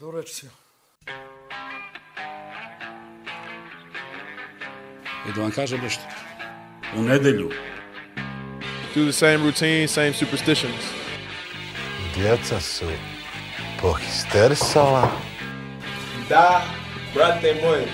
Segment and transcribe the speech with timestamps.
[0.00, 0.46] До речи.
[5.28, 6.02] И да вам кажа нещо.
[6.96, 7.50] У неделю.
[8.94, 10.84] Do the same routine, same superstitions.
[12.14, 12.84] Djeca su
[13.80, 15.10] pohistersala.
[16.28, 16.62] Da,
[17.14, 17.84] brate moj.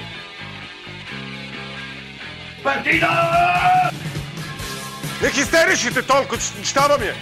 [2.62, 3.90] Партида!
[5.22, 7.14] Не хистеришите толкова, щаба ми е!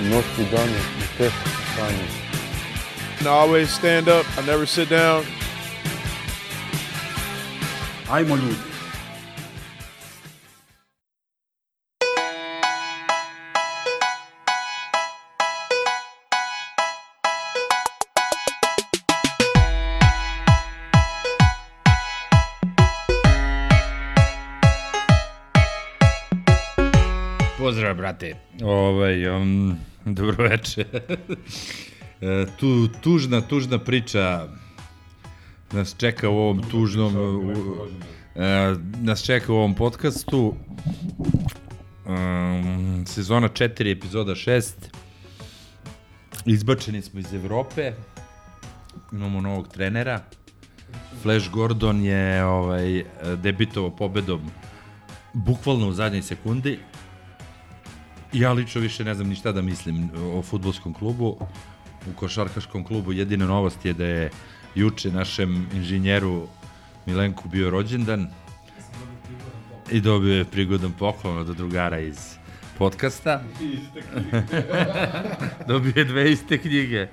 [0.00, 1.30] Нощи дани, не те,
[1.76, 2.27] Таня.
[3.18, 4.24] And I always stand up.
[4.38, 5.24] I never sit down.
[8.10, 8.54] Ajmo ljudi.
[27.58, 28.34] Pozdrav, brate.
[28.62, 30.84] Ovaj, um, dobro veče.
[32.20, 34.48] E, tu, tužna, tužna priča
[35.72, 37.16] nas čeka u ovom tužnom...
[37.16, 37.52] U,
[38.34, 40.54] e, nas čeka u ovom podcastu.
[42.06, 44.72] Um, sezona 4, epizoda 6.
[46.46, 47.92] Izbačeni smo iz Evrope.
[49.12, 50.20] Imamo novog trenera.
[51.22, 53.04] Flash Gordon je ovaj,
[53.36, 54.50] debitovao pobedom
[55.32, 56.78] bukvalno u zadnjoj sekundi.
[58.32, 61.38] Ja lično više ne znam ni šta da mislim o futbolskom klubu.
[62.10, 64.30] U košarkaškom klubu jedina novost je da je
[64.74, 66.46] juče našem inženjeru
[67.06, 68.26] Milenku bio rođendan
[69.90, 72.38] i dobio je prigodan poklon od drugara iz
[72.78, 73.42] podcasta.
[75.68, 77.08] dobio je dve iste knjige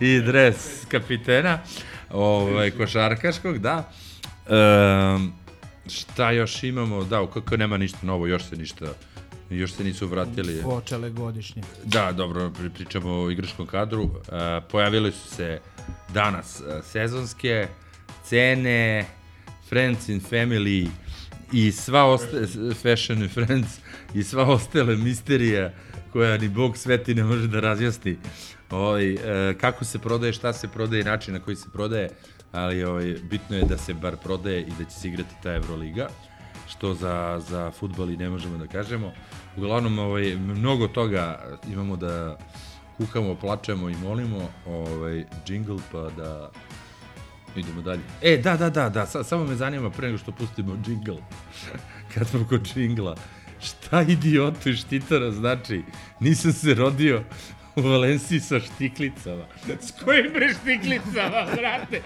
[0.00, 1.58] i dres kapitena
[2.10, 3.90] ovaj, košarkaškog, da.
[4.48, 5.32] Um,
[5.86, 7.04] šta još imamo?
[7.04, 8.86] Da, kako nema ništa novo, još se ništa
[9.58, 10.62] još se nisu vratili.
[10.62, 11.62] Počele godišnje.
[11.84, 14.02] Da, dobro, pri- pričamo o igračkom kadru.
[14.02, 14.12] Uh,
[14.70, 15.60] pojavili su se
[16.14, 17.68] danas uh, sezonske
[18.24, 19.04] cene,
[19.68, 20.88] Friends in Family
[21.52, 22.36] i sva osta
[22.82, 23.68] Fashion and Friends
[24.14, 25.72] i sva ostale misterija
[26.12, 28.16] koja ni Bog sveti ne može da razjasni.
[28.70, 29.20] Ovaj, uh,
[29.60, 32.10] kako se prodaje, šta se prodaje i način na koji se prodaje,
[32.52, 36.08] ali ovaj, bitno je da se bar prodaje i da će se igrati ta Euroliga
[36.84, 39.12] što za, za futbol i ne možemo da kažemo.
[39.56, 42.36] Uglavnom, ovaj, mnogo toga imamo da
[42.96, 46.50] kukamo, plačemo i molimo, ovaj, jingle pa da
[47.56, 48.00] idemo dalje.
[48.22, 51.16] E, da, da, da, da, sa, samo me zanima pre nego što pustimo jingle,
[52.14, 53.16] kad smo kod jingla,
[53.60, 55.82] šta idiotu i štitara znači,
[56.20, 57.24] nisam se rodio
[57.76, 59.44] u Valenciji sa štiklicama.
[59.80, 62.02] S kojim bre štiklicama, brate?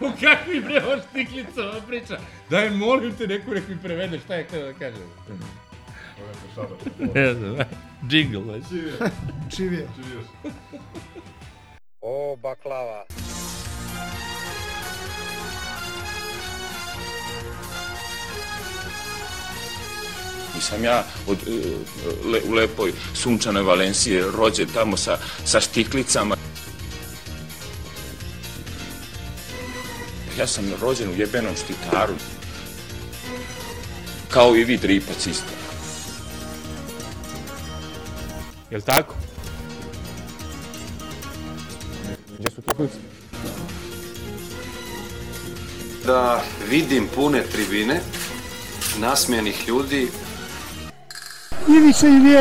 [0.00, 2.18] U kakvim bre o štiklicama priča?
[2.50, 4.96] Daj, molim te, neko nek mi prevede šta je htio da kaže.
[7.14, 7.56] Ne znam,
[8.10, 8.84] jingle, znači.
[9.56, 9.88] Čivije.
[12.00, 13.04] O, baklava.
[20.62, 26.36] Nisam ja od, e, le, u lepoj sunčanoj Valencije rođen tamo sa, sa štiklicama.
[30.38, 32.14] Ja sam rođen u jebenom štitaru.
[34.30, 35.52] Kao i vi dripac isto.
[38.70, 39.14] Jel tako?
[42.38, 42.98] Gdje su tiklice?
[46.06, 48.00] da vidim pune tribine,
[48.98, 50.08] nasmijenih ljudi,
[51.66, 52.36] 因为是一粒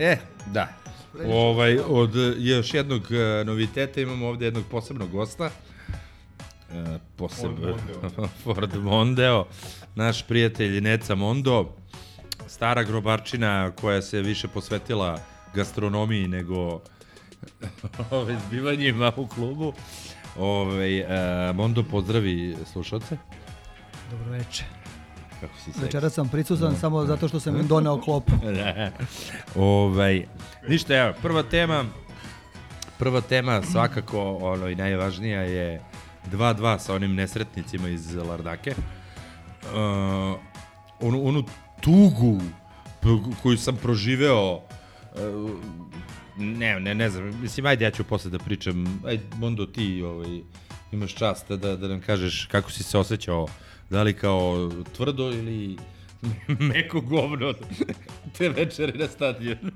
[0.00, 0.16] E,
[0.46, 0.68] da.
[1.26, 5.50] Ovaj, od još jednog e, noviteta imamo ovde jednog posebnog gosta.
[6.72, 7.50] E, poseb...
[8.44, 9.46] Ford Mondeo.
[9.94, 11.76] Naš prijatelj Neca Mondo.
[12.46, 15.18] Stara grobarčina koja se više posvetila
[15.54, 16.56] gastronomiji nego
[18.10, 19.72] ove, zbivanjima u klubu.
[20.36, 23.16] Ove, e, Mondo pozdravi slušalce.
[24.10, 24.79] Dobro večer.
[25.40, 25.80] Kako si se?
[25.82, 28.32] Večeras sam prisutan samo zato što sam im doneo klopu.
[28.56, 28.90] da.
[29.54, 30.26] Ovaj,
[30.68, 31.84] ništa, evo, prva tema,
[32.98, 35.82] prva tema svakako, ono, i najvažnija je
[36.32, 38.70] 2-2 sa onim nesretnicima iz Lardake.
[38.70, 40.40] Uh,
[41.00, 41.44] onu, onu
[41.80, 42.40] tugu
[43.42, 45.50] koju sam proživeo uh,
[46.36, 50.40] ne, ne, ne znam, mislim, ajde ja ću posle da pričam, ajde, Mondo, ti ovaj,
[50.92, 53.46] imaš čast da, da nam kažeš kako si se osjećao,
[53.90, 55.76] da li kao tvrdo ili
[56.74, 57.54] meko govno
[58.38, 59.70] te večeri na stadionu.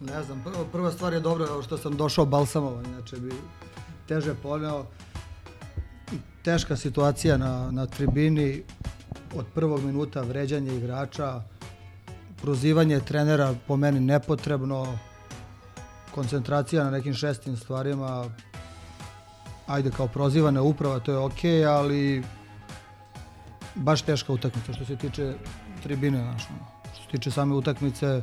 [0.00, 3.32] Ne znam, prva, prva stvar je dobro što sam došao balsamovan, inače bi
[4.08, 4.86] teže poneo.
[6.42, 8.62] Teška situacija na, na tribini,
[9.34, 11.42] od prvog minuta vređanje igrača,
[12.42, 14.98] prozivanje trenera po meni nepotrebno,
[16.14, 18.24] koncentracija na nekim šestim stvarima,
[19.66, 22.22] ajde kao prozivana uprava, to je okej, okay, ali
[23.78, 25.34] baš teška utakmica što se tiče
[25.82, 26.38] tribine, ono.
[26.94, 28.20] što se tiče same utakmice,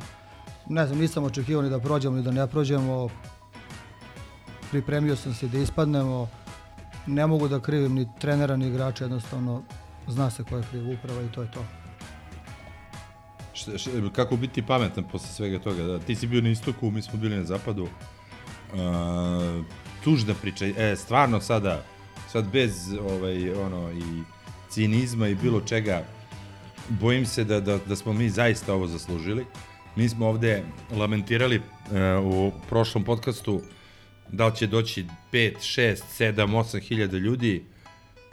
[0.68, 3.08] ne znam, nisam očekivao ni da prođemo ni da ne prođemo,
[4.70, 6.28] pripremio sam se da ispadnemo,
[7.06, 9.62] ne mogu da krivim ni trenera ni igrača, jednostavno
[10.08, 11.64] zna se ko je kriv uprava i to je to.
[13.52, 15.82] Šta, šta, kako biti pametan posle svega toga?
[15.82, 17.82] Da, ti si bio na istoku, mi smo bili na zapadu.
[17.82, 19.64] Uh,
[20.04, 20.66] tužna priča.
[20.66, 21.82] E, stvarno sada,
[22.32, 24.22] sad bez ovaj, ono, i
[24.76, 26.04] cinizma i bilo čega,
[26.88, 29.44] bojim se da, da, da smo mi zaista ovo zaslužili.
[29.96, 31.62] Mi smo ovde lamentirali uh,
[32.24, 33.60] u prošlom podcastu
[34.28, 37.64] da li će doći 5, 6, 7, 8 hiljada ljudi.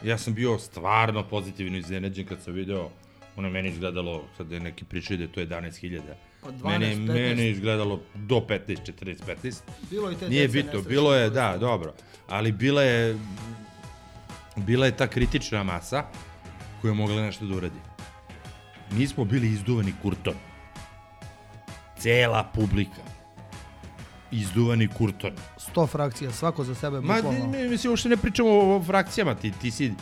[0.04, 2.90] Ja sam bio stvarno pozitivno iznenađen kad sam video
[3.36, 6.02] ono meni izgledalo, sad je neki pričaju da je to 11.000.
[6.42, 7.14] Pa 12, meni, 15.
[7.14, 8.60] meni izgledalo do 15,
[9.02, 9.62] 14, 15.
[9.90, 11.94] Bilo i te Nije bitno, bilo je, da, dobro.
[12.28, 13.18] Ali bila je,
[14.56, 16.04] bila je ta kritična masa
[16.84, 17.80] koja je mogla nešto da uradi.
[18.92, 20.34] Mi smo bili izduvani kurton.
[22.00, 23.02] Cela publika.
[24.32, 25.32] Izduvani kurton.
[25.76, 27.48] 100 frakcija, svako za sebe Ma, bukvalno.
[27.48, 29.94] mi, mislim, uopšte ne pričamo o, o frakcijama, ti, ti si,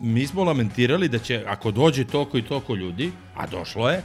[0.00, 4.02] mi smo lamentirali da će, ako dođe toliko i toliko ljudi, a došlo je,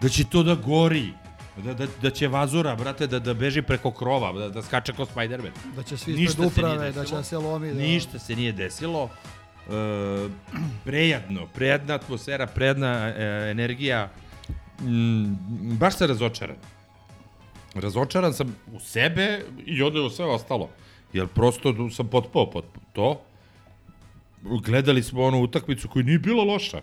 [0.00, 1.12] da će to da gori,
[1.56, 5.06] da, da, da će vazura, brate, da, da beži preko krova, da, da skače kao
[5.06, 5.52] Spider-Man.
[5.76, 7.74] Da će svi ispred uprave, da će da se lomi.
[7.74, 7.80] Da...
[7.80, 9.10] Ništa se nije desilo.
[9.70, 10.28] E,
[10.84, 14.10] prejadno, prejadna atmosfera, prejadna e, energija.
[14.80, 15.34] Mm,
[15.78, 16.56] baš sam razočaran.
[17.74, 20.68] Razočaran sam u sebe i onda u sve ostalo.
[21.12, 23.20] Jer prosto sam potpao pod to.
[24.42, 26.80] Gledali smo onu utakmicu koja nije bila loša.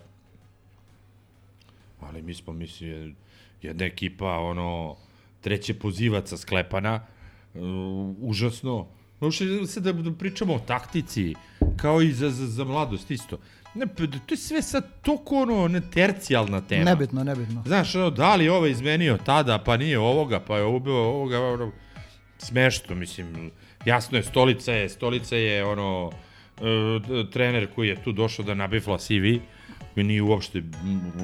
[1.99, 3.15] Ali mi smo, mislim,
[3.61, 4.95] jedna ekipa, ono,
[5.41, 7.05] treće pozivaca sklepana,
[8.19, 8.87] užasno.
[9.21, 11.35] Uopšte se da, da pričamo o taktici,
[11.77, 13.37] kao i za, za, za mladost isto.
[13.73, 16.83] Ne, pa to je sve sad toliko ono, ne tercijalna tema.
[16.83, 17.63] Nebitno, nebitno.
[17.65, 21.39] Znaš, ono, da li je ovaj izmenio tada, pa nije ovoga, pa je ubio ovoga,
[21.39, 21.71] ono,
[22.37, 23.51] smešno, mislim,
[23.85, 26.11] jasno je, stolica je, stolica je, ono,
[26.57, 29.39] e, trener koji je tu došao da nabifla CV,
[29.93, 30.63] koji nije uopšte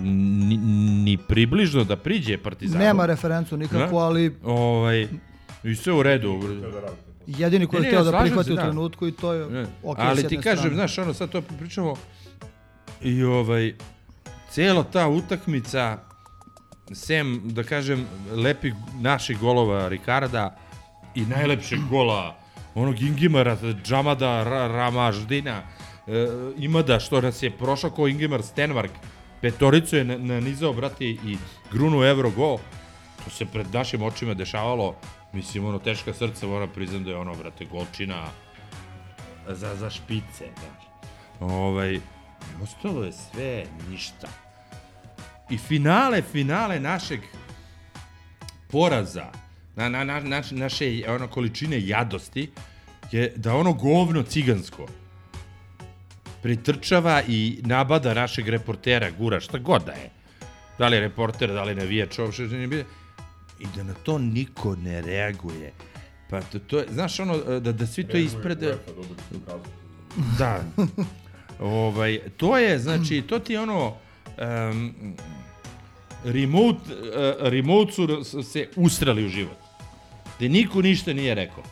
[0.02, 0.58] ni,
[1.04, 2.84] ni približno da priđe Partizanu.
[2.84, 4.04] Nema referencu nikakvu, Ne?
[4.04, 5.08] ali Ovaj,
[5.64, 6.40] I sve u redu.
[7.28, 8.62] Jedini koji je ne, hteo da prihvati se, u da.
[8.62, 9.66] trenutku i to je Ne.
[9.84, 10.76] ok Ali ti kažem, strane.
[10.76, 11.94] znaš, ono, sad to pričamo
[13.02, 13.74] i ovaj,
[14.50, 15.98] cijela ta utakmica,
[16.94, 20.58] sem, da kažem, lepih naših golova Ricarda
[21.16, 22.38] i najlepšeg gola
[22.76, 25.62] onog Ingimara, Džamada, Ra, Ramaždina,
[26.08, 26.28] e,
[26.58, 28.92] Imada, što nas je prošao ko Ingimar Stenmark,
[29.42, 31.38] petoricu je na- nanizao, brate, i
[31.72, 32.58] grunu Euro gol.
[33.24, 34.96] To se pred našim očima dešavalo,
[35.36, 38.28] mislim, ono, teška srca, moram priznam da je ono, brate, golčina
[39.48, 40.86] za, za špice, znaš.
[41.40, 42.00] Ovaj,
[42.64, 44.28] ostalo je sve ništa.
[45.50, 47.20] I finale, finale našeg
[48.72, 49.32] poraza,
[49.76, 52.52] na, na, na, naš, naše ono, količine jadosti,
[53.12, 54.88] je da ono govno cigansko
[56.42, 60.10] pritrčava i nabada našeg reportera, gura, šta god da je.
[60.78, 62.84] Da li je reporter, da li je navijač, uopšte ne.
[63.60, 65.74] I da na to niko ne reaguje.
[66.30, 68.78] Pa to, to je, znaš ono, da, da svi to isprede...
[70.40, 70.64] Da.
[71.60, 73.94] ovaj, to je, znači, to ti je ono...
[74.72, 75.16] Um,
[76.24, 77.92] remote, uh, remote
[78.24, 79.58] su se ustrali u život.
[80.38, 81.64] Gde niko ništa nije rekao.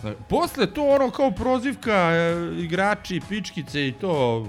[0.00, 4.46] Znači, Posle to ono kao prozivka e, igrači, pičkice i to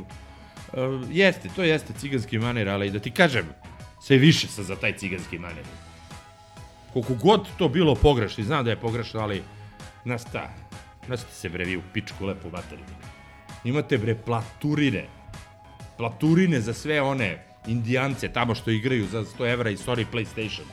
[0.74, 0.79] e,
[1.12, 3.45] jeste, to jeste ciganski manir, ali da ti kažem,
[4.05, 5.65] sve više sam za taj ciganski manir.
[6.93, 9.43] Koliko god to bilo pogrešno, i znam da je pogrešno, ali
[10.19, 10.50] šta,
[11.05, 12.85] znaš ti se bre vi u pičku lepu materiju.
[13.63, 15.07] Imate bre platurine,
[15.97, 20.69] platurine za sve one indijance tamo što igraju za 100 evra i sorry PlayStation.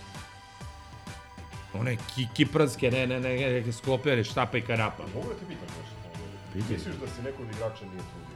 [1.75, 5.03] One ki, kipranske, ne, ne, ne, neke sklopljene štapa i kanapa.
[5.15, 6.73] Mogu da te pitam nešto?
[6.73, 8.32] Misliš da se neko od igrača nije trudio?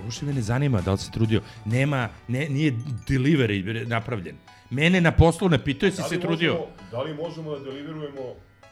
[0.00, 1.42] Uopšte me ne zanima da li se trudio.
[1.64, 2.72] Nema, ne, nije
[3.08, 4.36] delivery napravljen.
[4.70, 6.52] Mene na poslu ne pitaju jesi Da se trudio.
[6.52, 8.20] možemo- Da li možemo da deliverujemo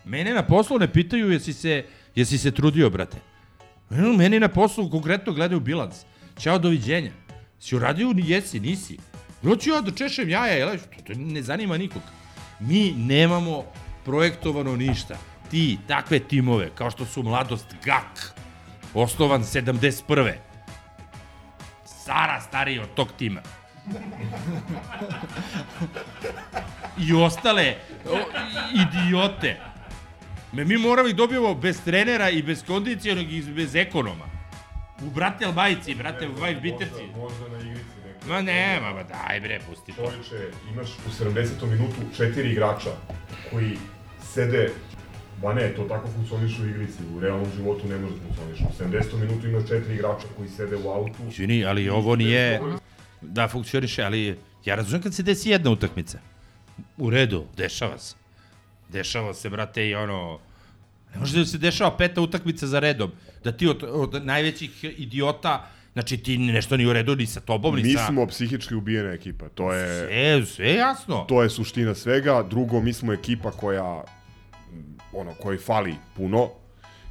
[0.04, 3.16] Mene na poslu ne pitaju jesi se, jesi se trudio, brate.
[3.90, 6.04] Mene- Meni na poslu konkretno gledaju bilans.
[6.38, 7.11] Ćao, doviđenja.
[7.61, 8.99] Si uradio, jesi, nisi.
[9.42, 10.68] Hoću ja da češem jaja, jel?
[10.71, 12.02] To, to ne zanima nikog.
[12.61, 13.64] Mi nemamo
[14.04, 15.16] projektovano ništa.
[15.50, 18.35] Ti, takve timove, kao što su Mladost GAK,
[18.95, 20.33] osnovan 71.
[22.07, 23.41] Sara stariji od tog tima.
[26.99, 27.75] I ostale
[28.11, 28.19] o,
[28.75, 29.57] idiote.
[30.53, 34.25] Me mi moramo ih dobijemo bez trenera i bez kondicijonog i bez ekonoma.
[35.03, 37.03] U brate majici, brate, u Vajt Biterci.
[37.17, 37.85] možda na igrici?
[38.29, 40.11] Ma nema, ma daj bre, pusti to.
[40.11, 41.67] Čovječe, imaš u 70.
[41.71, 42.91] minutu četiri igrača
[43.51, 43.79] koji
[44.35, 44.71] sede
[45.43, 48.64] Ba ne, to tako funkcioniše u igrici, u realnom životu ne može da funkcioniše.
[48.64, 49.21] U 70.
[49.21, 51.33] minutu imaš četiri igrača koji sede u autu.
[51.37, 52.61] Čini, ali ovo nije
[53.21, 56.19] da funkcioniše, ali ja razumem kad se desi jedna utakmica.
[56.97, 58.14] U redu, dešava se.
[58.88, 60.38] Dešava se, brate, i ono...
[61.14, 63.12] Ne može da se dešava peta utakmica za redom.
[63.45, 67.76] Da ti od, od najvećih idiota, znači ti nešto ni u redu ni sa tobom,
[67.76, 68.07] ni Mi sa...
[68.07, 70.07] smo psihički ubijena ekipa, to je...
[70.07, 71.25] Sve, sve jasno.
[71.28, 72.43] To je suština svega.
[72.50, 74.05] Drugo, mi smo ekipa koja
[75.13, 76.51] ono, koji fali puno,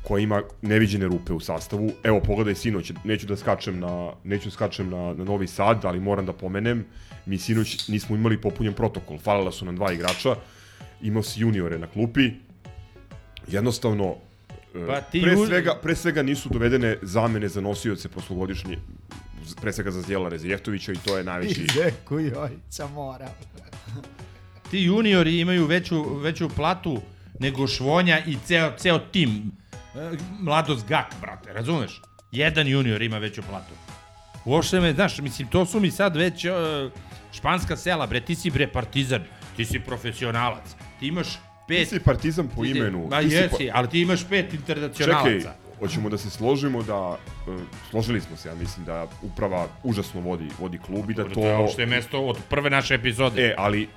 [0.07, 1.91] koja ima neviđene rupe u sastavu.
[2.03, 5.99] Evo, pogledaj sinoć, neću da skačem na, neću da skačem na, na Novi Sad, ali
[5.99, 6.85] moram da pomenem,
[7.25, 9.17] mi sinoć nismo imali popunjen protokol.
[9.17, 10.35] Falila su nam dva igrača,
[11.01, 12.31] imao si juniore na klupi,
[13.47, 14.15] jednostavno,
[14.75, 18.77] e, Pa ti pre, svega, pre svega nisu dovedene zamene za nosioce prošlogodišnje,
[19.61, 21.67] pre svega za Zdjela Rezijeftovića i to je najveći...
[21.77, 23.29] Zeku Jojića mora.
[24.71, 27.01] Ti juniori imaju veću, veću platu
[27.39, 29.51] nego Švonja i ceo, ceo tim.
[29.95, 32.01] E, Mladost Gak, brate, razumeš?
[32.31, 33.73] Jedan junior ima veću platu.
[34.45, 36.51] Uopšte me, znaš, mislim, to su mi sad već uh,
[37.33, 39.23] španska sela, bre, ti si bre partizan,
[39.55, 41.27] ti si profesionalac, ti imaš
[41.67, 41.89] pet...
[41.89, 43.07] Ti si partizan po ti imenu.
[43.09, 45.29] Ma ti si jesi, ali ti imaš pet internacionalaca.
[45.29, 47.57] Čekaj, hoćemo da se složimo da, e,
[47.89, 51.29] složili smo se, ja mislim da uprava užasno vodi, vodi klub i da To
[51.75, 51.81] to...
[51.81, 53.41] je mesto od prve naše epizode.
[53.41, 53.87] E, ali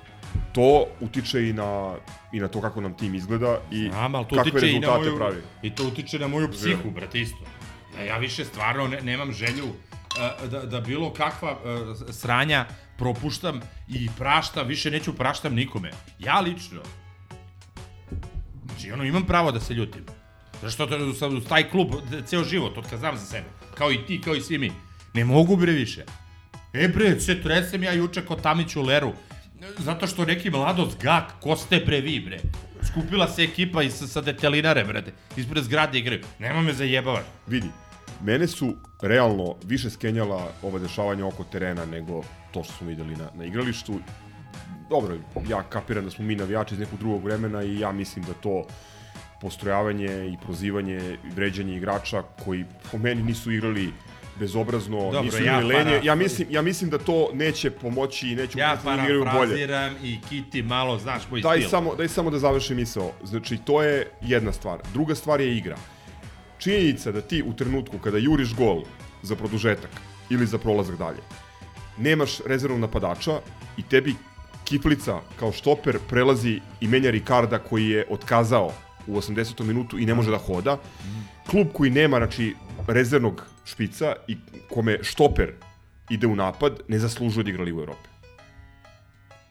[0.53, 1.95] to utiče i na,
[2.33, 4.99] i na to kako nam tim izgleda i Znam, ali to kakve utiče i rezultate
[5.05, 5.41] moju, pravi.
[5.61, 7.43] I to utiče na moju psihu, brate, isto.
[7.95, 12.65] Da ja više stvarno ne, nemam želju uh, da, da bilo kakva uh, sranja
[12.97, 15.91] propuštam i praštam, više neću praštam nikome.
[16.19, 16.81] Ja lično.
[18.65, 20.05] Znači, ono, imam pravo da se ljutim.
[20.61, 21.87] Zato što to- sam u taj klub
[22.25, 23.45] ceo život, od kad znam za sebe.
[23.75, 24.71] Kao i ti, kao i svi mi.
[25.13, 26.05] Ne mogu bre više.
[26.73, 29.13] E bre, se tresem ja juče kod Tamić u Leru.
[29.77, 32.39] Zato što neki mladost gak, ko ste bre vi bre?
[32.91, 35.11] Skupila se ekipa iz, sa detelinare, brate.
[35.37, 36.21] Ispred zgrade igraju.
[36.39, 37.25] Nema me zajebavaš.
[37.47, 37.67] Vidi,
[38.23, 42.23] mene su realno više skenjala ova dešavanja oko terena nego
[42.53, 43.99] to što smo videli na, na igralištu.
[44.89, 45.17] Dobro,
[45.49, 48.65] ja kapiram da smo mi navijači iz nekog drugog vremena i ja mislim da to
[49.41, 53.93] postrojavanje i prozivanje i vređanje igrača koji po meni nisu igrali
[54.39, 55.99] bezobrazno, Dobro, nisu ja lenje.
[56.03, 59.31] Ja mislim, ja mislim da to neće pomoći i neće Ja da igraju bolje.
[59.31, 61.69] parafraziram i Kiti malo, znaš koji Daj stil.
[61.69, 63.11] samo, daj samo da završim misao.
[63.23, 64.79] Znači, to je jedna stvar.
[64.93, 65.77] Druga stvar je igra.
[66.57, 68.83] Činjenica da ti u trenutku kada juriš gol
[69.21, 69.89] za produžetak
[70.29, 71.19] ili za prolazak dalje,
[71.97, 73.39] nemaš rezervnog napadača
[73.77, 74.15] i tebi
[74.63, 78.71] Kiflica kao štoper prelazi i menja Ricarda koji je otkazao
[79.07, 79.63] u 80.
[79.63, 80.77] minutu i ne može da hoda.
[81.49, 82.55] Klub koji nema znači,
[82.87, 84.37] rezervnog špica i
[84.69, 85.53] kome štoper
[86.09, 88.09] ide u napad, ne zaslužuje da igra Ligu Evrope.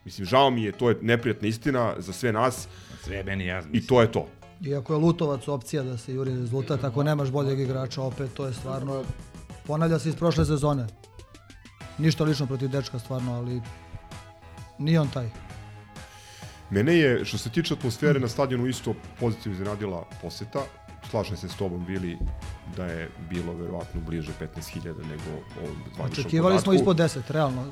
[0.05, 2.67] Mislim, žao mi je, to je neprijatna istina za sve nas
[3.03, 3.71] Sve je meni jasno.
[3.73, 4.27] i to je to.
[4.65, 8.53] Iako je Lutovac opcija da se juri rezultat, ako nemaš boljeg igrača, opet to je
[8.53, 9.03] stvarno...
[9.67, 10.87] Ponavlja se iz prošle sezone.
[11.97, 13.61] Ništa lično protiv dečka stvarno, ali
[14.79, 15.29] nije on taj.
[16.69, 20.59] Mene je, što se tiče atmosfere na stadionu, isto pozitivno iznenadila poseta.
[21.09, 22.17] Slažem se s tobom, Vili,
[22.77, 25.29] da je bilo verovatno bliže 15.000 nego
[25.63, 27.65] ovom zvaničnom Očekivali smo ispod 10, realno.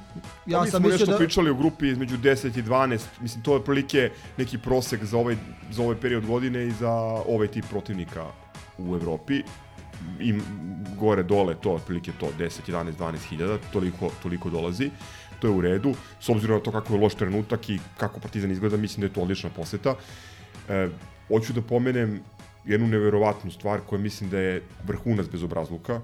[0.45, 1.17] Ja mi sam smo mislio nešto da...
[1.17, 5.35] pričali u grupi između 10 i 12, mislim to je otprilike neki prosek za ovaj,
[5.71, 6.91] za ovaj period godine i za
[7.27, 8.25] ovaj tip protivnika
[8.77, 9.43] u Evropi.
[10.19, 10.33] I
[10.99, 14.91] gore dole to otprilike to 10, 11, 12 hiljada, toliko, toliko dolazi.
[15.39, 18.51] To je u redu, s obzirom na to kako je loš trenutak i kako Partizan
[18.51, 19.95] izgleda, mislim da je to odlična poseta.
[20.69, 20.89] E,
[21.27, 22.21] hoću da pomenem
[22.67, 26.01] jednu neverovatnu stvar koja mislim da je vrhunac bezobrazluka.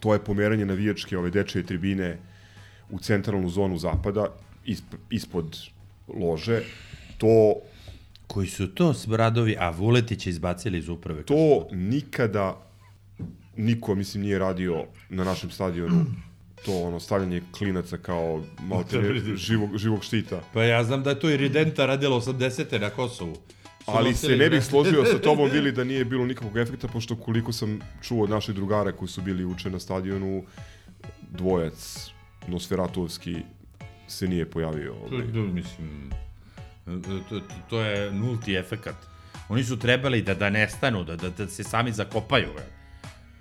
[0.00, 2.18] To je pomeranje navijačke ove dečije tribine
[2.90, 4.26] u centralnu zonu zapada,
[4.64, 5.58] isp, ispod
[6.08, 6.62] lože.
[7.18, 7.54] To
[8.26, 11.22] Koji su to Smradovi, a Vuletića izbacili iz uprave?
[11.22, 12.66] To nikada
[13.56, 16.04] niko, mislim, nije radio na našem stadionu
[16.64, 20.40] to ono stavljanje klinaca kao malte živog, živog štita.
[20.52, 22.80] Pa ja znam da je to i Ridenta radila 80.
[22.80, 23.36] na Kosovu.
[23.86, 27.52] Ali se ne bih složio sa tobom, Vili, da nije bilo nikakvog efekta, pošto koliko
[27.52, 30.44] sam čuo od naših drugara koji su bili uče na stadionu,
[31.30, 32.10] dvojac
[32.48, 33.36] Nosferatovski
[34.08, 34.92] se nije pojavio.
[34.92, 35.32] To, Ovaj.
[35.32, 36.10] to, mislim,
[36.84, 37.40] to, to,
[37.70, 38.94] to je nulti efekat.
[39.48, 42.48] Oni su trebali da, da nestanu, da, da, da se sami zakopaju.
[42.54, 42.64] bre.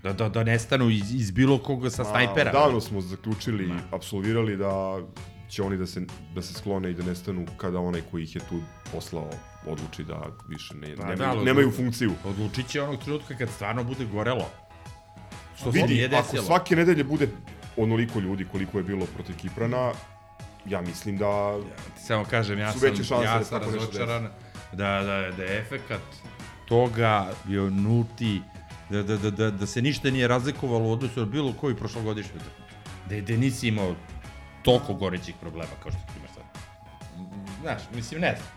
[0.03, 2.51] Da, da, da nestanu iz, iz bilo koga sa snajpera.
[2.53, 5.01] Ma, davno smo zaključili, apsolvirali da
[5.49, 6.01] će oni da se,
[6.35, 8.61] da se sklone i da nestanu kada onaj koji ih je tu
[8.91, 9.29] poslao
[9.65, 12.11] odluči da više ne, Pa nemaju, da, nemaju funkciju.
[12.25, 14.49] Odlučit će onog trenutka kad stvarno bude gorelo.
[15.57, 17.27] Što Vidi, ako svake nedelje bude
[17.77, 19.91] onoliko ljudi koliko je bilo protiv Kiprana,
[20.65, 21.57] ja mislim da
[21.95, 24.29] Ti samo kažem, ja su sam, ja da sam tako nešto razočaran
[24.71, 26.01] da, da, da je efekat
[26.67, 28.41] toga bio nulti,
[28.89, 32.31] da, da, da, da, da se ništa nije razlikovalo u odnosu na bilo koji prošlogodišnji
[32.35, 32.65] utakmicu.
[33.09, 33.95] Da, da nisi imao
[34.65, 36.43] toliko gorećih problema kao što ti imaš sad.
[37.61, 38.49] Znaš, mislim, ne znam.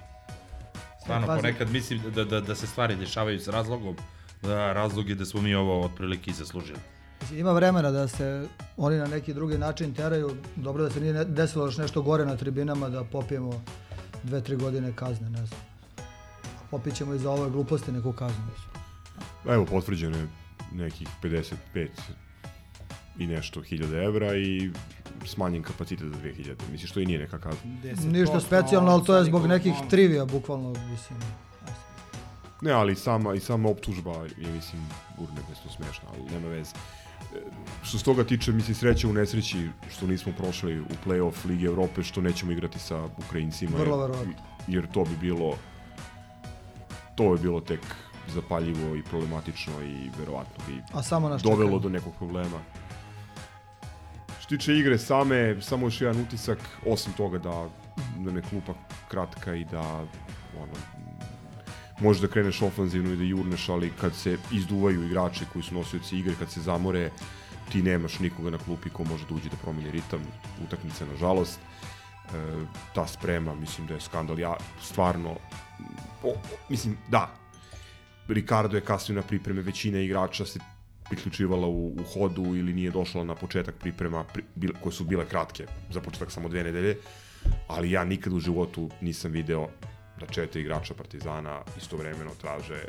[1.02, 1.40] Stvarno, Pazi.
[1.40, 3.96] ponekad mislim da, da, da se stvari dešavaju s razlogom,
[4.42, 6.78] da razlog je da smo mi ovo otprilike i zaslužili.
[7.20, 8.46] Mislim, Ima vremena da se
[8.76, 10.36] oni na neki drugi način teraju.
[10.56, 13.64] Dobro da se nije desilo još nešto gore na tribinama da popijemo
[14.22, 15.60] dve, tri godine kazne, ne znam.
[16.70, 18.44] Popićemo i za ove gluposti neku kaznu.
[19.48, 20.28] Evo, potvrđeno je
[20.72, 21.88] nekih 55
[23.18, 24.70] i nešto hiljada evra i
[25.24, 26.54] smanjen kapacitet za 2000.
[26.72, 27.60] Mislim, što i nije neka kazna.
[28.04, 31.18] Ništa specijalno, ali to je zbog nekih trivija, bukvalno, mislim.
[32.60, 34.82] Ne, ali i sama, i sama optužba je, mislim,
[35.18, 36.70] urnebesno smešna, ali nema veze.
[37.34, 37.40] E,
[37.82, 42.02] Što se toga tiče, mislim, sreće u nesreći što nismo prošli u play-off Lige Evrope,
[42.02, 43.76] što nećemo igrati sa Ukrajincima.
[43.78, 44.32] Vrlo jer- verovatno.
[44.66, 45.56] Jer to bi bilo,
[47.14, 47.80] to bi bilo tek
[48.34, 52.58] zapaljivo i problematično i verovatno bi A samo nas dovelo do nekog problema.
[54.48, 57.68] Što tiče igre same, samo još jedan utisak, osim toga da,
[58.18, 58.74] da ne klupa
[59.08, 59.80] kratka i da
[60.60, 60.72] ono,
[62.00, 66.18] možeš da kreneš ofanzivno i da jurneš, ali kad se izduvaju igrači koji su nosioci
[66.18, 67.10] igre, kad se zamore,
[67.72, 70.20] ti nemaš nikoga na klupi ko može da uđe da promeni ritam
[70.64, 71.60] utakmice, nažalost.
[71.60, 74.38] E, ta sprema, mislim da je skandal.
[74.38, 75.36] Ja stvarno,
[76.22, 76.34] o,
[76.68, 77.28] mislim, da,
[78.28, 80.58] Ricardo je kasnio na pripreme, većina igrača se
[81.08, 85.26] priključivala u, u hodu ili nije došla na početak priprema pri, bil, koje su bile
[85.26, 86.98] kratke, za početak samo dve nedelje,
[87.68, 89.68] ali ja nikad u životu nisam video
[90.20, 92.82] da četiri igrača Partizana istovremeno traže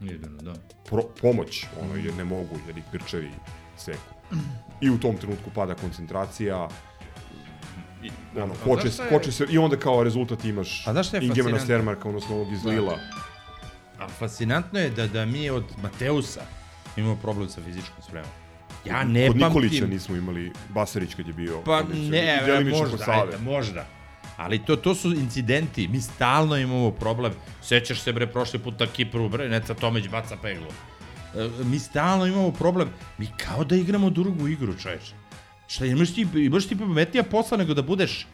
[0.00, 0.54] Jedino, da.
[0.88, 3.30] pro, pomoć, ono, jer ne mogu, jer ih Grčevi
[3.76, 4.14] seku.
[4.80, 6.68] I u tom trenutku pada koncentracija,
[8.02, 10.86] i, ono, poče, je- poče se, i onda kao rezultat imaš
[11.22, 11.60] Ingemana?
[11.60, 12.98] Stermarka, odnosno ovog iz Lila.
[13.98, 16.42] A fascinantno je da, da mi od Mateusa
[16.96, 18.30] imamo problem sa fizičkom spremom.
[18.84, 19.48] Ja ne Kod pamtim...
[19.48, 21.60] Nikolića nismo imali Basarić kad je bio.
[21.64, 22.10] Pa kondicioner.
[22.10, 23.86] ne, kod možda, ajde, možda.
[24.36, 27.32] Ali to, to su incidenti, mi stalno imamo problem.
[27.62, 30.66] Sećaš se bre prošli put na Kipru, bre, Neca Tomić baca peglu.
[31.34, 35.12] E, mi stalno imamo problem, mi kao da igramo drugu igru, čoveče.
[35.66, 38.26] Šta, imaš ti, imaš ti pametnija posla nego da budeš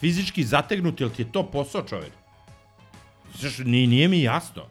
[0.00, 2.12] fizički zategnut, jel ti je to posao, čoveč?
[3.38, 4.62] Znaš, nije, nije mi jasno.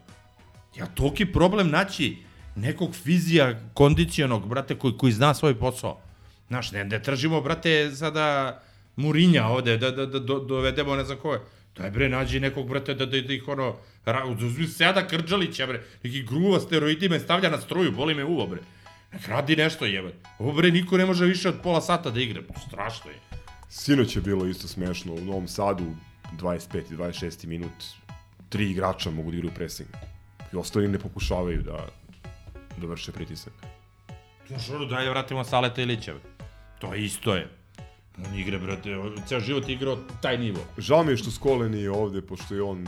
[0.76, 2.16] Ja toliki problem naći
[2.60, 6.00] nekog fizija kondicionog, brate, koji, koji zna svoj posao.
[6.48, 8.60] Znaš, ne, ne tražimo, brate, sada
[8.96, 11.38] Murinja ovde, da, da, da, do, dovedemo ne znam ko.
[11.76, 15.82] Daj bre, nađi nekog, brate, da, da, da ih ono, ra, uzmi Seda Krđalića, bre,
[16.02, 18.60] neki gruva steroidi me stavlja na struju, boli me uvo, bre.
[19.12, 20.12] Nek radi nešto, jebe.
[20.38, 22.42] Ovo, bre, niko ne može više od pola sata da igra.
[22.66, 23.16] Strašno je.
[23.68, 25.14] Sinoć je bilo isto smešno.
[25.14, 25.84] U Novom Sadu,
[26.38, 26.92] 25.
[26.92, 27.46] i 26.
[27.46, 27.84] minut,
[28.48, 29.88] tri igrača mogu da igraju pressing.
[30.52, 31.88] I ostali ne pokušavaju da,
[32.80, 33.52] da vrše pritisak.
[34.48, 36.14] Znaš, ono, daj, vratimo Saleta Ilića.
[36.78, 37.48] To isto je.
[38.18, 40.60] On igra, brate, ceo život je igrao taj nivo.
[40.78, 42.86] Žao mi je što Skole nije ovde, pošto je on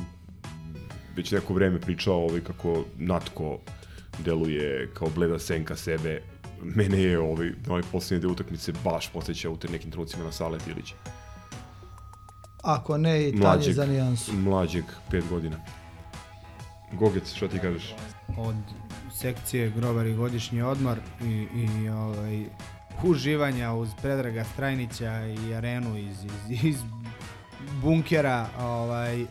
[1.16, 3.58] već neko vreme pričao ovaj, kako Natko
[4.18, 6.22] deluje kao bleda senka sebe.
[6.62, 10.32] Mene je ovaj, na ovaj posljednje dve utakmice baš posjeća u te nekim trenucima na
[10.32, 10.94] Salet Ilića.
[12.62, 14.32] Ako ne, i tanje za nijansu.
[14.32, 15.56] Mlađeg, pet godina.
[16.92, 17.94] Gogec, šta ti kažeš?
[18.36, 18.56] Od
[19.14, 22.44] sekcije Grobar i godišnji odmor i, i ovaj,
[23.02, 26.76] uživanja uz Predraga Strajnića i arenu iz, iz, iz
[27.82, 29.24] bunkera, ovaj,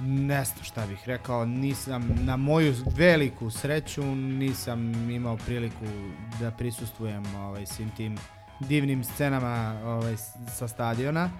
[0.00, 5.86] ne znam šta bih rekao, nisam, na moju veliku sreću nisam imao priliku
[6.40, 8.18] da prisustvujem ovaj, svim tim
[8.60, 10.16] divnim scenama ovaj,
[10.58, 11.30] sa stadiona,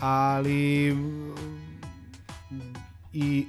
[0.00, 0.96] ali
[3.12, 3.46] i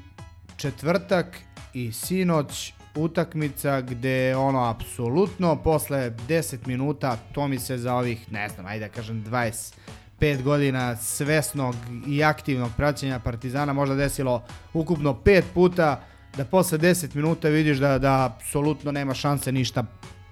[0.57, 1.37] četvrtak
[1.73, 8.49] i sinoć utakmica gde ono apsolutno posle 10 minuta to mi se za ovih ne
[8.49, 11.75] znam ajde da kažem 25 godina svesnog
[12.07, 14.43] i aktivnog praćenja Partizana možda desilo
[14.73, 16.01] ukupno 5 puta
[16.37, 19.83] da posle 10 minuta vidiš da da apsolutno nema šanse ništa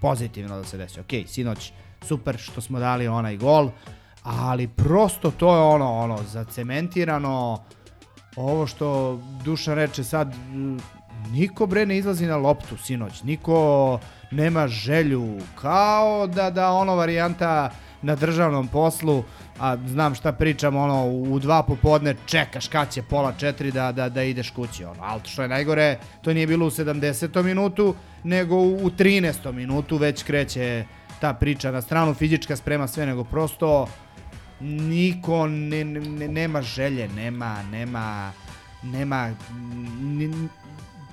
[0.01, 0.99] pozitivno da se desi.
[0.99, 3.69] Ok, sinoć super što smo dali onaj gol,
[4.23, 7.63] ali prosto to je ono ono zacementirano
[8.35, 10.33] ovo što Dušan reče sad
[11.31, 13.99] niko bre ne izlazi na loptu sinoć, niko
[14.31, 17.71] nema želju, kao da, da ono varijanta
[18.01, 19.23] na državnom poslu,
[19.59, 24.09] a znam šta pričam, ono, u dva popodne čekaš kad će pola četiri da, da,
[24.09, 27.43] da ideš kući, ono, ali što je najgore, to nije bilo u 70.
[27.43, 29.51] minutu, nego u 13.
[29.51, 30.85] minutu već kreće
[31.19, 33.87] ta priča na stranu, fizička sprema sve, nego prosto
[34.59, 38.31] niko ne, ne, nema želje, nema, nema,
[38.83, 39.31] nema,
[40.01, 40.49] n,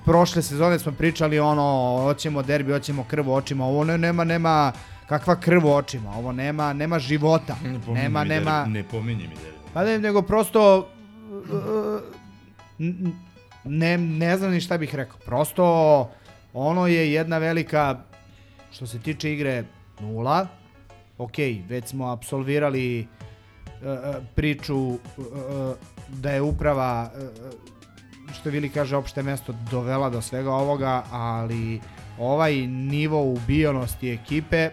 [0.05, 4.71] prošle sezone smo pričali ono, hoćemo derbi, hoćemo krv u očima, ovo ne, nema, nema,
[5.07, 9.35] kakva krv u očima, ovo nema, nema života, Ne nema, nema, Derbi, ne pominji mi
[9.35, 9.57] derbi.
[9.73, 10.89] pa ne, nego prosto,
[13.63, 16.09] ne, ne znam ni šta bih rekao, prosto
[16.53, 17.99] ono je jedna velika,
[18.71, 19.63] što se tiče igre,
[19.99, 20.47] nula,
[21.17, 21.37] ok,
[21.69, 23.22] već smo absolvirali uh,
[24.35, 25.75] priču uh, uh,
[26.07, 27.11] da je uprava
[28.33, 31.81] što Vili kaže opšte mesto dovela do svega ovoga, ali
[32.19, 34.69] ovaj nivo ubijenosti ekipe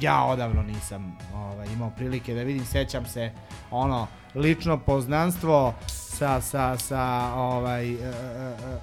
[0.00, 3.30] ja odavno nisam ovaj, imao prilike da vidim, sećam se
[3.70, 8.78] ono lično poznanstvo sa, sa, sa ovaj, e, e, e,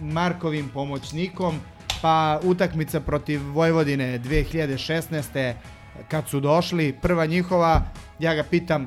[0.00, 1.60] Markovim pomoćnikom,
[2.02, 5.54] pa utakmica protiv Vojvodine 2016.
[6.08, 7.82] kad su došli, prva njihova,
[8.18, 8.86] ja ga pitam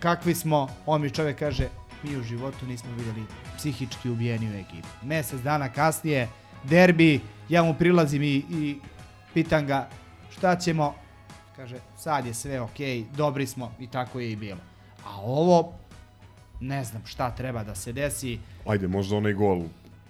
[0.00, 1.68] kakvi smo, on mi čovjek kaže
[2.02, 3.22] mi u životu nismo vidjeli
[3.56, 4.88] psihički ubijeni u ekipi.
[5.02, 6.28] Mesec dana kasnije,
[6.64, 8.76] derbi, ja mu prilazim i, i
[9.34, 9.88] pitam ga
[10.30, 10.94] šta ćemo,
[11.56, 12.76] kaže sad je sve ok,
[13.16, 14.58] dobri smo i tako je i bilo.
[15.04, 15.72] A ovo,
[16.60, 19.62] ne znam šta treba da se desi, Ajde, možda onaj gol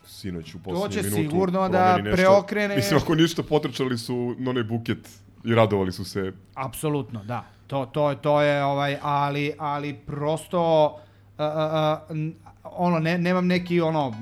[0.06, 1.30] sinoć u poslednjem će minutu.
[1.30, 5.08] sigurno da preokrene- Mislim, ako ništa, potrčali su na onaj buket
[5.46, 6.32] i radovali su se.
[6.54, 7.44] Apsolutno, da.
[7.66, 10.94] To, to, to je, ovaj, ali, ali prosto,
[11.38, 12.16] uh, uh,
[12.62, 14.14] ono, ne, nemam neki, ono,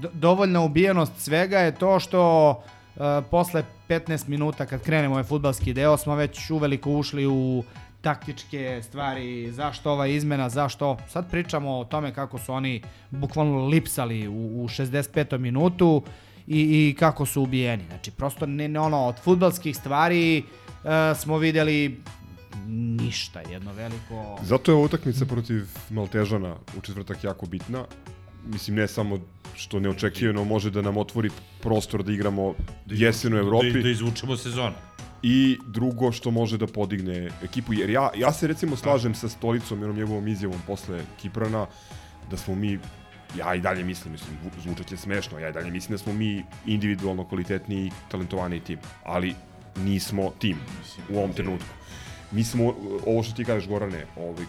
[0.00, 5.72] do, dovoljna ubijenost svega je to što uh, posle 15 minuta kad krenemo ovaj futbalski
[5.72, 7.64] deo smo već uveliko ušli u
[8.00, 14.28] taktičke stvari, zašto ova izmena, zašto, sad pričamo o tome kako su oni bukvalno lipsali
[14.28, 15.38] u, u 65.
[15.38, 16.02] minutu
[16.46, 17.84] i, i kako su ubijeni.
[17.88, 22.02] Znači, prosto ne, ne ono, od futbalskih stvari uh, smo videli
[22.68, 24.38] ništa, jedno veliko...
[24.42, 27.84] Zato je ova utakmica protiv Maltežana u četvrtak jako bitna.
[28.46, 29.18] Mislim, ne samo
[29.56, 32.54] što neočekivano može da nam otvori prostor da igramo
[32.86, 33.72] jesen u Evropi.
[33.72, 34.74] Da, da izvučemo sezonu.
[35.22, 39.80] I drugo što može da podigne ekipu, jer ja, ja se recimo slažem sa Stolicom
[39.80, 41.66] i onom njegovom izjavom posle Kiprana,
[42.30, 42.78] da smo mi,
[43.38, 46.44] ja i dalje mislim, mislim, zvučat će smešno, ja i dalje mislim da smo mi
[46.66, 49.34] individualno kvalitetniji i talentovaniji tim, ali
[49.76, 50.56] nismo tim
[51.08, 51.68] u ovom trenutku.
[52.30, 52.74] Mi smo,
[53.06, 54.44] ovo što ti kažeš Gorane, ovaj,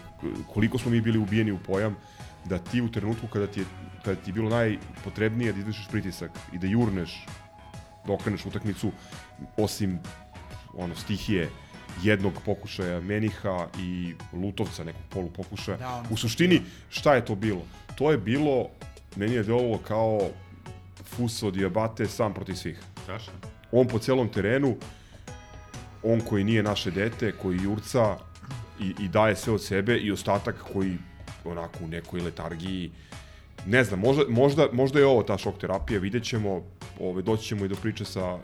[0.52, 1.96] koliko smo mi bili ubijeni u pojam,
[2.44, 3.66] da ti u trenutku kada ti je,
[4.04, 7.26] kada ti je bilo najpotrebnije da izvršiš pritisak i da jurneš,
[8.06, 8.92] da okreneš utakmicu,
[9.56, 9.98] osim
[10.76, 11.50] ono stihije
[12.02, 15.76] jednog pokušaja Meniha i Lutovca nekog polu pokušaja.
[15.76, 17.62] Da, ono u suštini šta je to bilo?
[17.94, 18.68] To je bilo
[19.16, 20.20] meni je delovalo kao
[21.04, 22.78] Fuso Diabate sam protiv svih.
[23.06, 23.32] Tačno.
[23.72, 24.76] On po celom terenu,
[26.02, 28.16] on koji nije naše dete, koji jurca
[28.80, 30.98] i, i daje sve od sebe i ostatak koji
[31.44, 32.90] onako u nekoj letargiji
[33.66, 36.62] ne znam, možda, možda, možda je ovo ta šok terapija, vidjet ćemo,
[37.00, 38.36] ove, doći ćemo i do priče sa, e,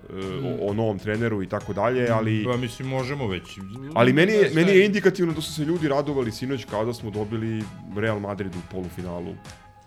[0.60, 2.44] o, o novom treneru i tako dalje, ali...
[2.44, 3.58] Pa mislim, možemo već.
[3.94, 7.64] Ali meni je, meni je indikativno da su se ljudi radovali sinoć kada smo dobili
[7.96, 9.34] Real Madrid u polufinalu.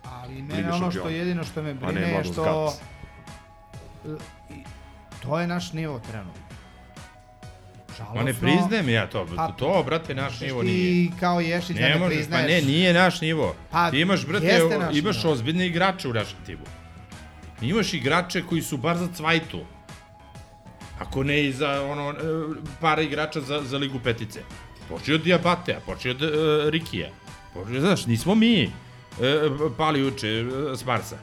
[0.03, 2.73] Ali Lige mene ono što jedino što me ne brine je što...
[4.05, 4.09] E,
[5.21, 6.43] To je naš nivo trenutno.
[7.97, 8.15] Žalosno.
[8.15, 11.11] Ma ne priznajem ja to, Pa, to, brate, naš nivo ti nije.
[11.19, 12.63] kao Ješić da Ne ne možeš, pa priznaješ.
[12.63, 13.55] ne, nije naš nivo.
[13.71, 14.59] Pa, Ti imaš, brate,
[14.93, 15.33] imaš nivo.
[15.33, 16.63] ozbiljne igrače u našem timu.
[17.63, 19.59] Imaš igrače koji su bar za cvajtu.
[20.99, 22.15] Ako ne i za ono, e,
[22.81, 24.43] para igrača za, za Ligu petice.
[24.89, 26.29] Počeo od Diabatea, počeo od uh,
[26.69, 27.09] Rikija.
[27.53, 31.17] Počeo, znaš, nismo mi uh, pali uče uh, s Marsa.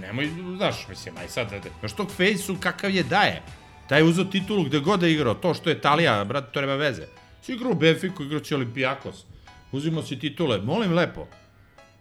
[0.00, 1.48] Nemoj, znaš, mislim, aj sad,
[1.80, 3.42] znaš tog fejsu kakav je daje.
[3.88, 6.60] Taj je uzeo titulu gde god da je igrao, to što je Italija, brate, to
[6.60, 7.06] nema veze.
[7.42, 9.24] Si igrao u Benfiku, igrao si Olimpijakos.
[9.72, 11.26] Uzimo si titule, molim lepo.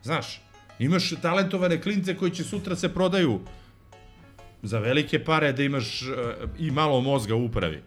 [0.04, 0.41] Znaš,
[0.80, 3.40] Imaš talentovane klince koji će sutra se prodaju
[4.64, 6.08] za velike pare da imaš uh,
[6.60, 7.82] i malo mozga u upravi.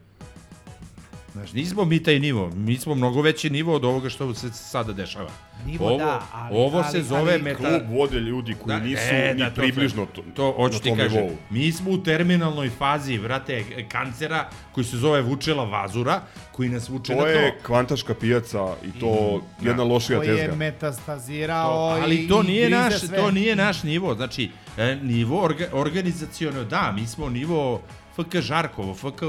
[1.32, 4.92] Znaš, nismo mi taj nivo, mi smo mnogo veći nivo od ovoga što se sada
[4.92, 5.30] dešava.
[5.66, 7.58] Nivo ovo, da, ali- ovo ali- se zove ali meta...
[7.58, 10.80] Klub vode ljudi koji Da, nisu e, ni da, to približno to, to hoću na
[10.80, 11.12] ti tom kažem.
[11.14, 11.36] nivou.
[11.50, 16.20] Mi smo u terminalnoj fazi, vrate, kancera koji se zove Vučela Vazura,
[16.52, 17.56] koji nas vuče To na je to.
[17.62, 20.56] kvantaška pijaca i to jedna lošija Koji je tezga.
[20.56, 23.16] metastazirao ali i, to i nije naš sve.
[23.16, 27.80] to nije naš nivo znači e, nivo orga, organizaciono da mi smo nivo
[28.14, 29.22] FK Žarkovo FK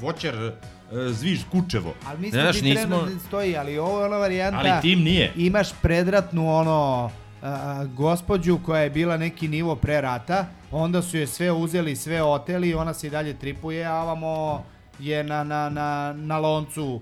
[0.00, 0.52] Voćar
[0.92, 3.20] Zviž Kučevo Ali mislim Znaš, ti nismo nismo...
[3.26, 4.58] stoji, ali ovo je ona varijanta...
[4.58, 5.32] Ali tim nije.
[5.36, 7.10] Imaš predratnu ono
[7.42, 12.22] a, gospođu koja je bila neki nivo pre rata, onda su je sve uzeli, sve
[12.22, 14.64] oteli i ona se i dalje tripuje, a ovamo
[14.98, 17.00] je na, na, na, na loncu.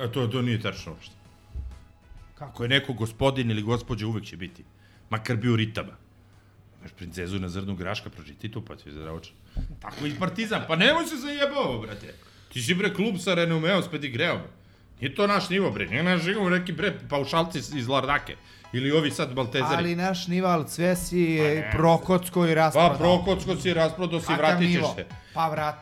[0.00, 1.14] A to, to nije tačno uopšte.
[2.34, 4.64] Kako je neko gospodin ili gospođa uvek će biti.
[5.10, 5.92] Makar bio ritama.
[6.80, 9.34] Imaš princezu na zrnu graška, pročiti to, pa ti je zdravočan.
[9.80, 12.14] Tako i partizan, pa nemoj se zajebao, brate.
[12.52, 14.38] Ti si bre klub sa reneumeom, s pedigreom.
[15.00, 15.86] Nije to naš nivo, bre.
[15.86, 18.36] Nije naš nivo, neki bre paušalci iz Lardake.
[18.72, 19.74] Ili ovi sad Baltezari.
[19.76, 22.90] Ali naš nival sve si Pa pa prokocko i rasprodao.
[22.90, 25.06] Pa prokocko si rasprodao si, vratit ćeš se.
[25.34, 25.74] Pa vrat...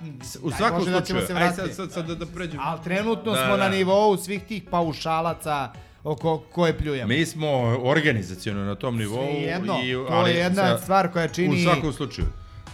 [0.43, 1.61] U svakom da ćemo slučaju, se aj vratiti.
[1.67, 2.63] sad, sad, sad da, da pređemo.
[2.65, 3.63] Ali trenutno Da, smo da.
[3.63, 5.73] na nivou svih tih paušalaca
[6.05, 7.09] oko koje pljujemo.
[7.09, 7.49] Mi smo
[7.85, 9.27] organizacijono na tom nivou.
[9.27, 12.27] Svejedno, i, to je jedna stvar koja čini- U svakom slučaju.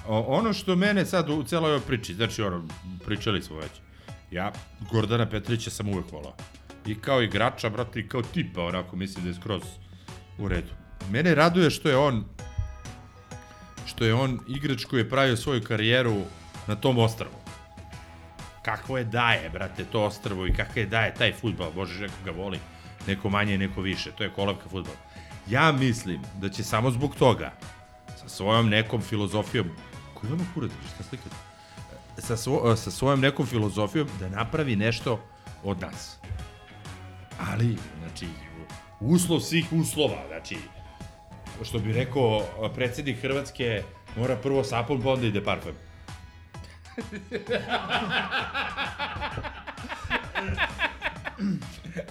[0.06, 2.64] O, ono što mene sad u celoj ovoj priči, znači ono,
[3.04, 3.70] pričali smo već.
[4.30, 4.52] Ja
[4.92, 6.34] Gordana Petrića sam uvek volao.
[6.86, 9.62] I kao igrača, brate, i kao tipa, onako, mislim da je skroz
[10.38, 10.70] u redu.
[11.10, 12.24] Mene raduje što je on
[13.86, 16.22] što je on igrač koji je pravio svoju karijeru
[16.66, 17.32] na tom ostrvu.
[18.64, 22.30] Kakvo je daje, brate, to ostrvo i kako je daje taj futbal, bože, neko ga
[22.30, 22.58] voli,
[23.06, 24.94] neko manje, neko više, to je kolevka futbal.
[25.48, 27.52] Ja mislim da će samo zbog toga,
[28.16, 29.70] sa svojom nekom filozofijom,
[30.24, 31.36] koji vama kurac, šta slikate?
[32.18, 35.20] Sa, svo, sa svojom nekom filozofijom da napravi nešto
[35.64, 36.16] od nas.
[37.50, 38.26] Ali, znači,
[39.00, 40.56] uslov svih uslova, znači,
[41.62, 42.40] što bi rekao
[42.74, 43.82] predsednik Hrvatske,
[44.16, 45.74] mora prvo sapun, pa onda ide parfem.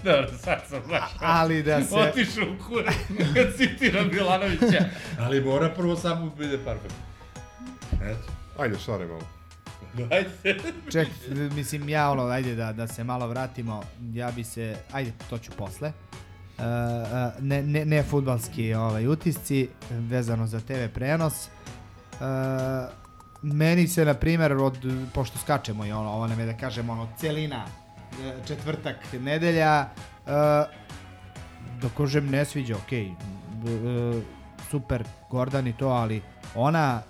[0.04, 1.10] Dobro, sad sam baš...
[1.19, 2.95] Ali da se- Otišao u kurac,
[3.36, 4.86] kad citiram Milanovića.
[5.19, 6.91] Ali mora prvo sapun, pa ide parfem.
[8.03, 8.31] Eto.
[8.57, 9.21] Ajde, šare malo.
[10.11, 10.29] Ajde.
[10.91, 11.07] Ček,
[11.55, 15.51] mislim ja ono, ajde da, da se malo vratimo, ja bi se, ajde, to ću
[15.51, 15.91] posle.
[16.57, 21.47] Uh, uh, ne, ne, ne futbalski ovaj, utisci vezano za TV prenos.
[22.13, 22.19] Uh,
[23.41, 24.77] meni se, na primjer, od,
[25.13, 27.65] pošto skačemo i ono, ovo nam je da kažemo, ono, celina,
[28.47, 29.85] četvrtak, nedelja,
[30.25, 30.31] uh,
[31.81, 33.09] da kažem ne sviđa, okej,
[33.63, 34.21] okay.
[34.69, 36.21] super Gordon i to, ali
[36.55, 37.01] ona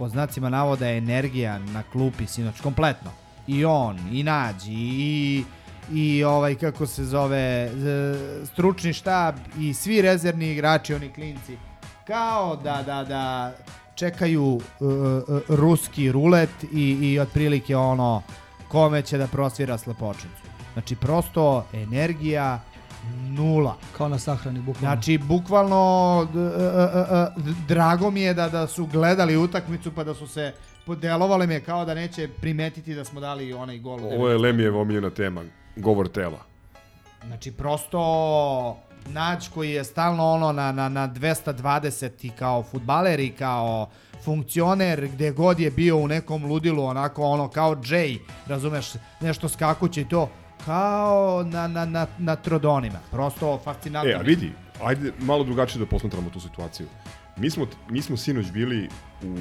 [0.00, 3.10] po znacima navoda energija na klupi sinoć kompletno.
[3.46, 5.44] I on, i Nađi, i
[5.92, 11.56] i ovaj kako se zove z- stručni štab i svi rezervni igrači oni klinci
[12.06, 13.52] kao da da da
[13.94, 18.22] čekaju uh, uh, ruski rulet i, i otprilike ono
[18.68, 20.42] kome će da prosvira slepočnicu.
[20.72, 22.60] Znači prosto energija
[23.28, 23.76] nula.
[23.96, 24.80] Kao na sahrani, bukvalno.
[24.80, 30.14] Znači, bukvalno, e, e, e, drago mi je da, da su gledali utakmicu pa da
[30.14, 30.52] su se
[30.86, 34.00] podelovali mi je kao da neće primetiti da smo dali onaj gol.
[34.04, 35.42] Ovo je Lemijeva omiljena tema,
[35.76, 36.38] govor tela.
[37.26, 43.30] Znači, prosto Nađ koji je stalno ono na, na, na 220 i kao futbaler i
[43.30, 43.88] kao
[44.24, 50.00] funkcioner gde god je bio u nekom ludilu, onako ono kao Jay, razumeš, nešto skakuće
[50.00, 50.28] i to,
[50.64, 52.98] kao na, na, na, na trodonima.
[53.10, 54.10] Prosto fascinantno.
[54.10, 56.86] E, a vidi, ajde malo drugačije da posmatramo tu situaciju.
[57.36, 58.88] Mi smo, mi smo sinoć bili
[59.22, 59.38] u,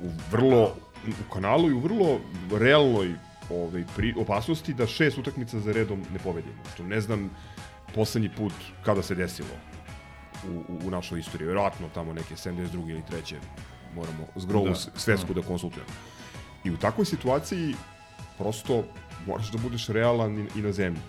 [0.00, 0.74] u vrlo,
[1.06, 2.20] u kanalu i u vrlo
[2.52, 3.14] realnoj
[3.50, 6.54] ovaj, pri, opasnosti da šest utakmica za redom ne pobedimo.
[6.74, 7.30] Što ne znam
[7.94, 8.52] poslednji put
[8.84, 9.48] kada se desilo
[10.48, 11.48] u, u, u našoj istoriji.
[11.48, 12.90] Verovatno tamo neke 72.
[12.90, 13.34] ili 3.
[13.94, 15.40] moramo zgrovu Da, svetsku da.
[15.40, 15.90] da konsultujemo.
[16.64, 17.74] I u takvoj situaciji
[18.38, 18.84] prosto
[19.26, 21.00] moraš da budeš realan i, i na zemlji.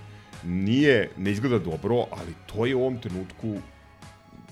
[0.44, 3.56] Nije, ne izgleda dobro, ali to je u ovom trenutku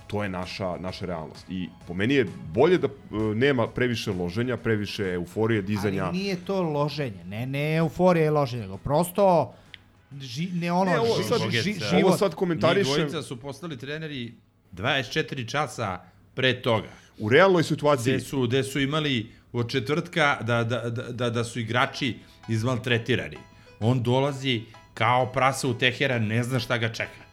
[0.07, 1.45] to je naša, naša realnost.
[1.49, 2.91] I po meni je bolje da e,
[3.35, 6.05] nema previše loženja, previše euforije, dizanja.
[6.05, 9.53] Ali nije to loženje, ne, ne euforija i loženje, nego prosto
[10.13, 12.03] ži, ne ono, Ne, ovo ži, sad- ži, život.
[12.03, 14.33] ovo sad komentarišem- Njih dvojica su postali treneri
[14.73, 15.99] 24 časa
[16.33, 16.87] pre toga.
[17.19, 18.13] U realnoj situaciji...
[18.13, 22.15] Gde su, gde su imali od četvrtka da, da, da, da, da su igrači
[22.49, 23.37] izmaltretirani.
[23.79, 24.61] On dolazi
[24.93, 27.23] kao prasa u Teheran, ne zna šta ga čeka.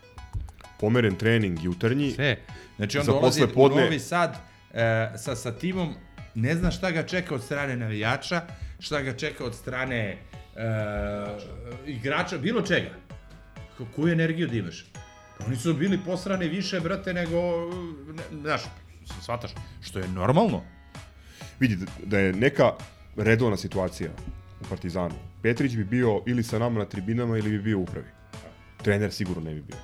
[0.80, 2.10] pomeren trening jutarnji.
[2.10, 2.36] Sve.
[2.76, 4.36] Znači on dolazi podne, u Novi Sad
[4.74, 5.94] e, sa, sa timom,
[6.34, 8.42] ne zna šta ga čeka od strane navijača,
[8.78, 10.16] šta ga čeka od strane e,
[11.86, 12.90] igrača, bilo čega.
[13.78, 14.84] Ko- Koju energiju da imaš?
[15.38, 17.36] Pa Oni su bili posrane više, brate, nego,
[18.32, 18.60] ne, znaš,
[19.22, 19.50] shvataš,
[19.82, 20.62] što je normalno.
[21.60, 22.72] vidi da je neka
[23.16, 24.10] redovna situacija
[24.60, 25.14] u Partizanu.
[25.42, 28.06] Petrić bi bio ili sa nama na tribinama ili bi bio u upravi.
[28.82, 29.76] Trener sigurno ne bi bio.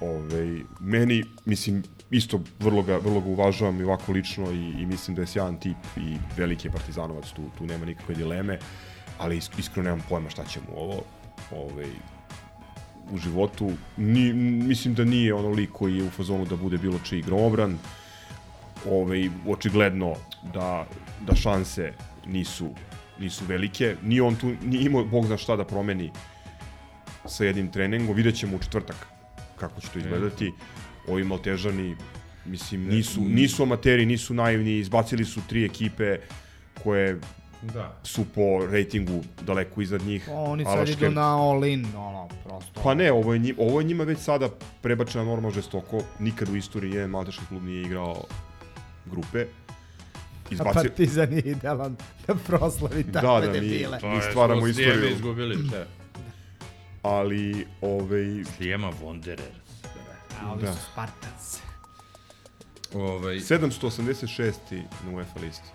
[0.00, 5.14] Ove, meni, mislim, isto vrlo ga, vrlo ga uvažavam i ovako lično i, i mislim
[5.14, 8.58] da je sjajan tip i veliki je partizanovac, tu, tu nema nikakve dileme,
[9.18, 11.02] ali isk, iskreno nemam pojma šta će mu ovo
[11.52, 11.86] ove,
[13.12, 13.72] u životu.
[13.96, 17.78] Ni, mislim da nije ono lik koji je u fazonu da bude bilo čiji gromobran,
[18.90, 20.14] ovaj, očigledno
[20.54, 20.86] da,
[21.26, 21.92] da šanse
[22.26, 22.74] nisu,
[23.20, 23.96] nisu velike.
[24.02, 26.10] Ni on tu, ni imao, bog zna šta da promeni
[27.26, 28.16] sa jednim treningom.
[28.16, 29.06] Vidjet ćemo u četvrtak
[29.56, 30.52] kako će to izgledati.
[31.08, 31.96] Ovi Maltežani,
[32.44, 36.16] mislim, nisu, nisu amateri, nisu naivni, izbacili su tri ekipe
[36.82, 37.20] koje
[37.62, 37.96] Da.
[38.02, 40.28] su po rejtingu daleko iznad njih.
[40.32, 42.80] Oni sad Alaške- idu na all-in, ono, prosto.
[42.82, 44.48] Pa ne, ovo je, njima, ovo je njima već sada
[44.82, 46.00] prebačena norma žestoko.
[46.18, 48.24] Nikad u istoriji jedan malteški klub nije igrao
[49.06, 49.46] grupe.
[50.50, 50.74] A Izbaci...
[50.74, 53.98] Partizan je idealan da proslavi Da, takve da, mi- debile.
[53.98, 55.16] to Mi stvaramo smo Slijeme istoriju.
[55.16, 55.86] izgubili, sve.
[57.02, 58.24] Ali, ovaj...
[58.56, 59.50] Slijema Wanderer.
[60.42, 60.72] A ovi Da.
[60.72, 61.58] su Spartans.
[62.94, 64.52] Ovaj, 786.
[65.04, 65.68] na UEFA listi.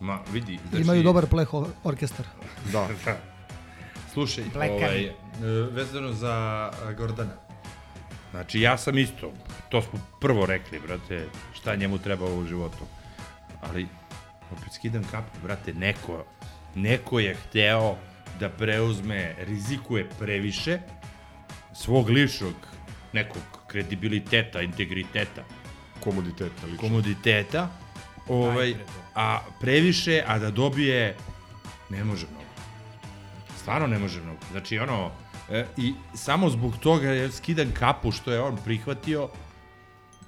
[0.00, 0.82] ma, vidi, znači...
[0.82, 2.26] Imaju dobar pleh or- orkestar.
[2.72, 2.88] Da.
[4.12, 4.76] Slušaj, Blekani.
[4.76, 5.14] ovaj, e,
[5.70, 6.34] vezano za
[6.90, 7.32] e, Gordana.
[8.30, 9.32] Znači, ja sam isto,
[9.68, 12.84] to smo prvo rekli, brate, šta njemu treba u životu.
[13.60, 13.86] Ali,
[14.52, 16.24] opet skidam kapu, brate, neko,
[16.74, 17.96] neko je hteo
[18.40, 20.78] da preuzme, rizikuje previše
[21.72, 22.54] svog ličnog
[23.12, 25.44] nekog kredibiliteta, integriteta,
[26.00, 26.66] Komoditeta.
[26.66, 26.78] Lično.
[26.80, 27.68] komoditeta,
[28.28, 28.74] ovaj,
[29.14, 31.16] a previše, a da dobije,
[31.90, 32.44] ne može mnogo.
[33.56, 34.38] Stvarno ne može mnogo.
[34.50, 35.10] Znači, ono,
[35.50, 39.28] e, i samo zbog toga je skidan kapu što je on prihvatio,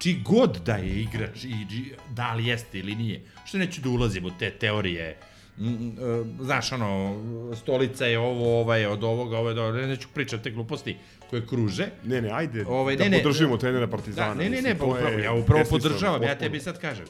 [0.02, 3.22] či god da je igrač, i, da li jeste ili nije.
[3.44, 5.18] Što neću da ulazim u te teorije,
[5.58, 5.96] Mm, mm,
[6.40, 7.16] e, znaš, ono,
[7.56, 10.96] stolica je ovo, ovaj je od ovoga, ovo je do ne, neću pričati te gluposti
[11.30, 11.86] koje kruže.
[12.04, 14.34] Ne, ne, ajde Ovaj, da ne, ne, podržimo trenera Partizana.
[14.34, 17.06] Da, ne, ne, ne, pa upravo, je ja upravo podržavam, ja tebi sad kažem.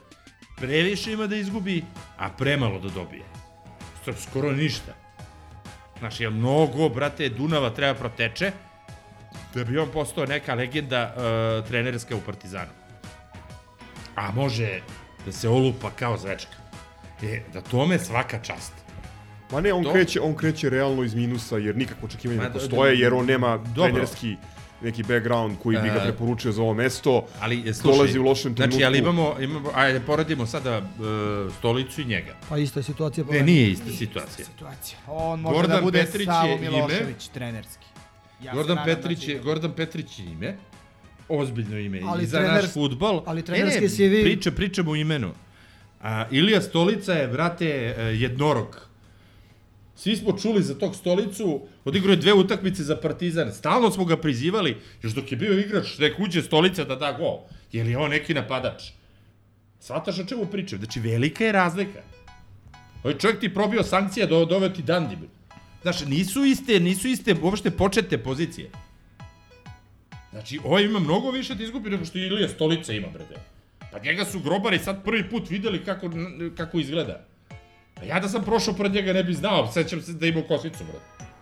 [0.56, 1.84] Previše ima da izgubi,
[2.18, 3.22] a premalo da dobije.
[4.18, 4.94] Skoro ništa.
[5.98, 8.52] Znaš, jer mnogo, brate, Dunava treba proteče,
[9.54, 12.81] da bi on postao neka legenda uh, trenerska u Partizanu.
[14.16, 14.80] A može
[15.26, 16.56] da se olupa kao zvečka.
[17.22, 18.72] E, da tome svaka čast.
[19.50, 22.52] Ma ne, on To- kreće, on kreće realno iz minusa jer nikakvo očekivanje ne da-
[22.52, 23.82] postoje jer on nema Dobro.
[23.84, 24.36] trenerski
[24.80, 27.26] neki background koji bi ga E, preporučio za ovo mesto.
[27.40, 28.72] Ali, e, slušaj, dolazi u lošem trenutku.
[28.72, 30.84] Znači, ali imamo, imamo ajde, poredimo sada uh,
[31.54, 32.34] stolicu i njega.
[32.48, 33.24] Pa ista je situacija.
[33.24, 33.52] po Ne, meni.
[33.52, 34.44] nije ista situacija.
[34.46, 34.98] Situacija.
[35.06, 36.70] On može Gordon da bude Petrić Savo je ime.
[36.70, 37.86] Milošević, trenerski.
[38.42, 40.56] Ja Gordon da Petrić je, Gordon Petrić je ime,
[41.28, 43.22] ozbiljno ime Ali i za trener- naš futbol.
[43.26, 45.30] ali Ne, trenerski ne, CV Priča, pričamo o imenu.
[46.02, 47.66] A, Ilija Stolica je, brate,
[47.98, 48.88] e, jednorog.
[49.96, 54.16] Svi smo čuli za tog stolicu, odigrao je dve utakmice za Partizan, stalno smo ga
[54.16, 57.38] prizivali, još dok je bio igrač, nek uđe stolica da da gol.
[57.72, 58.82] Je li on neki napadač?
[59.80, 60.78] Svataš o čemu pričam?
[60.78, 62.02] Znači, velika je razlika.
[63.04, 65.16] Ovaj čovjek ti probio sankcija, do, doveo ti Dandi.
[65.16, 65.28] bre.
[65.82, 68.70] Znaš, nisu iste, nisu iste uopšte početne pozicije.
[70.32, 73.34] Znači, ovaj ima mnogo više da izgubi nego što Ilija Stolica ima, brate.
[73.92, 76.10] Pa njega su grobari sad prvi put videli kako,
[76.56, 77.24] kako izgleda.
[77.94, 80.84] Pa ja da sam prošao pored njega ne bi znao, sećam se da ima kosicu,
[80.84, 81.32] brate.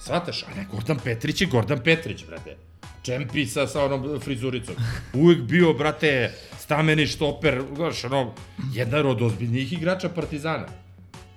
[0.00, 2.56] Svataš, a ne, Gordon Petrić je Gordon Petrić, brate.
[3.02, 4.74] Čempi sa, sa onom frizuricom.
[5.14, 8.34] Uvijek bio, brate, stameni štoper, znaš, ono,
[8.72, 10.66] jedan od ozbiljnijih igrača Partizana.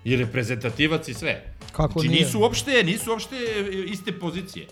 [0.03, 1.53] I reprezentativac i sve.
[1.71, 2.25] Kako znači, nije?
[2.25, 3.35] nisu uopšte, nisu uopšte
[3.87, 4.67] iste pozicije.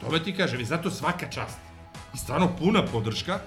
[0.00, 1.58] Tome ti kažem, i zato svaka čast.
[2.14, 3.38] I stvarno puna podrška,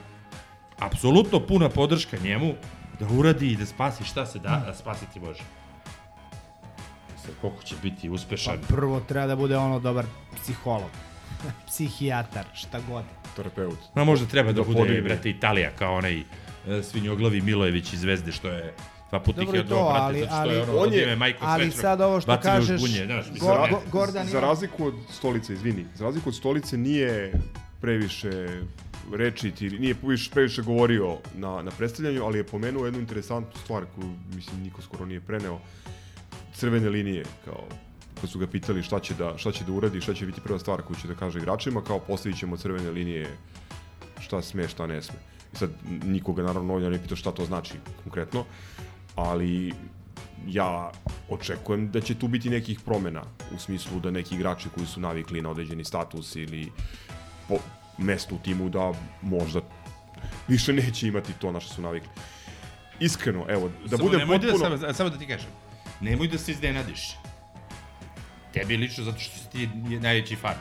[0.79, 2.53] apsolutno puna podrška njemu
[2.99, 5.43] da uradi i da spasi šta se da, da spasiti može.
[7.25, 8.57] Sad koliko će biti uspešan.
[8.61, 10.05] Pa prvo treba da bude ono dobar
[10.35, 10.89] psiholog.
[11.67, 13.03] Psihijatar, šta god.
[13.35, 13.79] Terapeut.
[13.95, 15.01] Ma možda treba da, Da bude, podigne.
[15.01, 16.23] brate, Italija, kao onaj e,
[16.83, 18.73] svinjoglavi Milojević iz Zvezde, što je
[19.09, 21.15] dva puta ih Dobro je to, brate, ali- zato što je ali- ono, On je-
[21.15, 24.93] majko ali svečnog, sad ovo što kažeš, žbunje, znaš, go- Go- Gordon za razliku od
[25.11, 27.33] stolice, izvini, za razliku od stolice nije
[27.81, 28.61] previše
[29.13, 33.85] rečit ili nije previše, previše govorio na, na predstavljanju, ali je pomenuo jednu interesantnu stvar
[33.95, 35.59] koju, mislim, niko skoro nije preneo.
[36.53, 37.63] Crvene linije, kao
[38.21, 40.59] kad su ga pitali šta će da, šta će da uradi, šta će biti prva
[40.59, 43.27] stvar koju će da kaže igračima, kao postavit ćemo crvene linije
[44.19, 45.15] šta sme, šta ne sme.
[45.53, 45.69] I sad
[46.03, 48.45] nikoga naravno ovdje ne pita šta to znači konkretno,
[49.15, 49.73] ali
[50.47, 50.91] ja
[51.29, 53.23] očekujem da će tu biti nekih promena
[53.55, 56.71] u smislu da neki igrači koji su navikli na određeni status ili
[57.47, 57.55] po
[57.97, 59.61] mesto u timu da možda
[60.47, 62.09] više neće imati to na što su navikli.
[62.99, 64.69] Iskreno, evo, da samo budem nemoj potpuno...
[64.69, 65.49] Da, samo, samo da ti kažem,
[66.01, 67.15] nemoj da se iznenadiš.
[68.53, 70.55] Tebi lično zato što si ti najveći fan.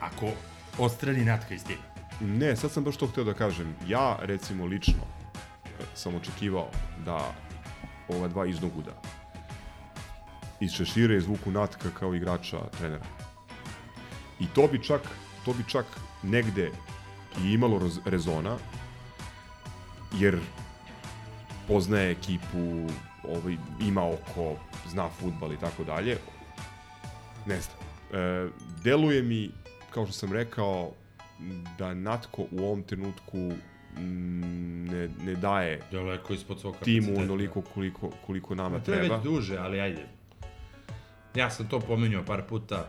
[0.00, 0.30] Ako
[0.78, 1.82] ostrani natka iz tima.
[2.20, 3.74] Ne, sad sam baš to hteo da kažem.
[3.88, 5.19] Ja, recimo, lično
[5.94, 6.68] sam očekivao
[7.04, 7.34] da
[8.08, 8.92] ova dva iznoguda
[10.60, 13.04] iz šešire izvuku natka kao igrača trenera.
[14.40, 15.00] I to bi čak,
[15.44, 15.86] to bi čak
[16.22, 16.70] negde
[17.44, 18.56] i imalo rezona,
[20.18, 20.38] jer
[21.68, 22.86] poznaje ekipu,
[23.28, 24.56] ovaj, ima oko,
[24.88, 26.18] zna futbal i tako dalje.
[27.46, 27.76] Ne znam.
[28.12, 28.48] E,
[28.84, 29.50] deluje mi,
[29.90, 30.92] kao što sam rekao,
[31.78, 33.52] da Natko u ovom trenutku
[33.96, 39.06] ne, ne daje Daleko ispod svog timu onoliko koliko, koliko nama to treba.
[39.08, 40.06] To je već duže, ali ajde.
[41.34, 42.86] Ja sam to pomenuo par puta.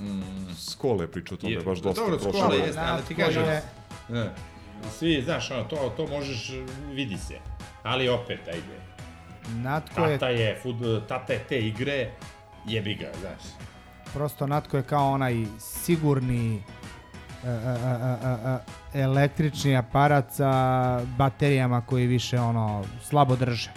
[0.00, 0.54] Mm.
[0.58, 2.40] Skole je pričao o tome, je, baš dosta dobro, prošlo.
[2.40, 3.62] Skole jeste, ali ti kažem, je...
[4.08, 4.30] ne,
[4.98, 6.52] svi, znaš, ono, to, to možeš,
[6.92, 7.34] vidi se,
[7.82, 8.80] ali opet, ajde.
[9.54, 10.18] Natko je...
[10.18, 10.76] Tata je, fut,
[11.08, 12.10] tata je te igre,
[12.66, 13.52] jebi ga, znaš.
[14.14, 16.62] Prosto Natko je kao onaj sigurni
[17.44, 18.58] a, a, a,
[18.94, 23.70] električni aparat sa baterijama koji više ono slabo drže.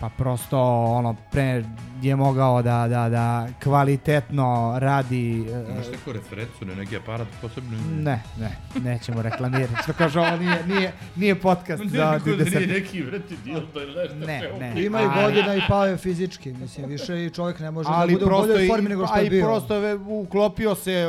[0.00, 1.64] Pa prosto ono pre
[2.02, 7.78] je mogao da, da, da kvalitetno radi Imaš neku referencu na neki aparat posebno?
[8.02, 9.82] Ne, ne, nećemo reklamirati.
[9.82, 12.20] Što kaže, ovo nije, nije, nije podcast ne, za...
[12.26, 14.84] Ne, da nije neki vrati dio, to je nešto ne, ne.
[14.84, 18.18] Ima i godina i pao je fizički, mislim, više i čovjek ne može ali da
[18.18, 19.44] bude u boljoj formi nego što je bio.
[19.44, 21.06] Ali prosto je uklopio se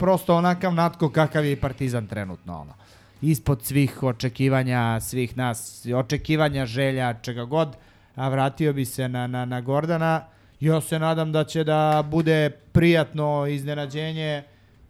[0.00, 2.74] prosto onakav natko kakav je Partizan trenutno ono.
[3.22, 7.76] Ispod svih očekivanja, svih nas, očekivanja, želja, čega god,
[8.14, 10.24] a vratio bi se na, na, na Gordana.
[10.60, 14.42] Ja se nadam da će da bude prijatno iznenađenje,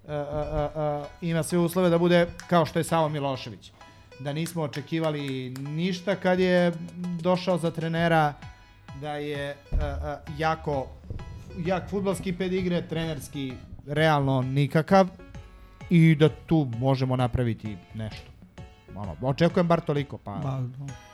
[0.09, 3.73] a, a, a, ima sve uslove da bude kao što je Savo Milošević.
[4.21, 6.73] Da nismo očekivali ništa kad je
[7.21, 8.35] došao za trenera,
[9.01, 10.87] da je a, a, jako
[11.67, 13.53] jak futbalski pedigre, trenerski
[13.87, 15.09] realno nikakav
[15.91, 18.31] i da tu možemo napraviti nešto.
[18.95, 20.19] Ono, očekujem bar toliko.
[20.19, 20.37] Pa...
[20.37, 20.69] Ma,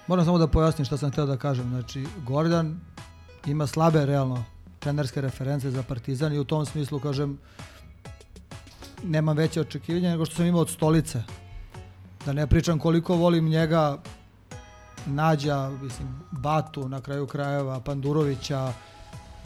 [0.07, 1.69] moram samo da pojasnim šta sam htio da kažem.
[1.69, 2.81] Znači, Gordon
[3.47, 4.45] ima slabe realno
[4.79, 7.39] trenerske reference za Partizan i u tom smislu kažem
[9.05, 11.23] nemam veće očekivanja nego što sam imao od stolice.
[12.27, 13.99] Da ne pričam koliko volim njega
[15.07, 18.73] Nađa, mislim, Batu na kraju krajeva, Pandurovića,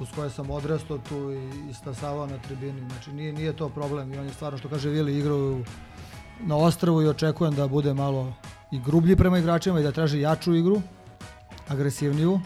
[0.01, 2.81] uz koje sam odrastao tu i istasavao na tribini.
[2.91, 5.65] Znači nije, nije to problem i on je stvarno što kaže Vili igraju
[6.41, 8.33] na ostrvu i očekujem da bude malo
[8.71, 10.83] i grublji prema igračima i da traži jaču igru,
[11.69, 12.41] agresivniju.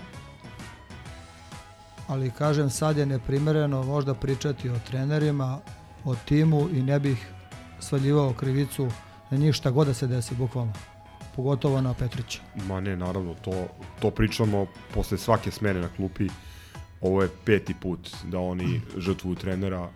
[2.09, 5.59] Ali kažem sad je neprimereno možda pričati o trenerima,
[6.05, 7.29] o timu i ne bih
[7.81, 8.89] svaljivao krivicu
[9.31, 10.73] na njih šta god da se desi bukvalno
[11.37, 12.41] pogotovo na Petrića.
[12.67, 13.67] Ma ne, naravno, to,
[14.01, 16.29] to pričamo posle svake smene na klupi
[17.05, 19.89] ovo je peti put da oni žrtvuju trenera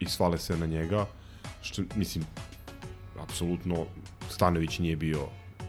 [0.00, 1.06] i svale se na njega,
[1.62, 2.24] što, mislim,
[3.22, 3.86] apsolutno
[4.30, 5.20] Stanović nije bio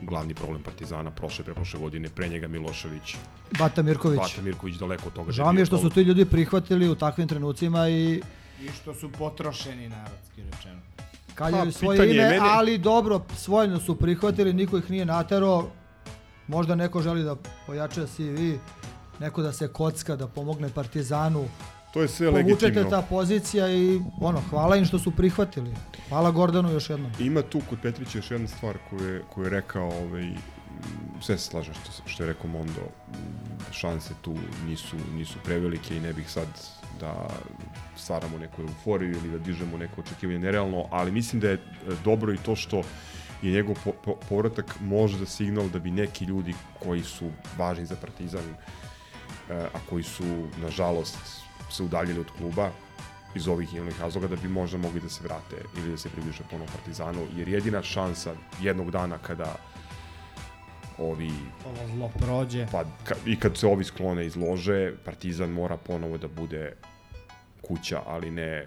[0.02, 3.16] glavni problem Partizana prošle preprošle godine, pre njega Milošević.
[3.60, 4.20] Bata Mirković.
[4.20, 5.32] Bata Mirković daleko od toga.
[5.32, 8.22] Žao mi je što su ti ljudi prihvatili u takvim trenucima i...
[8.62, 10.82] I što su potrošeni narodski rečeno.
[11.36, 12.40] Kaljaju svoje ime, mene...
[12.42, 15.68] ali dobro, svojno su prihvatili, niko ih nije natero.
[16.48, 17.36] Možda neko želi da
[17.68, 18.58] pojača CV,
[19.20, 21.46] neko da se kocka, da pomogne Partizanu.
[21.94, 22.90] To je sve Povučete legitimno.
[22.90, 25.76] ta pozicija i ono, hvala im što su prihvatili.
[26.10, 27.12] Hvala Gordanu još jednom.
[27.20, 30.30] Ima tu kod Petrića još jedna stvar koju je, koju je rekao, ovaj,
[31.22, 32.82] sve se slažem što, što je rekao Mondo,
[33.72, 34.36] šanse tu
[34.68, 36.48] nisu, nisu prevelike i ne bih sad
[37.00, 37.28] da
[37.96, 41.60] stvaramo neku euforiju ili da dižemo neko očekivanje nerealno, ali mislim da je
[42.04, 42.82] dobro i to što
[43.42, 46.54] je njegov po, po, povratak možda signal da bi neki ljudi
[46.84, 48.44] koji su važni za Partizan,
[49.50, 51.18] a koji su, nažalost,
[51.72, 52.70] se udaljili od kluba
[53.36, 56.10] iz ovih i onih razloga da bi možda mogli da se vrate ili da se
[56.10, 59.56] približe ponovo Partizanu, jer jedina šansa jednog dana kada
[60.98, 61.32] ovi
[61.66, 62.68] ovo zlo prođe.
[62.72, 66.74] Pa ka, i kad se ovi sklone izlože Partizan mora ponovo da bude
[67.62, 68.66] kuća ali ne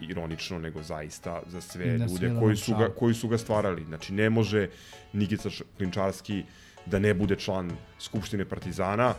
[0.00, 3.84] ironično nego zaista za sve ne ljude koji su ga koji su ga stvarali.
[3.84, 4.68] Znači ne može
[5.12, 6.44] Nikica Klinčarski
[6.86, 9.14] da ne bude član skupštine Partizana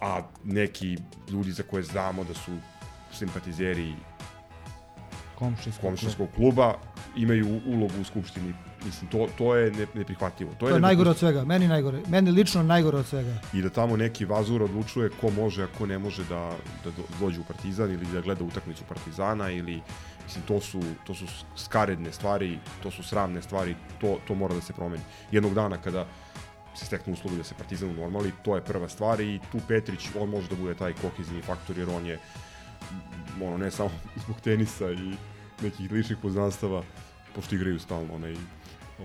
[0.00, 0.96] a neki
[1.30, 2.52] ljudi za koje znamo da su
[3.12, 3.94] simpatizeri
[5.40, 6.74] Komšijskog, komšijskog kluba
[7.16, 8.54] imaju ulogu u skupštini.
[8.84, 10.52] Mislim, to, to je ne, neprihvatljivo.
[10.58, 11.98] To je, to je najgore od svega, meni najgore.
[12.08, 13.34] Meni lično najgore od svega.
[13.52, 16.52] I da tamo neki vazur odlučuje ko može, a ko ne može da,
[16.84, 16.90] da
[17.20, 19.80] dođe u Partizan ili da gleda utakmicu Partizana ili
[20.24, 21.24] mislim to su to su
[21.56, 25.02] skaredne stvari, to su sramne stvari, to to mora da se promeni.
[25.32, 26.06] Jednog dana kada
[26.74, 30.28] se steknu uslovi da se Partizan normali, to je prva stvar i tu Petrić, on
[30.28, 32.18] može da bude taj kokizni faktor jer on je
[33.42, 33.90] ono ne samo
[34.24, 35.12] zbog tenisa i
[35.62, 36.82] nekih ličnih poznanstava,
[37.34, 38.34] pošto igraju stalno onaj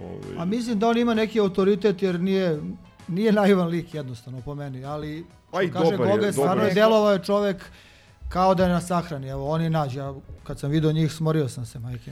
[0.03, 0.35] Ovaj...
[0.37, 2.59] A mislim da on ima neki autoritet jer nije
[3.07, 6.73] nije naivan lik jednostavno po meni, ali pa i kaže dobar Goga, je, stvarno je
[6.73, 7.65] delovao je čovek
[8.29, 9.27] kao da je na sahrani.
[9.27, 9.99] Evo, oni nađe.
[9.99, 10.13] Ja,
[10.43, 12.11] kad sam video njih, smorio sam se, majke.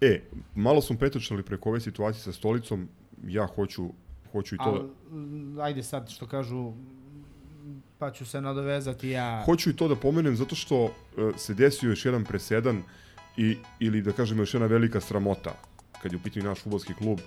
[0.00, 0.22] E,
[0.54, 2.88] malo smo pretočali preko ove situacije sa stolicom.
[3.24, 3.90] Ja hoću,
[4.32, 4.64] hoću i to...
[4.64, 4.88] Al,
[5.54, 5.62] da...
[5.62, 6.72] ajde sad što kažu,
[7.98, 9.42] pa ću se nadovezati ja.
[9.44, 10.90] Hoću i to da pomenem zato što uh,
[11.36, 12.82] se desio još jedan presedan
[13.36, 15.54] i, ili da kažem još jedna velika sramota
[16.02, 17.18] kad je u pitanju naš futbolski klub,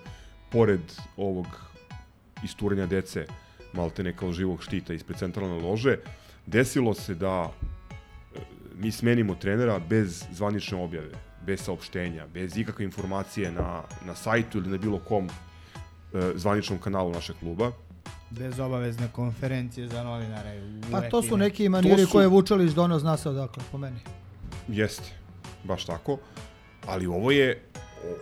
[0.52, 0.82] pored
[1.18, 1.48] ovog
[2.44, 3.26] isturenja dece,
[3.74, 5.98] malte kao živog štita ispred centralne lože,
[6.46, 8.40] desilo se da e,
[8.76, 11.12] mi smenimo trenera bez zvanične objave,
[11.46, 15.30] bez saopštenja, bez ikakve informacije na, na sajtu ili na bilo kom
[16.36, 17.72] zvaničnom kanalu našeg kluba.
[18.30, 20.62] Bez obavezne konferencije za novinare.
[20.92, 22.12] Pa to su neki maniri su...
[22.12, 24.00] koje Vučelić donio zna se odakle, po meni.
[24.68, 25.10] Jeste,
[25.64, 26.18] baš tako.
[26.88, 27.62] Ali ovo je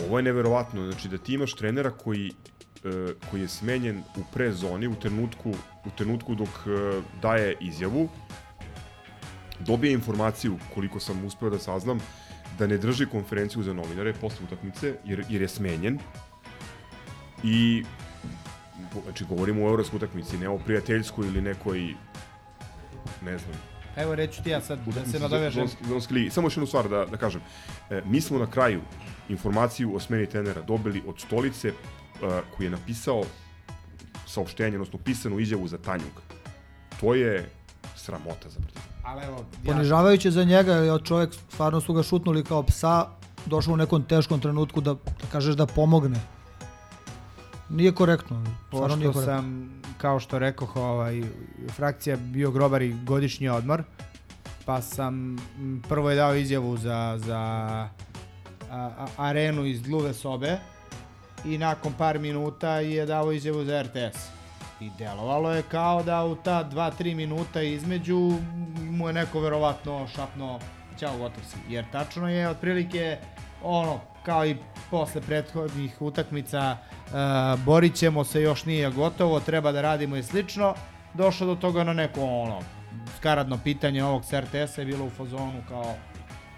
[0.08, 2.32] ovo je neverovatno, znači da ti imaš trenera koji
[2.84, 5.50] e, koji je smenjen u prezoni u trenutku
[5.86, 8.10] u trenutku dok e, daje izjavu
[9.60, 12.00] dobije informaciju koliko sam uspeo da saznam
[12.60, 16.00] da ne drži konferenciju za novinare posle utakmice jer, jer je smenjen
[17.44, 17.84] i
[19.04, 21.94] znači govorimo o evropskoj utakmici ne o prijateljskoj ili nekoj
[23.22, 25.68] ne znam Evo reću ti ja sad da se nadovežem.
[26.30, 27.42] Samo još jednu stvar da, da kažem.
[27.90, 28.82] E, mi smo na kraju
[29.30, 33.24] informaciju o smeni trenera dobili od stolice uh, koji je napisao
[34.28, 36.22] saopštenje, odnosno pisanu izjavu za Tanjug.
[37.00, 37.50] To je
[37.96, 38.92] sramota za Partizan.
[39.04, 39.74] Ali evo, ja...
[39.74, 43.08] Ponižavajuće za njega, jer čovjek stvarno su ga šutnuli kao psa,
[43.46, 46.20] došao u nekom teškom trenutku da, da kažeš da pomogne.
[47.72, 48.44] Nije korektno.
[48.72, 49.34] Pošto nije korektno.
[49.34, 51.22] sam, kao što rekoh, ovaj,
[51.70, 53.84] frakcija bio grobar i godišnji odmor,
[54.66, 55.38] pa sam
[55.90, 57.40] prvo je dao izjavu za, za
[58.72, 60.58] a, arenu iz gluve sobe
[61.46, 64.18] i nakon par minuta je dao izjavu za RTS.
[64.82, 68.32] I delovalo je kao da u ta 2-3 minuta između
[68.90, 70.60] mu je neko verovatno šapno
[71.00, 71.58] ćao gotov si.
[71.70, 73.18] Jer tačno je otprilike
[73.64, 74.58] ono kao i
[74.92, 80.74] posle prethodnih utakmica uh, borit ćemo se, još nije gotovo, treba da radimo i slično.
[81.14, 82.60] Došlo do toga na neko ono
[83.18, 85.96] skaradno pitanje ovog RTS-a je bilo u fazonu kao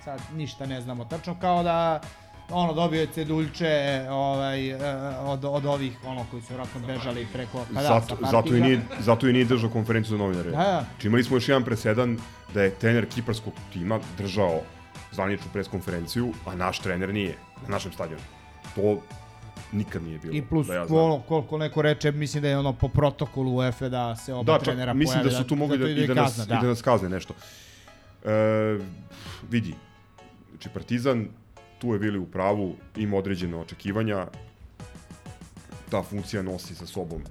[0.03, 2.01] sad ništa ne znamo tačno, kao da
[2.49, 4.77] ono dobio je ceduljče ovaj, e,
[5.19, 8.81] od, od ovih ono koji su vjerojatno bežali preko pa da, zato, zato, i nije,
[8.99, 10.51] zato i nije držao konferenciju za novinare.
[10.51, 10.85] Da, da.
[10.91, 12.17] Znači imali smo još jedan presedan
[12.53, 14.61] da je trener kiparskog tima držao
[15.13, 18.23] zvaničnu preskonferenciju, a naš trener nije na našem stadionu.
[18.75, 19.01] To
[19.71, 20.33] nikad nije bilo.
[20.33, 23.89] I plus da ja ono, koliko neko reče, mislim da je ono po protokolu UEFA
[23.89, 25.29] da se oba da, trenera mislim pojave.
[25.29, 26.55] da su tu mogli da, da, i, da nas, kazna, da.
[26.55, 27.33] i da nas kazne nešto.
[28.25, 28.79] E,
[29.49, 29.73] vidi,
[30.51, 31.27] znači Partizan
[31.79, 34.27] tu je bili u pravu, ima određene očekivanja,
[35.89, 37.21] ta funkcija nosi sa sobom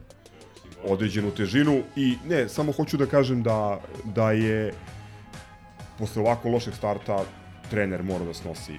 [0.84, 4.72] određenu težinu i ne, samo hoću da kažem da, da je
[5.98, 7.24] posle ovako lošeg starta
[7.72, 8.76] trener mora da snosi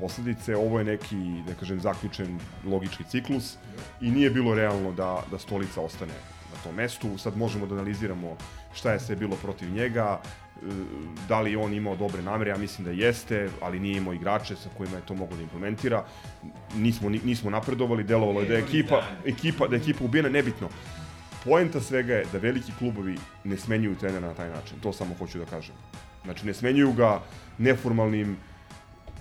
[0.00, 0.56] posledice.
[0.56, 3.54] Ovo je neki, da kažem, zaključen logički ciklus
[4.00, 6.18] i nije bilo realno da, da stolica ostane
[6.52, 7.18] na tom mestu.
[7.18, 8.36] Sad možemo da analiziramo
[8.74, 10.20] šta je sve bilo protiv njega,
[11.28, 14.68] da li on imao dobre namere, ja mislim da jeste, ali nije imao igrače sa
[14.76, 16.04] kojima je to moglo da implementira.
[16.74, 20.68] Nismo, nismo napredovali, delovalo je da je ekipa, ekipa, da je ekipa ubijena, nebitno.
[21.44, 25.38] Poenta svega je da veliki klubovi ne smenjuju trenera na taj način, to samo hoću
[25.38, 25.74] da kažem.
[26.26, 27.20] Znači, ne smenjuju ga
[27.58, 28.36] neformalnim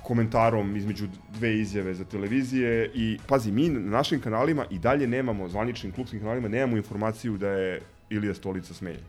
[0.03, 5.49] komentarom između dve izjave za televizije i pazi, mi na našim kanalima i dalje nemamo,
[5.49, 9.01] zvaničnim klubskim kanalima, nemamo informaciju da je Ilija Stolica smenjen.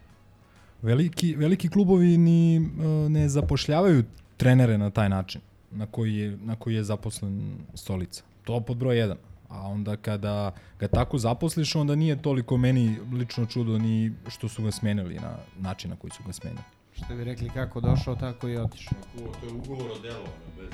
[0.82, 4.04] Veliki, veliki klubovi ni uh, ne zapošljavaju
[4.36, 5.40] trenere na taj način
[5.70, 8.22] na koji je, na koji je zaposlen stolica.
[8.44, 9.14] To pod broj 1.
[9.48, 14.62] A onda kada ga tako zaposliš, onda nije toliko meni lično čudo ni što su
[14.62, 16.62] ga smenili na način na koji su ga smenili.
[16.96, 18.98] Što bi rekli kako došao, tako i otišao.
[19.40, 20.24] To je ugovor o delu,
[20.60, 20.70] bez...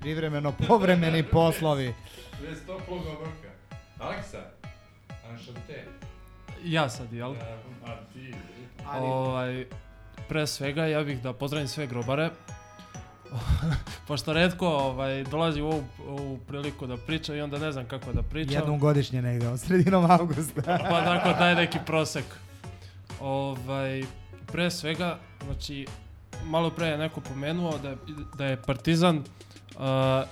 [0.00, 1.94] Privremeno povremeni poslovi.
[2.40, 3.48] bez toplog obrka.
[4.00, 4.38] Aleksa,
[5.30, 5.84] anšante.
[6.64, 7.34] Ja sad, jel?
[9.00, 9.66] Ovaj,
[10.28, 12.30] pre svega ja bih da pozdravim sve grobare.
[14.08, 18.12] Pošto redko ovaj, dolazi u ovu, ovu priliku da priča i onda ne znam kako
[18.12, 18.54] da pričam.
[18.54, 20.62] Jednom godišnje negde, od sredinom avgusta.
[20.64, 22.24] pa tako taj neki prosek.
[23.20, 24.04] Ovaj,
[24.54, 25.86] pre svega, znači,
[26.44, 27.96] malo pre je neko pomenuo da je,
[28.38, 29.82] da je Partizan uh,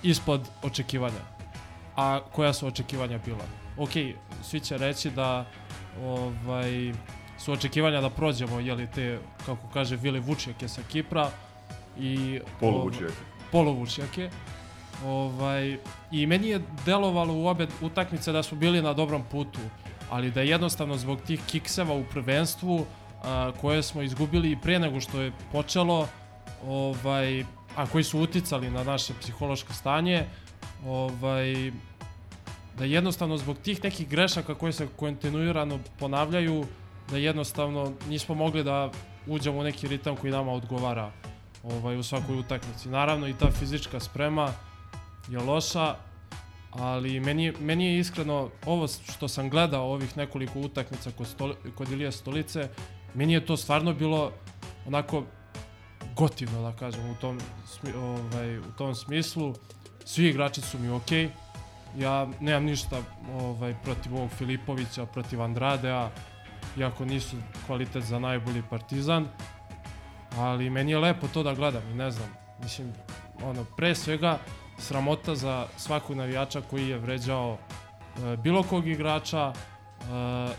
[0.03, 1.23] ispod očekivanja.
[1.97, 3.45] A koja su očekivanja bila?
[3.79, 3.91] Ok,
[4.43, 5.47] svi će reći da
[6.03, 6.93] ovaj,
[7.39, 11.31] su očekivanja da prođemo, jeli te, kako kaže Vili Vučjake sa Kipra,
[11.99, 13.13] i Poluvučjake.
[13.53, 14.31] Poluvučjake.
[15.05, 15.79] Ovaj,
[16.11, 19.61] I meni je delovalo u obe utakmice da smo bili na dobrom putu,
[20.11, 22.87] ali da jednostavno zbog tih kikseva u prvenstvu
[23.23, 26.09] a, koje smo izgubili pre nego što je počelo,
[26.67, 27.45] ovaj,
[27.77, 30.25] a koji su uticali na naše psihološko stanje,
[30.87, 31.73] ovaj,
[32.79, 36.65] da jednostavno zbog tih nekih grešaka koje se kontinuirano ponavljaju,
[37.11, 38.91] da jednostavno nismo mogli da
[39.27, 41.11] uđemo u neki ritam koji nama odgovara
[41.63, 42.89] ovaj, u svakoj utakmici.
[42.89, 44.53] Naravno i ta fizička sprema
[45.29, 45.95] je loša,
[46.71, 51.91] ali meni, meni je iskreno ovo što sam gledao ovih nekoliko utakmica kod, stoli, kod
[51.91, 52.69] Ilije Stolice,
[53.15, 54.33] meni je to stvarno bilo
[54.87, 55.25] onako
[56.17, 57.39] gotivno da kažem u tom,
[57.97, 59.55] ovaj, u tom smislu.
[60.05, 61.25] Svi igrači su mi okej.
[61.27, 61.31] Okay.
[61.99, 63.03] Ja nemam ništa
[63.41, 66.11] ovaj, protiv ovog Filipovića, protiv Andradea,
[66.79, 67.37] iako nisu
[67.67, 69.29] kvalitet za najbolji partizan
[70.39, 72.29] ali meni je lepo to da gledam i ne znam,
[72.63, 72.93] mislim,
[73.45, 74.39] ono, pre svega
[74.79, 80.03] sramota za svakog navijača koji je vređao e, bilo kog igrača, e,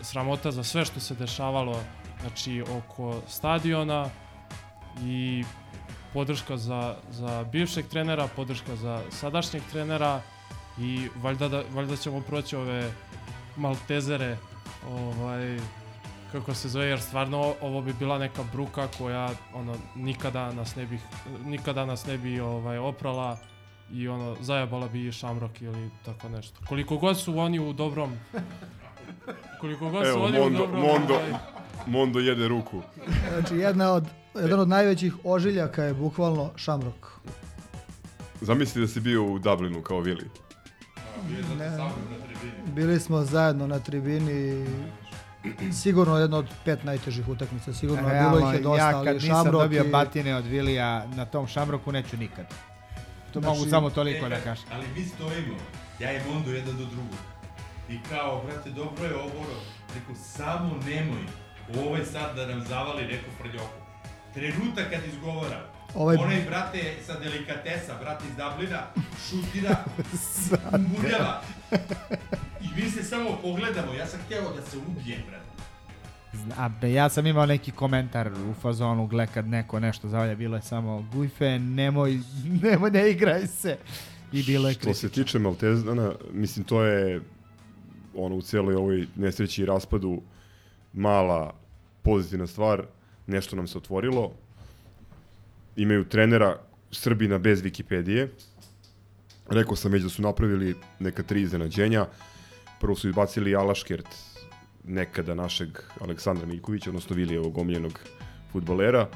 [0.04, 1.80] sramota za sve što se dešavalo
[2.24, 4.08] znači oko stadiona
[5.02, 5.44] i
[6.12, 10.20] podrška za, za bivšeg trenera, podrška za sadašnjeg trenera
[10.78, 12.92] i valjda, da, valjda ćemo proći ove
[13.56, 14.36] maltezere
[14.90, 15.58] ovaj,
[16.32, 20.86] kako se zove, jer stvarno ovo bi bila neka bruka koja ono nikada nas ne
[20.86, 20.98] bi
[21.44, 23.38] nikada nas ne bi ovaj oprala
[23.92, 26.60] i ono zajebala bi i Shamrock ili tako nešto.
[26.68, 28.18] Koliko god su oni u dobrom
[29.60, 31.32] koliko god Evo, su oni Mondo, u dobrom Mondo, ovaj,
[31.86, 32.82] Mondo jede ruku.
[33.32, 34.04] Znači, jedna od,
[34.34, 37.06] jedan od najvećih ožiljaka je bukvalno Shamrock.
[38.40, 40.30] Zamisli da si bio u Dublinu kao Vili.
[41.58, 41.70] Ne,
[42.66, 44.66] bili smo zajedno na tribini
[45.72, 49.14] sigurno jedna od pet najtežih utakmica, sigurno Realno, bilo ih je dosta, ja ali kad
[49.14, 52.46] nisam Shamrock dobio i- batine od Vilija na tom Shamrocku neću nikad.
[53.32, 54.64] To Znači- mogu samo toliko da kažem.
[54.72, 55.54] Ali mi stojimo,
[55.98, 57.18] ja i Mondo jedan do drugog.
[57.90, 59.44] I kao, brate, dobro je ovo,
[59.94, 61.22] rekao, samo nemoj
[61.86, 63.84] ovaj sad da nam zavali neku frljoku.
[64.34, 65.60] Trenutak kad izgovara,
[65.94, 68.82] Ovaj- onaj, brate, sa delikatesa, brate iz Dublina,
[69.28, 69.76] šutira,
[70.88, 71.42] muljava.
[72.60, 75.44] I mi se samo pogledamo, ja sam htjeo da se ubijem, brate.
[76.56, 80.56] A be, ja sam imao neki komentar u fazonu, gle kad neko nešto zavalja, bilo
[80.56, 82.18] je samo Gujfe, nemoj,
[82.62, 83.76] nemoj, ne igraj se.
[84.32, 87.20] I bilo je Što se tiče Maltezana, mislim to je
[88.16, 90.22] ono u cijeloj ovoj nesreći i raspadu
[90.94, 91.54] mala
[92.02, 92.86] pozitivna stvar,
[93.26, 94.32] nešto nam se otvorilo.
[95.76, 96.58] Imaju trenera
[96.90, 98.28] Srbina bez Wikipedije.
[99.50, 102.06] Rekao sam već da su napravili neka tri iznenađenja.
[102.80, 104.06] Prvo su izbacili Alaškert,
[104.84, 105.68] nekada našeg
[106.00, 108.00] Aleksandra Miljkovića, odnosno Vilijevog omiljenog
[108.52, 109.08] futbolera.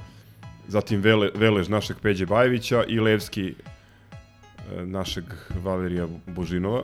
[0.69, 5.25] Zatim Vele, Velež našeg Peđe Bajevića i Levski e, našeg
[5.63, 6.83] Valerija Božinova.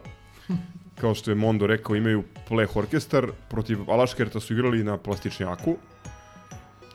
[1.01, 5.77] Kao što je Mondo rekao, imaju pleh orkestar, protiv Alaškerta su igrali na plastičnjaku,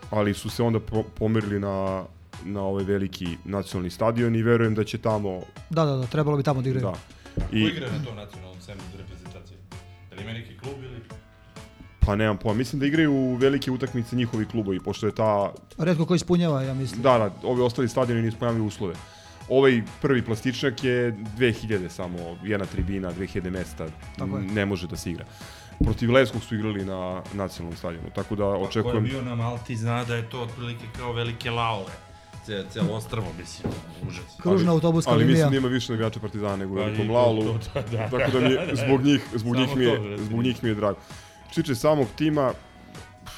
[0.10, 2.04] ali su se onda po pomerili na,
[2.46, 5.42] na ovaj veliki nacionalni stadion i verujem da će tamo...
[5.70, 6.86] Da, da, da, trebalo bi tamo da igraju.
[6.86, 6.98] Da.
[7.52, 7.64] I...
[7.64, 9.58] Ko igra na tom nacionalnom semu reprezentacije?
[10.10, 11.02] Da li ima neki klub ili...
[12.00, 15.54] Pa nemam pojma, mislim da igraju u velike utakmice njihovi klubovi, pošto je ta...
[15.78, 17.02] Redko ko ispunjava, ja mislim.
[17.02, 18.96] Da, da, ovi ostali stadioni nisu pojavili uslove.
[19.50, 23.88] Ovaj prvi plastičnjak je 2000 samo, jedna tribina, 2000 mesta,
[24.18, 24.44] Tako je.
[24.44, 25.26] ne može da se igra.
[25.80, 29.04] Protiv Leskog su igrali na nacionalnom stadionu, tako da Pa ko je očekujem...
[29.04, 31.92] bio na Malti zna da je to otprilike kao velike laove.
[32.46, 33.74] Ce, celo ostrvo, mislim,
[34.10, 34.26] užas.
[34.42, 35.34] Kružna autobuska ali linija.
[35.36, 38.10] mislim da ima više navijača Partizana nego u Pa to- Laulu, to- da, da.
[38.10, 41.00] tako da mi je, zbog njih, zbog njih mi je, zbog njih mi je drago.
[41.56, 42.54] Tiče samog tima,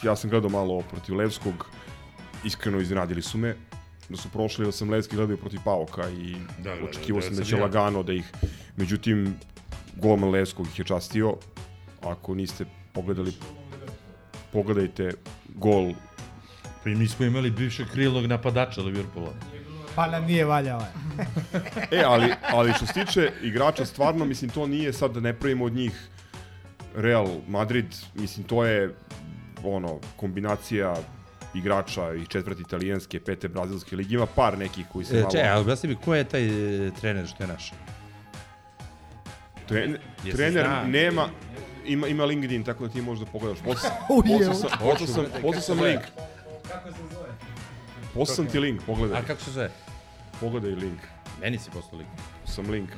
[0.03, 1.65] ja sam gledao malo protiv Levskog,
[2.43, 3.55] iskreno iznenadili su me,
[4.11, 7.25] da su prošli, da sam Levski gledao protiv Pauka i Da, da, da, očekivao da,
[7.25, 7.61] sam da da sam će ja.
[7.61, 8.31] lagano da ih,
[8.77, 9.35] međutim,
[9.95, 11.35] golman Levskog ih je častio,
[12.01, 13.33] ako niste pogledali,
[14.51, 15.11] pogledajte
[15.55, 15.93] gol
[16.83, 19.33] Pa i mi smo imali bivšeg krilnog napadača Liverpoola.
[19.95, 20.81] Pa nam nije valjao.
[21.91, 25.65] E, ali, ali što se tiče igrača, stvarno, mislim, to nije sad da ne pravimo
[25.65, 26.09] od njih
[26.95, 27.85] Real Madrid,
[28.15, 28.95] mislim, to je
[29.63, 30.95] ono, kombinacija
[31.53, 35.31] igrača i četvrti italijanske, pete brazilske ligi, ima par nekih koji se E, malo...
[35.31, 36.45] če, ali objasni mi, ko je taj
[36.87, 37.71] e, trener što je naš?
[39.67, 40.83] Tren, Jesi trener zna?
[40.83, 41.27] nema,
[41.85, 43.59] ima, ima LinkedIn, tako da ti možeš da pogledaš.
[43.59, 45.05] Poslao poslao sam, hoću.
[45.05, 46.01] poslao sam, poslao sam link.
[46.67, 47.29] Kako se zove?
[48.13, 49.19] Poslao sam ti link, pogledaj.
[49.19, 49.69] A kako se zove?
[50.39, 50.99] Pogledaj link.
[51.41, 52.09] Meni si poslao link.
[52.45, 52.89] Sam link.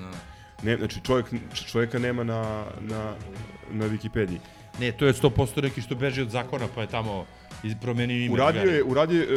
[0.64, 1.26] Ne, znači čovjek,
[1.72, 3.14] čovjeka nema na, na,
[3.72, 4.38] na Wikipediji.
[4.80, 7.26] Ne, to je 100% neki što beži od zakona, pa je tamo
[7.64, 8.34] iz- promenio ime.
[8.34, 9.28] Uradio je, uradio, je,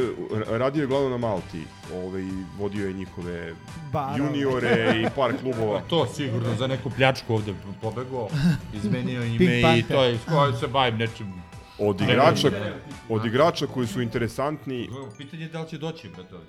[0.48, 1.62] e, radio je glavno na Malti,
[1.94, 2.22] ovaj,
[2.58, 3.54] vodio je njihove
[3.92, 4.18] Barove.
[4.20, 5.80] juniore i par klubova.
[5.80, 8.28] To sigurno za neku pljačku ovde pobegao,
[8.74, 11.32] izmenio Pink ime i to je, s kojim se bavim nečim.
[11.78, 12.50] Od igrača,
[13.08, 16.46] od igrača koji su interesantni, Pitanje je da li će doći, brate, ovde.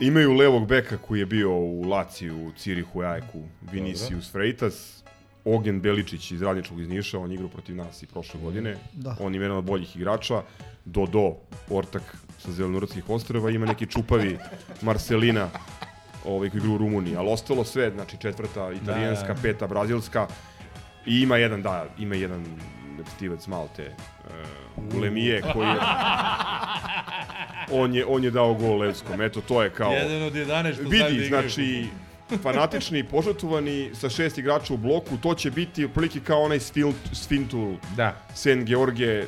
[0.00, 5.01] imaju levog beka koji je bio u Laciju, u Cirihu, Ajku, Vinicius Freitas,
[5.44, 8.76] Ogen Beličić iz Radničkog iz Niša, on igrao protiv nas i prošle godine.
[8.92, 9.16] Da.
[9.20, 10.42] On je jedan od boljih igrača.
[10.84, 11.34] Dodo,
[11.70, 14.38] ortak sa Zelenorodskih ostrava, ima neki čupavi
[14.82, 15.48] Marcelina,
[16.24, 19.42] ovaj, koji igra u Rumuniji, ali ostalo sve, znači četvrta italijanska, Da, da.
[19.42, 20.26] peta brazilska
[21.06, 22.44] i ima jedan, da, ima jedan
[22.98, 23.94] repstivac Malte,
[24.88, 25.76] uh, Lemije, koji je,
[27.82, 29.92] on je, on je dao gol Levskom, eto to je kao...
[29.92, 31.28] Jedan od 11 što znaju da Vidi, igraju.
[31.28, 31.86] znači,
[32.42, 33.04] fanatični
[33.68, 36.60] i sa šest igrača u bloku, to će biti otprilike kao onaj
[37.12, 38.16] Sfintul, da.
[38.34, 39.26] Sen George,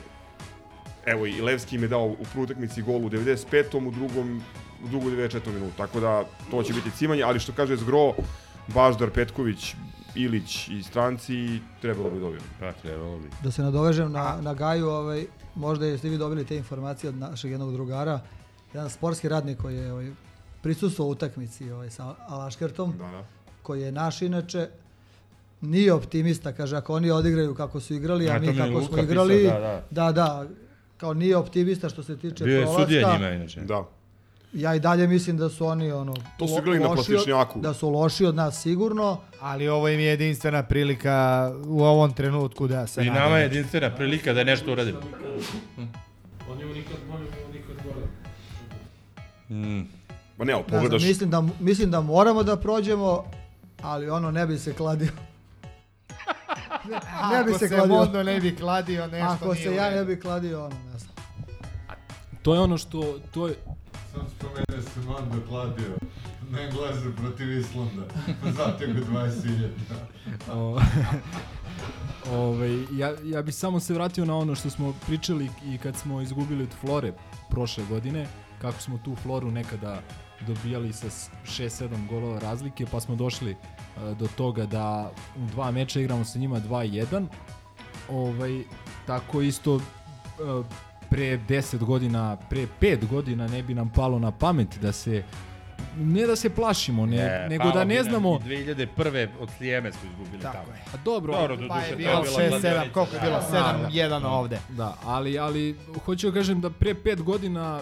[1.06, 3.88] evo i Levski im je dao u prvoj utakmici gol u 95.
[3.88, 4.42] u drugom
[4.84, 5.52] u drugu 94.
[5.52, 8.14] minutu, tako da to će biti cimanje, ali što kaže Zgro,
[8.74, 9.74] Baždar, Petković,
[10.14, 12.44] Ilić i stranci, trebalo bi dobiti.
[12.60, 13.28] Pa, trebalo bi.
[13.42, 17.50] Da se nadovežem na, na Gaju, ovaj, možda jeste vi dobili te informacije od našeg
[17.50, 18.20] jednog drugara,
[18.74, 20.10] jedan sportski radnik koji je ovaj,
[20.64, 23.24] prisustuo utakmici ovaj, sa Alaškertom, Da, da.
[23.62, 24.68] koji je naš inače,
[25.60, 28.98] nije optimista, kaže, ako oni odigraju kako su igrali, a A, mi kako Luka smo
[28.98, 30.46] igrali, pisao, da, da, da,
[30.96, 32.82] kao nije optimista što se tiče Bio je prolaska.
[32.82, 33.60] sudija njima, inače.
[33.60, 33.84] Da.
[34.54, 37.60] Ja i dalje mislim da su oni ono To su igrali na plastičnjaku.
[37.60, 39.20] Da su loši od nas sigurno.
[39.40, 41.16] Ali ovo im je jedinstvena prilika
[41.66, 43.36] u ovom trenutku da se I nama nadamo.
[43.36, 44.98] je jedinstvena prilika da nešto uradimo.
[46.50, 48.06] On je nikad bolje, nikad gore.
[49.50, 50.03] Mm.
[50.38, 53.24] Ma ne, ali Ne znam, pogledaš, mislim, da, mislim da moramo da prođemo,
[53.82, 55.10] ali ono ne bi se kladio.
[57.32, 57.94] ne bi Ako se se kladio.
[57.94, 61.14] Mondo ne bi kladio, nešto Ako se ja ne bi kladio, ono, ne znam.
[62.42, 63.54] To je ono što, to je,
[64.12, 65.96] Sam spomene se Mando kladio
[66.50, 68.02] na Englezu protiv Islanda.
[68.56, 69.68] Zatego 20.000.
[70.52, 70.80] O,
[72.38, 76.20] ovaj, ja, ja bih samo se vratio na ono što smo pričali i kad smo
[76.20, 77.12] izgubili od Flore
[77.50, 78.26] prošle godine,
[78.64, 80.00] kako smo tu Floru nekada
[80.46, 81.06] dobijali sa
[81.44, 83.56] 6-7 golova razlike, pa smo došli e,
[84.14, 87.26] do toga da u dva meča igramo sa njima 2-1.
[88.10, 88.62] Ovaj,
[89.06, 89.80] tako isto e,
[91.10, 95.24] pre 10 godina, pre 5 godina ne bi nam palo na pamet da se
[95.96, 99.28] ne da se plašimo, ne, Ne, nego da ne nam znamo i 2001.
[99.40, 100.76] od Slijeme smo izgubili Tako tamo.
[100.76, 100.82] je.
[100.94, 102.92] A dobro, Dobro, do Pa duše, je bilo bila 6-7, kladionica.
[102.92, 103.38] koliko je bilo?
[103.50, 104.28] Da, 7-1 da.
[104.28, 104.58] ovde.
[104.68, 107.80] Da, ali, ali hoću da kažem da pre pet godina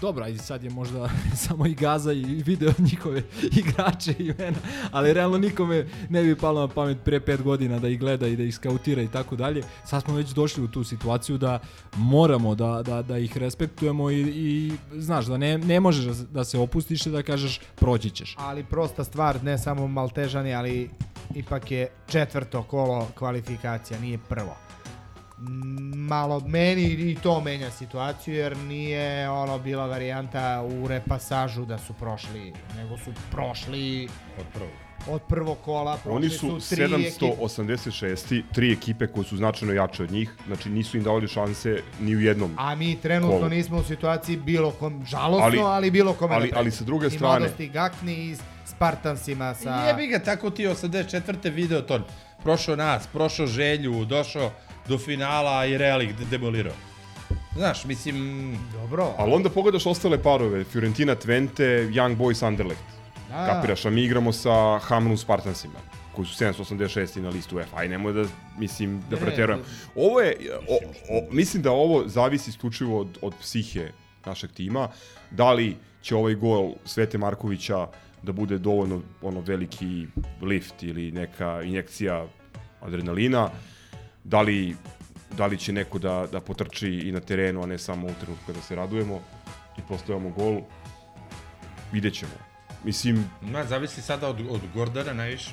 [0.00, 1.08] Dobra, i sad je možda
[1.46, 3.22] samo i Gaza i video njihove
[3.52, 4.56] igrače i imena,
[4.92, 8.36] ali realno nikome ne bi palo na pamet pre pet godina da ih gleda i
[8.36, 9.62] da ih skautira i tako dalje.
[9.84, 11.58] Sad smo već došli u tu situaciju da
[11.94, 16.44] moramo da, da, da ih respektujemo i, i znaš, da ne, ne možeš da- da
[16.44, 18.34] se opustiš i da kažeš proći ćeš.
[18.38, 20.90] Ali prosta stvar, ne samo Maltežani, ali
[21.34, 24.56] ipak je četvrto kolo kvalifikacija, nije prvo.
[25.94, 31.92] Malo meni i to menja situaciju jer nije ono bila varijanta u repasažu da su
[31.92, 34.70] prošli, nego su prošli Od prvog.
[35.08, 37.26] od prvog kola, prošli Oni su tri ekipe.
[37.26, 38.42] 786.
[38.52, 42.20] Tri ekipe koje su značajno jače od njih, znači nisu im davali šanse ni u
[42.20, 42.54] jednom.
[42.58, 43.48] A mi trenutno kolu.
[43.48, 46.76] nismo u situaciji bilo kom, žalosno, Ali- ali, bilo kome ali- da ali pređe.
[46.76, 48.36] sa druge I strane- mladosti Gakni i
[48.66, 49.86] Spartansima sa...
[49.86, 51.50] Jebi ga, tako ti 84.
[51.50, 52.00] video to.
[52.42, 54.50] Prošao nas, prošao želju, došao
[54.88, 56.74] do finala i Real ih de- demolirao.
[57.56, 58.58] Znaš, mislim...
[58.72, 59.14] Dobro.
[59.18, 62.82] Ali onda pogledaš ostale parove, Fiorentina Twente, Young Boys Anderlecht.
[63.28, 63.46] Da.
[63.46, 65.78] Kapiraš, a mi igramo sa Hamrun Spartansima
[66.14, 67.76] koji su 786 na listu UEFA.
[67.76, 68.24] Aj, nemoj da,
[68.58, 69.60] mislim, da preterujem.
[69.96, 70.36] Ovo je,
[70.68, 70.74] o,
[71.10, 73.90] o, mislim da ovo zavisi isključivo od, od psihe
[74.26, 74.88] našeg tima.
[75.30, 77.86] Da li će ovaj gol Svete Markovića
[78.22, 80.06] da bude dovoljno ono veliki
[80.42, 82.26] lift ili neka injekcija
[82.80, 83.50] adrenalina,
[84.24, 84.76] da li,
[85.36, 88.46] da li će neko da, da potrči i na terenu, a ne samo u trenutku
[88.46, 89.20] kada se radujemo
[89.78, 90.60] i postojamo gol,
[91.92, 92.32] vidjet ćemo.
[92.84, 95.50] Mislim, Ma, zavisi sada od, od Gordana najviše.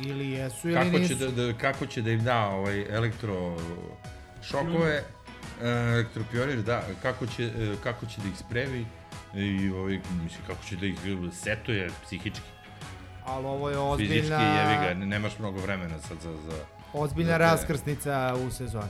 [0.00, 1.08] Ili jesu ili Kako nisu.
[1.08, 3.56] će da, da, kako će da im da ovaj elektro
[4.42, 5.02] šokove
[5.62, 8.86] E, elektropioner, da, kako će, e, kako će da ih spremi
[9.34, 10.94] i ovaj, mislim, kako će da ih
[11.32, 12.46] setuje psihički.
[13.24, 14.42] Ali ovo je Fizički, ozbiljna...
[14.42, 16.32] jevi ga, ne- nemaš mnogo vremena sad za...
[16.32, 18.88] za Ozbiljna za te- raskrsnica u sezoni.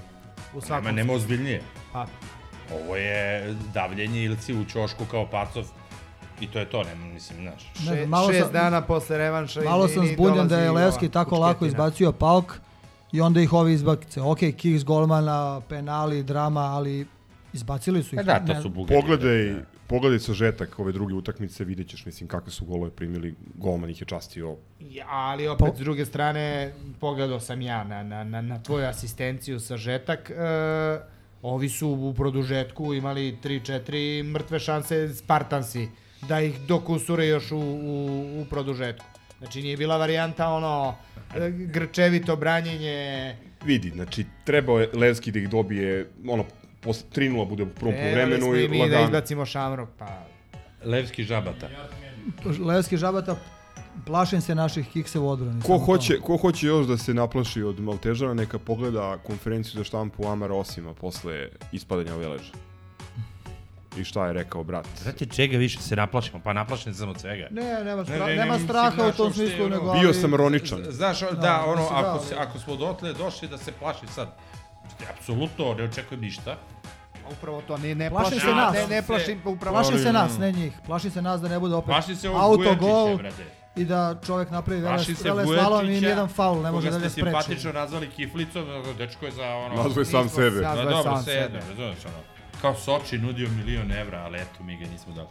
[0.54, 1.62] U svakom Nema, nema ozbiljnije.
[1.92, 2.06] Pa,
[2.74, 3.44] Ovo je
[3.74, 5.64] davljenje ili si u ćošku kao pacov
[6.40, 7.62] i to je to, nema, mislim, znaš.
[7.80, 10.90] Ne, še, malo šest sam- dana posle revanša Malo izvini, sam zbunjen da je ova
[11.12, 12.54] tako lako izbacio pauk
[13.12, 14.22] i onda ih ovi izbakice.
[14.22, 17.06] Ok, kiks golmana, penali, drama, ali
[17.52, 18.20] izbacili su ih.
[18.20, 19.00] E da, to Ne- su bugari.
[19.00, 19.54] Pogledaj,
[19.88, 24.06] pogledaj sažetak ove druge utakmice, vidjet ćeš, mislim, kakve su golove primili, golman ih je
[24.06, 24.56] častio.
[24.80, 28.86] Ja, ali opet, Po- s druge strane, pogledao sam ja na, na, na, na tvoju
[28.86, 30.30] asistenciju sa žetak.
[30.30, 30.34] E,
[31.42, 35.88] ovi su u produžetku imali 3-4 mrtve šanse Spartansi
[36.28, 39.06] da ih dokusure još u, u, u produžetku.
[39.38, 40.94] Znači nije bila varijanta ono
[41.36, 43.36] e, grčevito branjenje.
[43.64, 46.44] Vidi, znači, trebao je Levski da ih dobije, ono,
[46.80, 49.04] posle 3-0 bude u prvom Trebali poluvremenu smo i i mi da lagano.
[49.04, 50.26] izbacimo šamrok, pa...
[50.84, 51.68] Levski žabata.
[52.60, 53.36] Levski žabata,
[54.06, 55.62] plašim se naših kikse u odbrani.
[55.62, 60.26] Ko hoće, ko hoće još da se naplaši od Maltežana, neka pogleda konferenciju za štampu
[60.28, 62.52] Amara Osima posle ispadanja Veleža.
[63.96, 64.86] I šta je rekao brat?
[65.02, 66.40] Znate čega više se naplašimo?
[66.44, 67.48] Pa naplašen sam od svega.
[67.50, 69.92] Ne, nema, stra ne, nema mislim, straha u tom smislu, nego...
[69.92, 70.84] Bio sam ironičan.
[70.90, 74.36] Znaš, da, Da, ono, ako, da, se, ako smo dotle došli da se plaši sad,
[75.10, 76.56] apsolutno ne očekujem ništa.
[77.32, 78.74] Upravo to, ne, ne Plašim plašim se nas.
[78.74, 80.72] Ne, ne plašim, upravo Plašim se nas, ne njih.
[80.86, 83.44] Plašim se nas da ne bude opet Plašim se autogol brate.
[83.76, 85.04] i da čovjek napravi vele,
[85.46, 87.36] slalom i nijedan faul ne može koga da ga ste spreči.
[87.36, 88.64] simpatično nazvali kiflicom,
[88.98, 89.74] dečko je za ono...
[89.82, 90.60] Nazvao je sam Nismo sebe.
[90.60, 91.58] Da, Nazvao je dobro, sam sebe.
[91.68, 92.16] razumeš ono.
[92.60, 95.28] Kao Soči nudio milion evra, ali eto, mi ga nismo dali.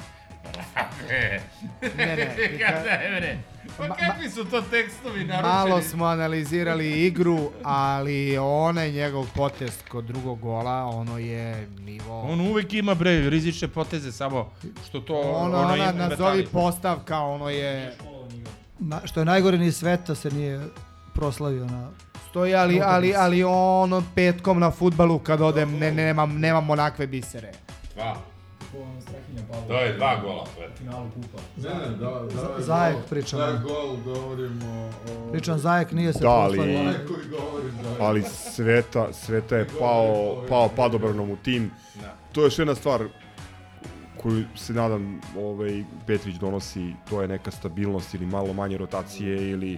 [1.98, 3.40] Ne, ne, ne.
[3.78, 5.54] Pa kakvi su to tekstovi naručeni?
[5.54, 12.22] Malo smo analizirali igru, ali onaj njegov potez kod drugog gola, ono je nivo...
[12.22, 14.52] On uvek ima, bre, rizične poteze, samo
[14.88, 15.22] što to...
[15.22, 17.98] ono, ono ona, nazovi postavka, ono je...
[18.80, 20.62] Na, što je najgore, ni Sveta se nije
[21.14, 21.90] proslavio na...
[22.30, 27.08] Stoji, ali, ali, ali ono petkom na futbalu kad odem, ne, ne, nemam, nemam onakve
[27.08, 27.52] bisere.
[27.96, 28.18] Dva.
[29.68, 30.68] To je dva gola, sve.
[31.58, 32.22] Ne, ne, da,
[32.56, 32.62] da.
[32.62, 33.42] Zajek pričamo.
[33.42, 35.32] Da, gol, govorimo o...
[35.32, 36.80] Pričam, Zajek nije se Da, ali- proslavio.
[36.80, 37.96] Onaj koji govori za...
[38.06, 41.72] ali Sveta, Sveta je pao, pao padobranom u tim.
[42.32, 43.04] To je još jedna stvar
[44.22, 49.78] koju se nadam ovaj, Petrić donosi, to je neka stabilnost ili malo manje rotacije ili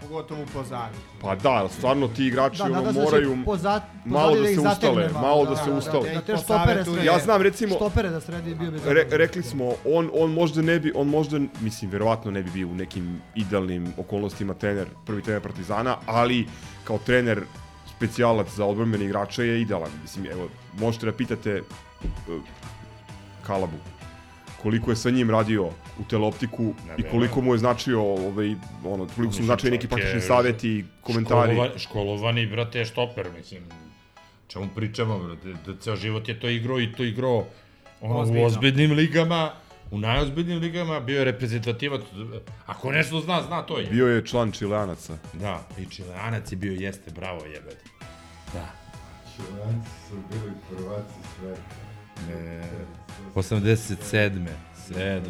[0.00, 0.98] Pogotovo u pozadnju.
[1.20, 4.68] pa da, ali stvarno ti igrači Da, ono, da moraju poza- malo da ih se
[4.68, 6.10] ustale, malo, malo da, da se da, da, ustale.
[6.10, 7.06] da te Po štopere savetu sredi.
[7.06, 10.80] Ja znam recimo Štopere da sredi bio bi Re, rekli smo, on, on možda ne
[10.80, 15.42] bi, on možda, mislim, verovatno ne bi bio u nekim idealnim okolnostima trener, prvi trener
[15.42, 16.46] Partizana, ali
[16.84, 17.40] kao trener
[17.96, 19.90] specijalac za odbrambene igrače je idealan.
[20.02, 21.62] Mislim, evo, možete da pitate
[22.00, 22.34] uh,
[23.46, 23.76] Kalabu
[24.62, 25.68] koliko je sa njim radio
[25.98, 30.84] u teleoptiku i koliko mu je značio ovaj ono koliko su značili neki praktični saveti,
[31.00, 31.52] komentari.
[31.52, 33.62] Školova, školovani, brate, štoper, mislim.
[34.48, 37.46] Čemu pričamo, brate, da ceo život je to igrao i to igrao
[38.00, 38.42] ono, Ozbiljno.
[38.42, 39.52] u ozbiljnim ligama,
[39.90, 42.00] u najozbiljnim ligama, bio je reprezentativac,
[42.66, 43.86] ako nešto zna, zna to je.
[43.86, 45.18] Bio je član Čileanaca.
[45.32, 47.84] Da, i Čileanac je bio, jeste, bravo jebate.
[48.54, 48.68] Da.
[49.36, 51.88] Čilenci su bili prvaci sveta.
[52.32, 52.62] E,
[53.34, 54.46] 87.
[54.90, 55.20] 7.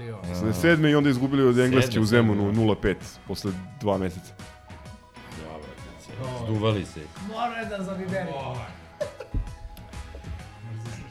[0.00, 0.22] Ili ovo.
[0.34, 2.66] Sa sedme i onda izgubili od Engleske u Zemunu sedme.
[2.66, 2.94] 0-5
[3.26, 4.32] posle dva meseca.
[6.44, 7.00] Zduvali se.
[7.28, 8.28] Mora da zabiberi.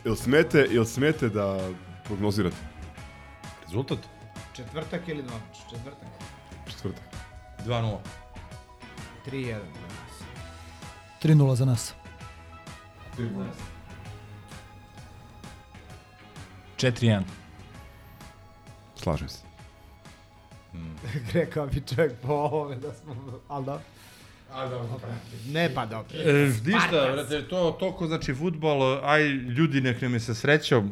[0.05, 1.69] Jel smete, jel smete da
[2.03, 2.55] prognozirate
[3.63, 3.99] Rezultat?
[4.53, 5.57] Četvrtak ili dvomač?
[5.69, 6.07] Četvrtak.
[6.69, 7.03] četvrtak?
[7.65, 7.97] 2-0.
[9.27, 10.23] 3-1 za nas.
[11.23, 11.93] 3-0 za nas.
[13.15, 13.53] Ti možeš.
[16.77, 17.38] 4-1.
[19.04, 19.39] Slažem se.
[21.34, 23.16] Rekao bi čovjek po ovome da smo...
[23.47, 23.82] Ali da.
[24.54, 25.00] A dobro.
[25.52, 26.18] Ne pa dobro.
[26.18, 30.91] E, ništa, brate, to toliko znači futbol, aj ljudi nek nam je sa srećom,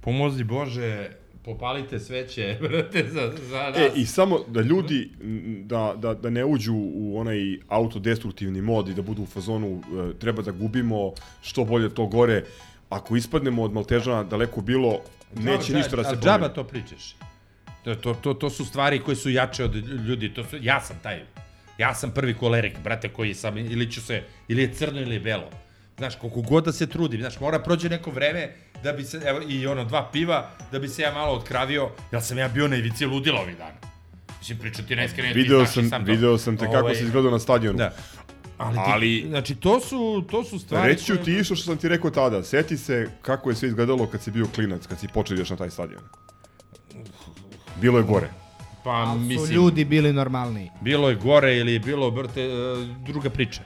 [0.00, 1.08] pomozi Bože,
[1.44, 3.76] popalite sveće, brate, za, za nas.
[3.76, 5.10] E, i samo da ljudi
[5.64, 10.18] da, da, da ne uđu u onaj autodestruktivni mod i da budu u fazonu e,
[10.18, 11.12] treba da gubimo,
[11.42, 12.44] što bolje to gore.
[12.88, 15.00] Ako ispadnemo od Maltežana daleko bilo,
[15.34, 16.24] neće Džaba- ništa da se a promeni.
[16.24, 17.16] Džaba to pričaš.
[17.84, 19.74] To, to, to, to su stvari koje su jače od
[20.08, 20.34] ljudi.
[20.34, 21.22] To su, ja sam taj.
[21.78, 25.20] Ja sam prvi kolerik, brate, koji sam, ili ću se, ili je crno ili je
[25.20, 25.50] belo.
[25.98, 28.52] Znaš, koliko god da se trudim, znaš, mora prođe neko vreme
[28.82, 32.22] da bi se, evo, i ono, dva piva, da bi se ja malo otkravio, jer
[32.22, 33.74] sam ja bio na ivici ludila ovih dana.
[34.38, 36.94] Mislim, pričati ti najiskrenije, ti Video znaš i sam, sam video sam te kako Ovaj,
[36.94, 37.78] si izgledao na stadionu.
[37.78, 37.94] Da.
[38.62, 40.88] Ali, ti, Ali- znači, to su, to su stvari...
[40.88, 42.42] Reći ću koje- ti isto što sam ti rekao tada.
[42.42, 45.56] Seti se kako je sve izgledalo kad si bio klinac, kad si počeo ideš na
[45.56, 46.00] taj stadion.
[47.76, 48.28] Bilo je gore.
[48.84, 50.70] Pa, Su mislim, ljudi bili normalniji.
[50.80, 52.48] bilo je gore ili je bilo, brte, e,
[53.02, 53.60] druga priča.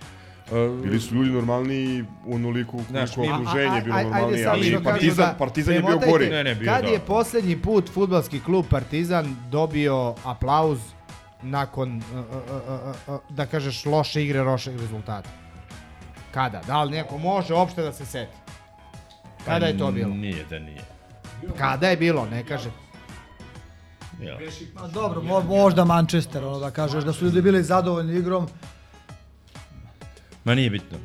[0.47, 5.27] E, Bili su ljudi normalniji u onoliku Znaš, koliko okruženje je bilo normalnije, ali Partizan,
[5.27, 6.29] da Partizan je bio gore.
[6.29, 6.91] Ne, ne, bio Kad da.
[6.91, 10.79] je poslednji put futbalski klub Partizan dobio aplauz
[11.51, 15.31] nakon, uh, uh, uh, uh, da kažeš, loše igre, lošeg rezultata?
[16.35, 16.61] Kada?
[16.67, 18.37] Da li neko može uopšte da se seti?
[19.45, 20.15] Kada je to bilo?
[20.15, 20.85] Nije da nije.
[21.59, 22.71] Kada je bilo, ne kaže.
[24.21, 24.39] Ja.
[24.75, 28.47] Pa dobro, mo, možda Manchester, ono da kažeš da su ljudi bili zadovoljni igrom.
[30.45, 30.99] Ma nije bitno.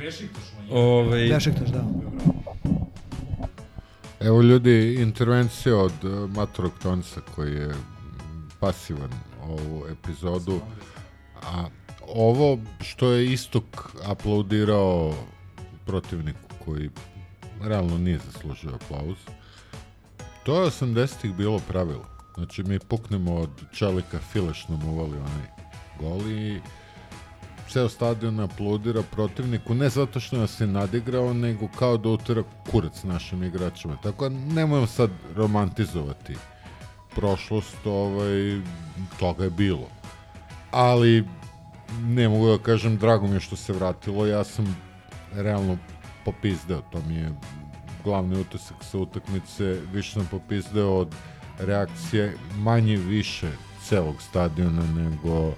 [0.71, 1.83] Ove, Bešiktaš, da.
[4.19, 7.71] Evo ljudi, intervencija od uh, Matorog Tonsa koji je
[8.59, 9.09] pasivan
[9.43, 10.59] ovu epizodu.
[11.43, 11.65] A
[12.07, 15.13] ovo što je Istok aplaudirao
[15.85, 16.89] protivniku koji
[17.61, 19.17] realno nije zaslužio aplauz,
[20.43, 22.05] to je 80-ih bilo pravilo.
[22.35, 25.47] Znači mi puknemo od čelika Fileš nam uvali onaj
[25.99, 26.61] gol i
[27.69, 33.03] ceo stadion aplaudira protivniku, ne zato što nas je nadigrao, nego kao da utira kurac
[33.03, 33.97] našim igračima.
[34.03, 36.35] Tako da nemojmo sad romantizovati
[37.15, 38.61] prošlost, ovaj,
[39.19, 39.87] toga je bilo.
[40.71, 41.27] Ali
[42.01, 44.77] ne mogu da kažem, drago mi je što se vratilo, ja sam
[45.33, 45.77] realno
[46.25, 47.31] popizdeo, to mi je
[48.03, 51.15] glavni utisak sa utakmice, više sam popizdeo od
[51.59, 53.51] reakcije manje više
[53.83, 55.53] celog stadiona nego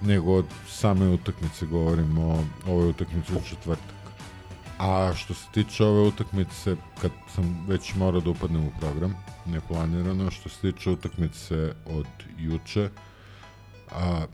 [0.00, 2.22] nego od same utakmice govorimo
[2.66, 3.95] o ovoj utakmici u četvrtak.
[4.78, 9.14] A što se tiče ove utakmice, kad sam već morao da upadnem u program,
[9.46, 12.06] neplanirano, što se tiče utakmice od
[12.38, 12.90] juče,
[13.90, 14.26] a,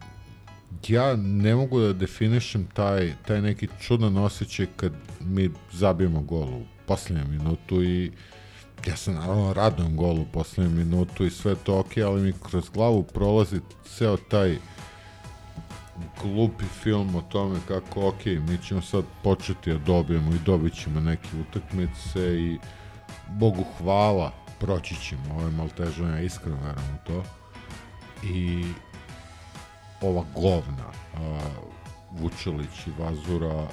[0.88, 6.64] ja ne mogu da definišem taj, taj neki čudan osjećaj kad mi zabijemo gol u
[6.86, 8.12] poslednjem minutu i
[8.86, 12.68] ja se naravno radujem golu u poslednjem minutu i sve to ok, ali mi kroz
[12.68, 14.57] glavu prolazi ceo taj
[16.22, 21.01] glupi film o tome kako, ok, mi ćemo sad početi da dobijemo i dobit ćemo
[21.01, 22.59] neke utakmice i
[23.28, 27.22] Bogu hvala, proći ćemo ove Maltežane, ja iskreno verujem u to.
[28.22, 28.64] I
[30.01, 31.38] ova govna, a,
[32.11, 33.66] Vučelić i Vazura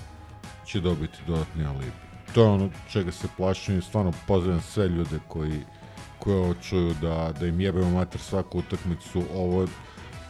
[0.65, 1.91] će dobiti dodatni alibi.
[2.33, 5.63] To je ono čega se plašim i stvarno pozivam sve ljude koji
[6.19, 9.67] koji ovo čuju da, da im jebemo mater svaku utakmicu, ovo je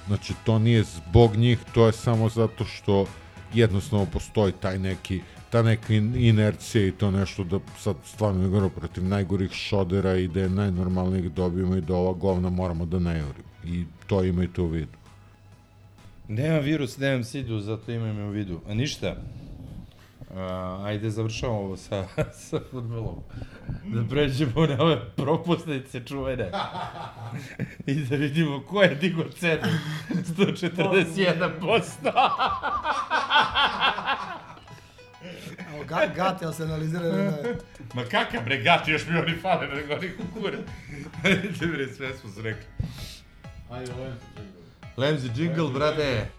[0.10, 3.06] Znači, to nije zbog njih, to je samo zato što
[3.54, 8.70] jednostavno postoji taj neki, ta neka in- inercija i to nešto da sad stvarno igramo
[8.70, 13.20] protiv najgorih šodera i da je najnormalnijih dobijemo i da ova govna moramo da ne
[13.20, 13.50] jurimo.
[13.66, 14.98] I to imajte u vidu.
[16.28, 18.62] Nemam virus, nemam sidu, zato imam u vidu.
[18.70, 19.16] A ništa.
[20.36, 22.08] A, ajde, završavamo ovo sa,
[22.50, 23.24] sa futbolom.
[23.84, 26.52] Da pređemo na ove propusnice čuvene.
[27.86, 29.62] I da vidimo ko je digo cenu.
[30.10, 32.12] 141%.
[35.74, 37.02] Evo, ga, gati, ali se analizira.
[37.02, 37.32] Ne,
[37.94, 40.58] Ma kakav bre gati, još mi oni fale, nego oni kukure.
[41.24, 42.66] Ajde bre, sve smo se rekli.
[43.72, 43.92] Ajde,
[44.98, 46.30] Lemzi Lemzi jingle, brate.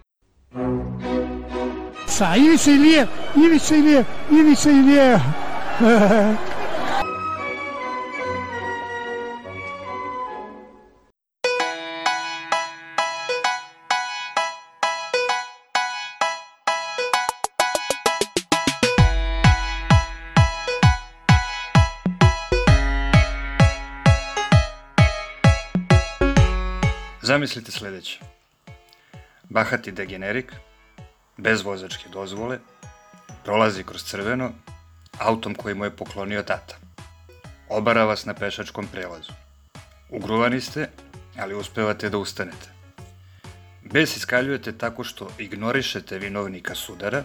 [0.53, 1.80] Sa
[2.21, 3.07] Ivica, Ivica Ilijev,
[3.37, 5.19] Ivica Ilijev, Ivica Ilijev.
[27.23, 28.19] Zamislite sljedeće.
[29.49, 30.53] Bahati degenerik,
[31.41, 32.59] bez vozačke dozvole,
[33.45, 34.51] prolazi kroz crveno,
[35.19, 36.77] autom koji mu je poklonio tata.
[37.69, 39.33] Obara vas na pešačkom prelazu.
[40.11, 40.89] Ugruvani ste,
[41.39, 42.69] ali uspevate da ustanete.
[43.83, 47.23] Bes iskaljujete tako što ignorišete vinovnika sudara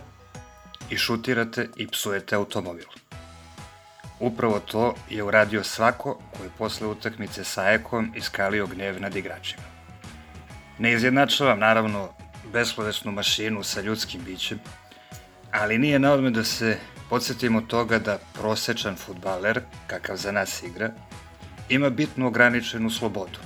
[0.89, 2.87] i šutirate i psujete automobil.
[4.19, 9.63] Upravo to je uradio svako koji posle utakmice sa Ekom iskalio gnev nad igračima.
[10.79, 12.09] Ne izjednačavam, naravno,
[12.53, 14.59] beslovesnu mašinu sa ljudskim bićem,
[15.51, 16.77] ali nije na odme da se
[17.09, 20.91] podsjetimo toga da prosečan futbaler, kakav za nas igra,
[21.69, 23.39] ima bitno ograničenu slobodu.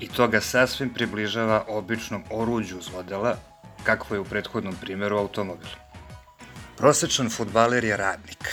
[0.00, 3.36] I to ga sasvim približava običnom oruđu zlodela,
[3.84, 5.70] kakvo je u prethodnom primjeru automobil.
[6.76, 8.48] Prosečan futbaler je radnik.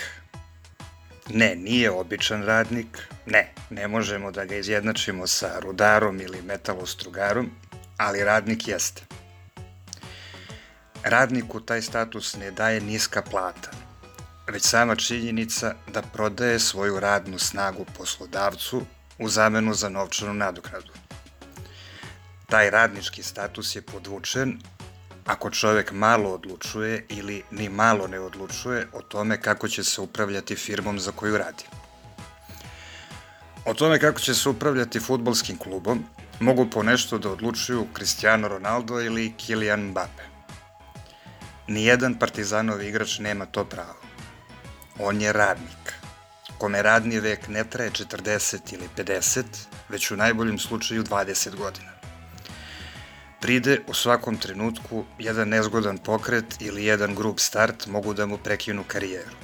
[1.30, 3.07] Ne, nije običan radnik.
[3.26, 7.51] Ne, ne možemo da ga izjednačimo sa rudarom ili metalostrugarom,
[8.01, 9.01] ali radnik jeste.
[11.03, 13.69] Radniku taj status ne daje niska plata,
[14.47, 18.81] već sama činjenica da prodaje svoju radnu snagu poslodavcu
[19.19, 20.93] u zamenu za novčanu nadoknadu.
[22.49, 24.59] Taj radnički status je podvučen
[25.25, 30.55] ako čovek malo odlučuje ili ni malo ne odlučuje o tome kako će se upravljati
[30.55, 31.63] firmom za koju radi.
[33.65, 36.05] O tome kako će se upravljati futbolskim klubom
[36.41, 40.23] mogu po nešto da odlučuju Cristiano Ronaldo ili Kylian Mbappe.
[41.67, 44.01] Nijedan partizanov igrač nema to pravo.
[44.99, 45.93] On je radnik,
[46.57, 49.43] kome radni vek ne traje 40 ili 50,
[49.89, 51.91] već u najboljem slučaju 20 godina.
[53.41, 58.83] Pride u svakom trenutku jedan nezgodan pokret ili jedan grub start mogu da mu prekinu
[58.87, 59.35] karijeru.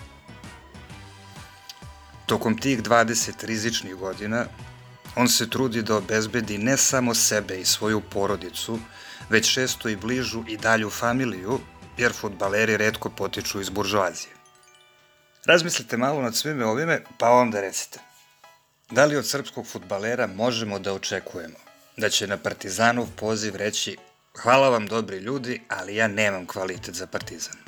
[2.26, 4.46] Tokom tih 20 rizičnih godina
[5.18, 8.80] on se trudi da obezbedi ne samo sebe i svoju porodicu,
[9.30, 11.60] već često i bližu i dalju familiju,
[11.98, 14.34] jer futbaleri redko potiču iz buržoazije.
[15.46, 18.00] Razmislite malo nad svime ovime, pa onda recite.
[18.92, 21.58] Da li od srpskog futbalera možemo da očekujemo
[21.98, 23.98] da će na Partizanov poziv reći
[24.42, 27.67] hvala vam dobri ljudi, ali ja nemam kvalitet za Partizan?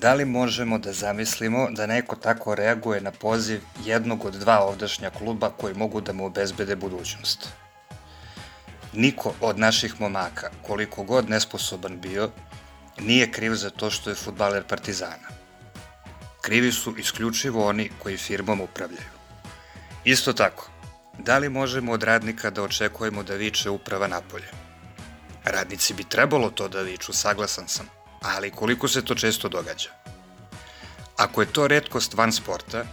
[0.00, 5.10] Da li možemo da zamislimo da neko tako reaguje na poziv jednog od dva ovdašnja
[5.10, 7.48] kluba koji mogu da mu obezbede budućnost?
[8.92, 12.30] Niko od naših momaka, koliko god nesposoban bio,
[13.00, 15.28] nije kriv za to što je futbaler Partizana.
[16.40, 19.10] Krivi su isključivo oni koji firmom upravljaju.
[20.04, 20.70] Isto tako,
[21.18, 24.48] da li možemo od radnika da očekujemo da viče uprava napolje?
[25.44, 29.90] Radnici bi trebalo to da viču, saglasan sam, ali koliko se to često događa?
[31.16, 32.84] Ako je to redkost van sporta,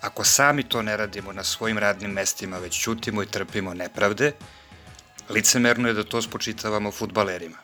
[0.00, 4.32] ako sami to ne radimo na svojim radnim mestima, već ćutimo i trpimo nepravde,
[5.28, 7.56] licemerno je da to spočitavamo futbalerima.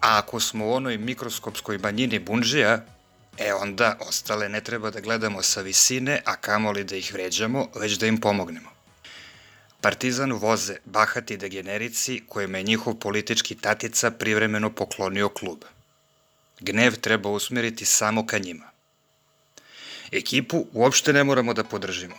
[0.00, 2.84] A ako smo u onoj mikroskopskoj manjini bunžija,
[3.38, 7.92] e onda ostale ne treba da gledamo sa visine, a kamoli da ih vređamo, već
[7.98, 8.70] da im pomognemo.
[9.80, 15.64] Partizanu voze bahati degenerici kojima je njihov politički tatica privremeno poklonio klub.
[16.62, 18.70] Gnev treba usmeriti samo ka njima.
[20.12, 22.14] Ekipu uopšte ne moramo da podržimo.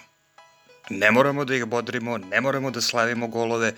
[0.89, 3.73] Ne moramo da ih bodrimo, ne moramo da slavimo golove,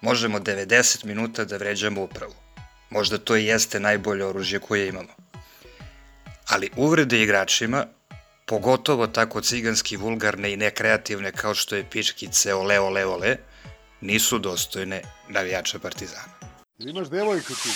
[0.00, 2.34] možemo 90 minuta da vređamo upravu.
[2.90, 5.12] Možda to i jeste najbolje oružje koje imamo.
[6.48, 7.86] Ali uvrede igračima,
[8.46, 13.36] pogotovo tako ciganski vulgarne i nekreativne kao što je pičkice ole ole ole,
[14.00, 16.32] nisu dostojne navijača Partizana.
[16.78, 17.70] Imaš devojku ti?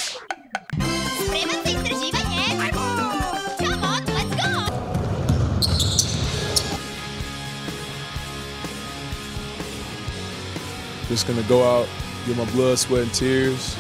[11.10, 11.88] Just gonna go out,
[12.24, 13.74] get my blood, sweat, and tears.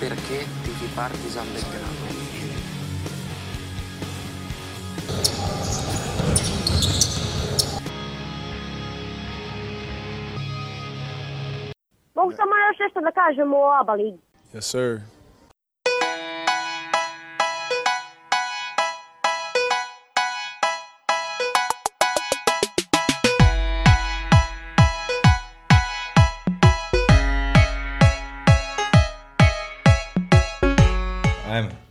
[0.00, 2.04] Perché tifi Partisan Belgrado?
[12.14, 14.18] Mogu samo još nešto da kažem o ABA ligi.
[14.54, 15.00] Yes, sir.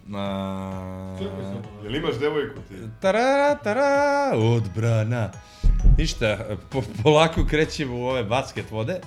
[0.07, 1.17] Ma...
[1.83, 2.75] Jel imaš devojku ti?
[3.01, 5.31] Tara, tara, odbrana.
[5.97, 8.99] Ništa, po, polako krećemo u ove basket vode.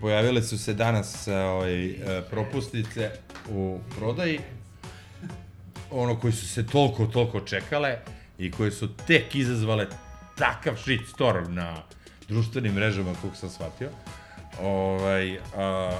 [0.00, 1.96] Pojavile su se danas ovaj, e,
[2.30, 3.10] propusnice
[3.50, 4.40] u prodaji.
[5.90, 7.98] Ono koji su se toliko, toliko čekale
[8.38, 9.86] i koje su tek izazvale
[10.38, 11.82] takav shitstorm na
[12.28, 13.88] društvenim mrežama, kako sam shvatio.
[14.62, 15.98] Ovaj, a,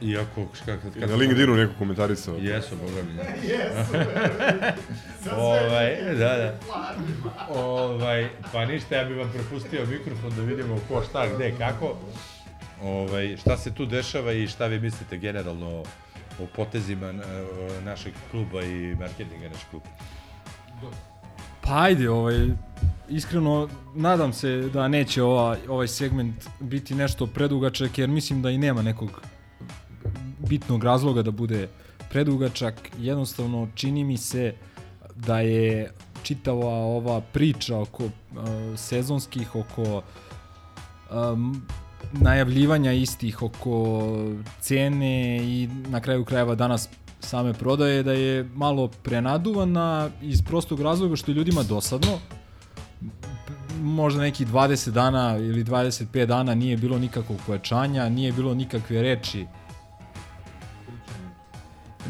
[0.00, 0.88] iako, kako...
[0.96, 2.36] I na LinkedInu neko komentarisao.
[2.36, 3.12] Jesu, boga mi.
[3.52, 3.92] Jesu,
[5.36, 6.58] ovaj, da, da.
[7.48, 11.96] Ovaj, pa ništa, ja bih vam prepustio mikrofon da vidimo ko šta, gde, kako.
[12.82, 15.82] Ovaj, šta se tu dešava i šta vi mislite generalno
[16.40, 17.24] o potezima na,
[17.84, 19.86] našeg kluba i marketinga našeg kluba?
[21.60, 22.48] Pa ajde, ovaj,
[23.08, 28.58] iskreno nadam se da neće ova, ovaj segment biti nešto predugačak, jer mislim da i
[28.58, 29.22] nema nekog
[30.48, 31.68] bitnog razloga da bude
[32.10, 32.90] predugačak.
[32.98, 34.54] Jednostavno čini mi se
[35.14, 35.92] da je
[36.22, 38.10] čitava ova priča oko uh,
[38.76, 40.02] sezonskih, oko
[41.10, 41.62] um,
[42.12, 44.02] najavljivanja istih, oko
[44.60, 46.88] cene i na kraju krajeva danas
[47.20, 52.18] same prodaje da je malo prenaduvana iz prostog razloga što je ljudima dosadno.
[53.80, 59.46] možda neki 20 dana ili 25 dana nije bilo nikakvog pojačanja, nije bilo nikakve reči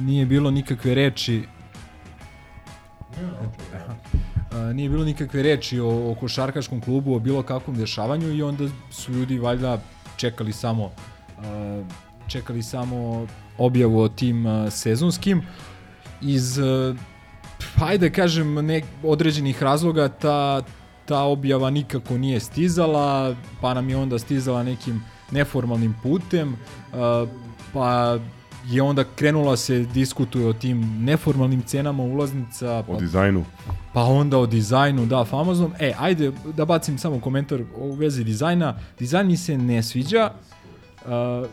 [0.00, 1.42] nije bilo nikakve reči
[4.52, 8.68] A, nije bilo nikakve reči o, o košarkaškom klubu, o bilo kakvom dešavanju i onda
[8.90, 9.80] su ljudi valjda
[10.16, 10.90] čekali samo
[11.38, 11.82] a,
[12.28, 13.26] čekali samo
[13.58, 15.42] objavu o tim a, sezonskim.
[16.22, 16.58] Iz
[17.76, 20.62] hajde kažem nek, određenih razloga ta
[21.06, 26.56] ta objava nikako nije stizala, pa nam je onda stizala nekim neformalnim putem,
[27.72, 28.18] pa
[28.68, 32.78] je onda krenula se diskutuje o tim neformalnim cenama ulaznica.
[32.78, 33.44] O Pa, dizajnu.
[33.94, 35.72] pa onda o dizajnu, da, famoznom.
[35.78, 38.78] E, ajde da bacim samo komentar u vezi dizajna.
[38.98, 40.30] Dizajn mi se ne sviđa.
[41.04, 41.48] Uh,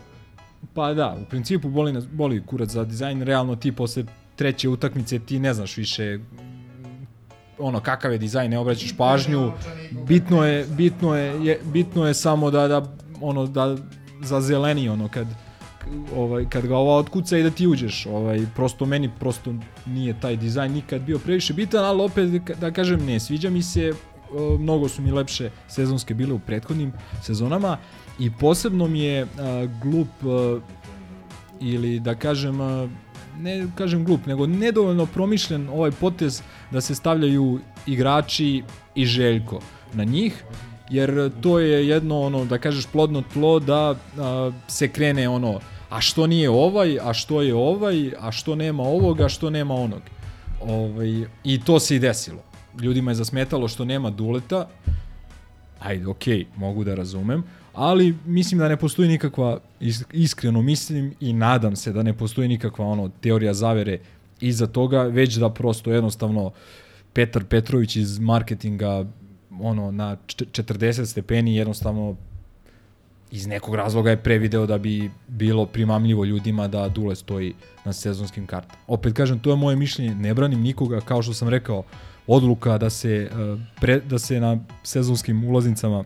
[0.74, 3.22] pa da, u principu boli, nas, boli kurac za dizajn.
[3.22, 4.04] Realno ti posle
[4.36, 6.18] treće utakmice ti ne znaš više
[7.58, 9.52] ono kakav je dizajn, ne obraćaš pažnju.
[10.06, 12.82] Bitno je bitno je, je bitno je samo da da
[13.20, 13.76] ono da
[14.22, 15.26] za zeleni ono kad
[16.16, 18.06] ovaj kad ga ova otkuca i da ti uđeš.
[18.06, 19.54] Ovaj prosto meni prosto
[19.86, 22.30] nije taj dizajn nikad bio previše bitan, ali opet
[22.60, 23.92] da kažem ne sviđa mi se
[24.58, 26.92] mnogo su mi lepše sezonske bile u prethodnim
[27.22, 27.78] sezonama
[28.18, 29.26] i posebno mi je a,
[29.82, 30.60] glup a,
[31.60, 32.88] ili da kažem a,
[33.38, 38.62] ne kažem glup, nego nedovoljno promišljen ovaj potez da se stavljaju igrači
[38.94, 39.60] i Željko
[39.92, 40.44] na njih,
[40.90, 46.00] jer to je jedno ono da kažeš plodno tlo da a, se krene ono a
[46.00, 50.00] što nije ovaj, a što je ovaj, a što nema ovog, a što nema onog.
[50.60, 52.42] Ovaj, I to se i desilo.
[52.82, 54.68] Ljudima je zasmetalo što nema duleta,
[55.80, 57.42] ajde, okej, okay, mogu da razumem,
[57.74, 62.48] ali mislim da ne postoji nikakva, is- iskreno mislim i nadam se da ne postoji
[62.48, 63.98] nikakva ono teorija zavere
[64.40, 66.50] iza toga, već da prosto jednostavno
[67.12, 69.04] Petar Petrović iz marketinga
[69.60, 72.16] ono na č- 40 stepeni jednostavno
[73.34, 77.54] iz nekog razloga je prevideo da bi bilo primamljivo ljudima da Dule stoji
[77.84, 78.82] na sezonskim kartama.
[78.86, 81.82] Opet kažem, to je moje mišljenje, ne branim nikoga, kao što sam rekao,
[82.26, 86.04] odluka da se, eh, pre, da se na sezonskim ulaznicama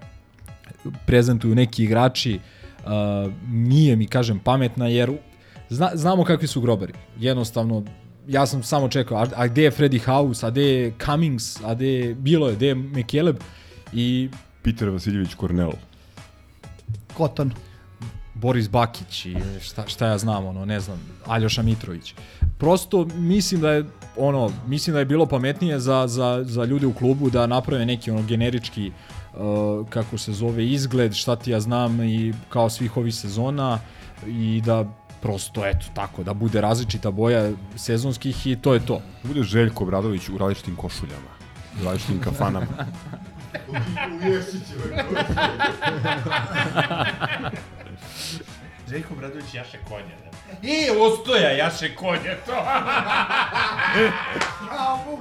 [1.07, 5.13] prezentuju neki igrači uh, nije mi kažem pametna jer
[5.69, 6.93] zna, znamo kakvi su grobari.
[7.19, 7.85] Jednostavno
[8.29, 11.75] ja sam samo čekao, a, a gde je Freddy House, a gde je Cummings, a
[11.75, 13.37] gde je, bilo je, gde je McKeleb
[13.93, 14.29] i
[14.63, 15.73] Peter Vasiljević Kornel.
[17.19, 17.53] Koton.
[18.35, 22.15] Boris Bakić i šta, šta ja znam, ono, ne znam, Aljoša Mitrović.
[22.59, 23.85] Prosto mislim da je
[24.17, 28.11] ono, mislim da je bilo pametnije za, za, za ljude u klubu da naprave neki
[28.11, 33.15] ono generički uh, kako se zove izgled, šta ti ja znam i kao svih ovih
[33.15, 33.79] sezona
[34.27, 34.85] i da
[35.21, 39.01] prosto eto tako da bude različita boja sezonskih i to je to.
[39.25, 41.31] Bude Željko Bradović u različitim košuljama,
[41.81, 42.67] u različitim kafanama.
[43.69, 45.05] U Ješićevoj
[48.91, 50.31] Željko Bradović jaše konje, ne?
[50.63, 52.65] I, ostoja jaše konje, to!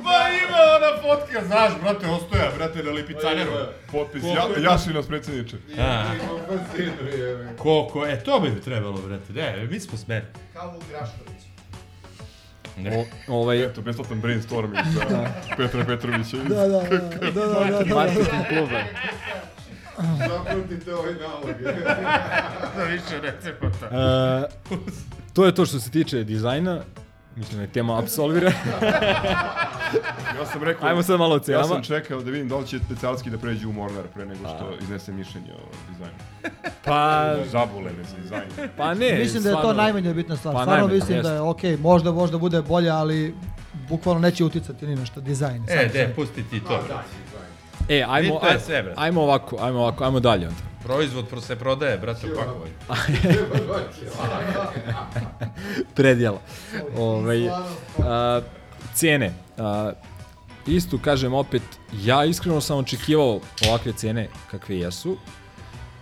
[0.03, 3.51] Ma ima ona fotka, znaš, brate, ostoja, brate, na lipicaneru.
[3.91, 5.57] Potpis, ja, Jaši nas predsjedniče.
[5.79, 6.03] A.
[7.57, 10.25] Koliko, e, to bi trebalo, brate, ne, mi smo smeri.
[10.53, 11.46] Kao u Grašković.
[12.77, 12.97] Ne.
[12.97, 13.63] O, ovaj...
[13.63, 15.27] Eto, besplatan brainstorming za
[15.57, 16.37] Petra Petrovića.
[16.37, 17.95] iz- Da, da, da, da, da, da, da.
[17.95, 18.79] Marketing kluba.
[20.19, 21.49] Zapamtite ovaj nalog.
[22.75, 23.89] Za više recepata.
[24.71, 24.77] Uh,
[25.33, 26.81] to je to što se tiče dizajna.
[27.37, 28.51] Mislim da je tema apsolvira.
[30.37, 30.89] Ja sam rekao...
[30.89, 33.67] Ajmo sad malo o Ja sam čekao da vidim da li će specijalski da pređe
[33.67, 36.17] u Mornar pre nego što iznese mišljenje o dizajnu.
[36.85, 37.35] Pa...
[37.51, 38.69] Zabole me za dizajn.
[38.77, 40.53] Pa ne, Mislim da je to najmanje bitna stvar.
[40.53, 41.33] Pa Stvarno najmanje, mislim da jeste.
[41.33, 43.35] je okej, možda možda bude bolje, ali
[43.89, 45.65] bukvalno neće uticati ni na šta dizajn.
[45.69, 47.09] E, de, pusti ti to, brate.
[47.89, 49.01] E, ajmo, Bitno je aj, sve, brate.
[49.01, 50.61] ajmo ovako, ajmo ovako, ajmo dalje onda.
[50.87, 52.73] Proizvod pro- se prodaje, brate, u pakovanju.
[55.95, 56.39] Predjela.
[56.97, 58.41] Ovaj, a,
[58.93, 59.33] cene.
[59.57, 59.91] A,
[60.67, 61.61] isto kažem opet,
[62.03, 65.17] ja iskreno sam očekivao ovakve cene kakve jesu.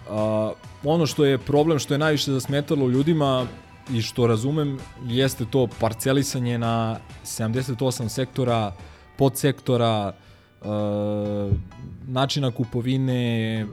[0.09, 0.51] A,
[0.83, 3.45] ono što je problem, što je najviše zasmetalo ljudima
[3.93, 8.71] i što razumem, jeste to parcelisanje na 78 sektora,
[9.17, 10.13] podsektora,
[10.61, 11.49] a,
[12.07, 13.65] načina kupovine,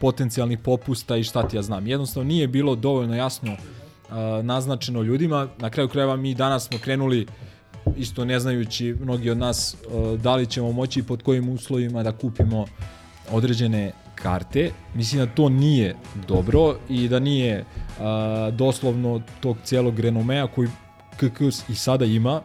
[0.00, 1.86] potencijalnih popusta i šta ti ja znam.
[1.86, 5.48] Jednostavno nije bilo dovoljno jasno uh, naznačeno ljudima.
[5.58, 7.26] Na kraju krajeva mi danas smo krenuli
[7.96, 12.12] isto ne znajući mnogi od nas uh, da li ćemo moći pod kojim uslovima da
[12.12, 12.66] kupimo
[13.30, 14.70] određene karte.
[14.94, 15.96] Mislim da to nije
[16.28, 18.04] dobro i da nije uh,
[18.54, 20.68] doslovno tog cijelog renomea koji
[21.16, 22.40] KK i sada ima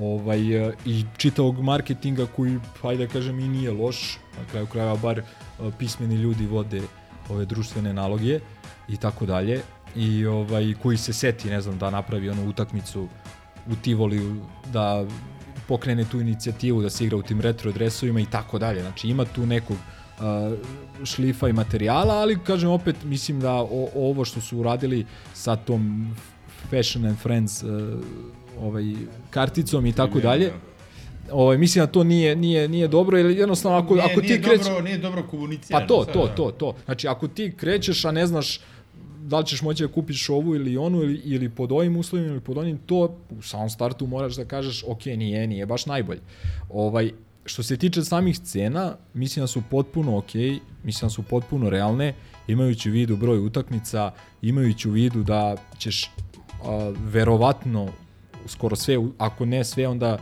[0.00, 4.96] ovaj, e, i čitavog marketinga koji, hajde da kažem, i nije loš, na kraju krajeva
[4.96, 5.22] bar
[5.78, 6.82] pismeni ljudi vode
[7.28, 8.40] ove društvene naloge
[8.88, 9.62] i tako dalje
[9.96, 13.08] i ovaj koji se seti ne znam da napravi onu utakmicu
[13.70, 14.40] u Tivoli
[14.72, 15.06] da
[15.68, 18.80] pokrene tu inicijativu da se igra u tim retro dresovima i tako dalje.
[18.80, 20.24] Znači ima tu nekog uh,
[21.04, 26.14] šlifa i materijala, ali kažem opet mislim da o, ovo što su uradili sa tom
[26.70, 27.70] Fashion and Friends uh,
[28.60, 28.94] ovaj
[29.30, 30.52] karticom i tako dalje.
[31.32, 34.66] Ovaj mislim da to nije nije nije dobro jer jednostavno ako Nije- ako ti krećeš
[34.66, 36.34] dobro- nije dobro komunicirano Pa to sad, to da.
[36.34, 36.74] to to.
[36.84, 38.60] Znači ako ti krećeš a ne znaš
[39.20, 42.40] da li ćeš moći da kupiš ovu ili onu ili, ili pod ovim uslovima ili
[42.40, 42.96] pod onim, to
[43.30, 46.20] u samom startu moraš da kažeš ok, nije, nije baš najbolje.
[46.70, 47.10] Ovaj,
[47.44, 50.34] što se tiče samih cena, mislim da su potpuno ok,
[50.84, 52.14] mislim da su potpuno realne,
[52.46, 54.10] imajući u vidu broj utakmica,
[54.42, 56.10] imajući u vidu da ćeš
[56.64, 57.88] a, verovatno
[58.46, 60.18] skoro sve, ako ne sve, onda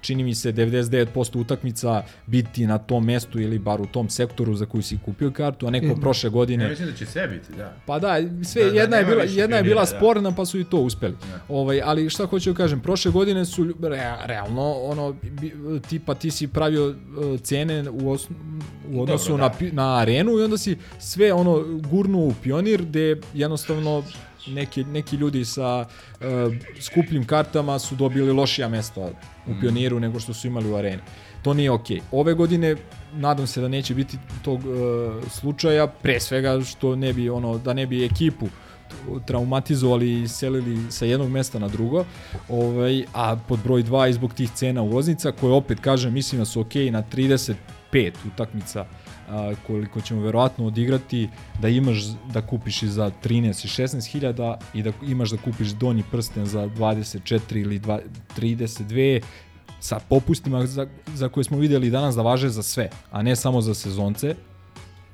[0.00, 4.66] čini mi se 99% utakmica biti na tom mestu ili bar u tom sektoru za
[4.66, 6.64] koji si kupio kartu, a neko prošle godine...
[6.64, 7.76] Ja mislim da će sve biti, da.
[7.86, 9.86] Pa da, sve Da, da, jedna je nema bila jedna je bila da.
[9.86, 11.16] sporna pa su i to uspeli.
[11.48, 15.14] Ovaj ali šta hoću da kažem, prošle godine su re, realno ono
[15.88, 18.28] tipa ti si pravio uh, cene u, os,
[18.90, 19.54] u odnosu Dobro, na da.
[19.58, 24.02] pi- na arenu i onda si sve ono gurnuo u pionir gde jednostavno
[24.46, 25.86] neki, neki ljudi sa
[26.20, 26.26] uh,
[26.80, 29.10] skupljim kartama su dobili lošija mesta
[29.46, 31.02] u pioniru nego što su imali u areni.
[31.42, 32.00] To nije okej.
[32.12, 32.76] Ove godine
[33.12, 37.72] nadam se da neće biti tog uh, slučaja, pre svega što ne bi ono da
[37.72, 38.48] ne bi ekipu
[39.26, 42.04] traumatizovali i selili sa jednog mesta na drugo.
[42.48, 46.44] Ovaj, a pod broj 2 i zbog tih cena ulaznica koje opet kažem mislim da
[46.44, 47.54] su okej na 35
[48.26, 48.86] utakmica
[49.30, 51.28] a, koliko ćemo verovatno odigrati
[51.60, 55.68] da imaš da kupiš i za 13 i 16 hiljada i da imaš da kupiš
[55.68, 58.00] donji prsten za 24 ili dva-
[58.36, 59.20] 32
[59.80, 63.60] sa popustima za, za koje smo videli danas da važe za sve, a ne samo
[63.60, 64.34] za sezonce.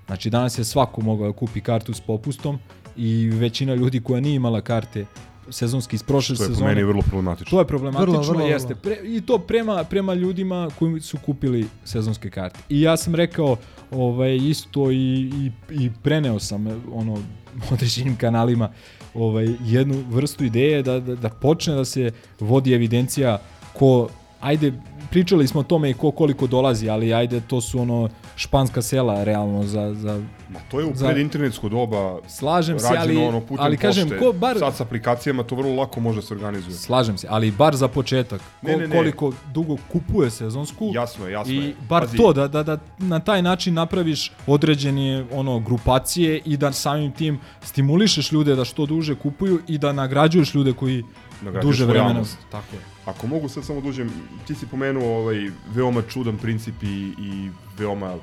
[0.07, 2.59] Znači danas je svako mogao da kupi kartu s popustom
[2.97, 5.07] i većina ljudi koja nije imala karte
[5.51, 6.71] sezonski iz prošle To je po sezone.
[6.71, 7.51] meni vrlo problematično.
[7.51, 8.75] To je problematično, Vrlo, vrlo, jeste.
[8.75, 8.81] vrlo.
[8.83, 12.61] Pre, I to prema, prema ljudima koji su kupili sezonske karte.
[12.69, 13.57] I ja sam rekao
[13.91, 17.19] ovaj, isto i, i, i preneo sam ono
[17.73, 18.71] određenim kanalima
[19.15, 22.11] ovaj, jednu vrstu ideje da, da, da počne da se
[22.41, 23.39] vodi evidencija
[23.73, 24.09] ko,
[24.41, 24.73] ajde,
[25.07, 29.25] pričali smo o tome i ko koliko dolazi, ali ajde, to su ono španska sela
[29.25, 29.95] realno za...
[29.95, 34.09] za Ma to je u za- predinternetsko doba Slažem se, ali- ono putem ali kažem,
[34.09, 34.19] pošte.
[34.19, 36.75] ko bar- Sad s aplikacijama to vrlo lako može se organizuje.
[36.75, 38.41] Slažem se, ali bar za početak.
[38.41, 38.97] Ko, Ne, ne, ne.
[38.97, 40.91] Koliko dugo kupuje sezonsku.
[40.95, 41.75] Jasno je, jasno I je.
[41.89, 42.17] bar Pazi.
[42.17, 47.39] to, da, da, da na taj način napraviš određene ono, grupacije i da samim tim
[47.63, 51.05] stimulišeš ljude da što duže kupuju i da nagrađuješ ljude koji
[51.43, 52.23] Nagrađuješ duže vremena.
[52.51, 52.96] Tako je.
[53.07, 54.11] Ako mogu sad samo dužem,
[54.47, 58.17] ti si pomenuo ovaj veoma čudan princip i, i veoma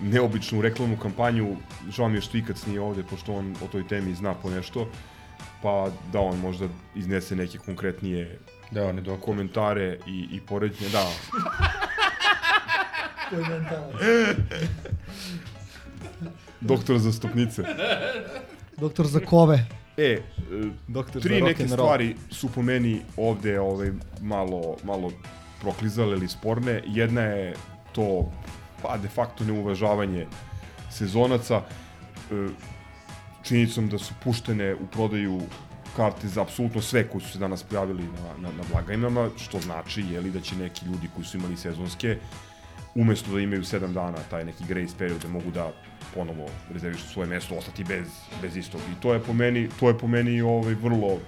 [0.00, 1.56] neobičnu reklamnu kampanju.
[1.90, 4.88] Žao mi je što Ikac nije ovde, pošto on o toj temi zna po nešto.
[5.62, 8.38] Pa da on možda iznese neke konkretnije
[8.70, 10.90] da, on je komentare i, i poređenje.
[10.90, 11.06] Da,
[16.60, 17.62] doktor za stopnice.
[18.76, 19.81] Doktor za kove.
[19.96, 20.20] E, e,
[20.88, 25.12] Doktor tri neke stvari su po meni ovde ovaj, malo, malo
[25.60, 26.82] proklizale ili sporne.
[26.86, 27.54] Jedna je
[27.92, 28.32] to
[28.82, 30.26] pa de facto neuvažavanje
[30.90, 31.62] sezonaca
[32.30, 32.48] e,
[33.42, 35.40] činjenicom da su puštene u prodaju
[35.96, 40.04] karte za apsolutno sve koji su se danas pojavili na, na, na blagajnama, što znači
[40.10, 42.18] jeli, da će neki ljudi koji su imali sezonske
[42.94, 45.72] umesto da imaju 7 dana taj neki grace period da mogu da
[46.14, 48.06] ponovo rezervišu svoje mesto, ostati bez,
[48.42, 48.80] bez istog.
[48.92, 51.18] I to je po meni, to je po meni ovaj, vrlo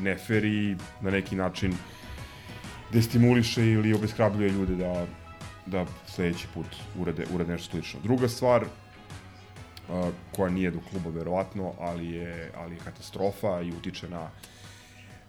[0.00, 1.74] nefer i na neki način
[2.92, 5.06] destimuliše ili obeshrabljuje ljude da,
[5.66, 6.66] da sledeći put
[6.98, 8.00] urade, urade nešto slično.
[8.02, 8.64] Druga stvar,
[10.36, 14.30] koja nije do kluba verovatno, ali je, ali je katastrofa i utiče na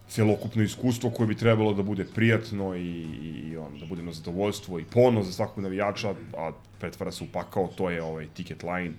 [0.08, 3.02] celokupno iskustvo koje bi trebalo da bude prijatno i,
[3.44, 7.28] i on, da bude na zadovoljstvo i ponos za svakog navijača, a pretvara se u
[7.34, 8.94] pakao, to je ovaj ticket line.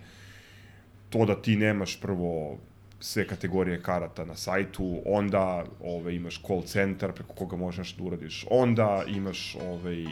[1.11, 2.59] To da ti nemaš prvo
[3.01, 8.45] sve kategorije karata na sajtu, onda ovaj, imaš call centar preko koga možeš da uradiš,
[8.51, 10.05] onda imaš ovaj,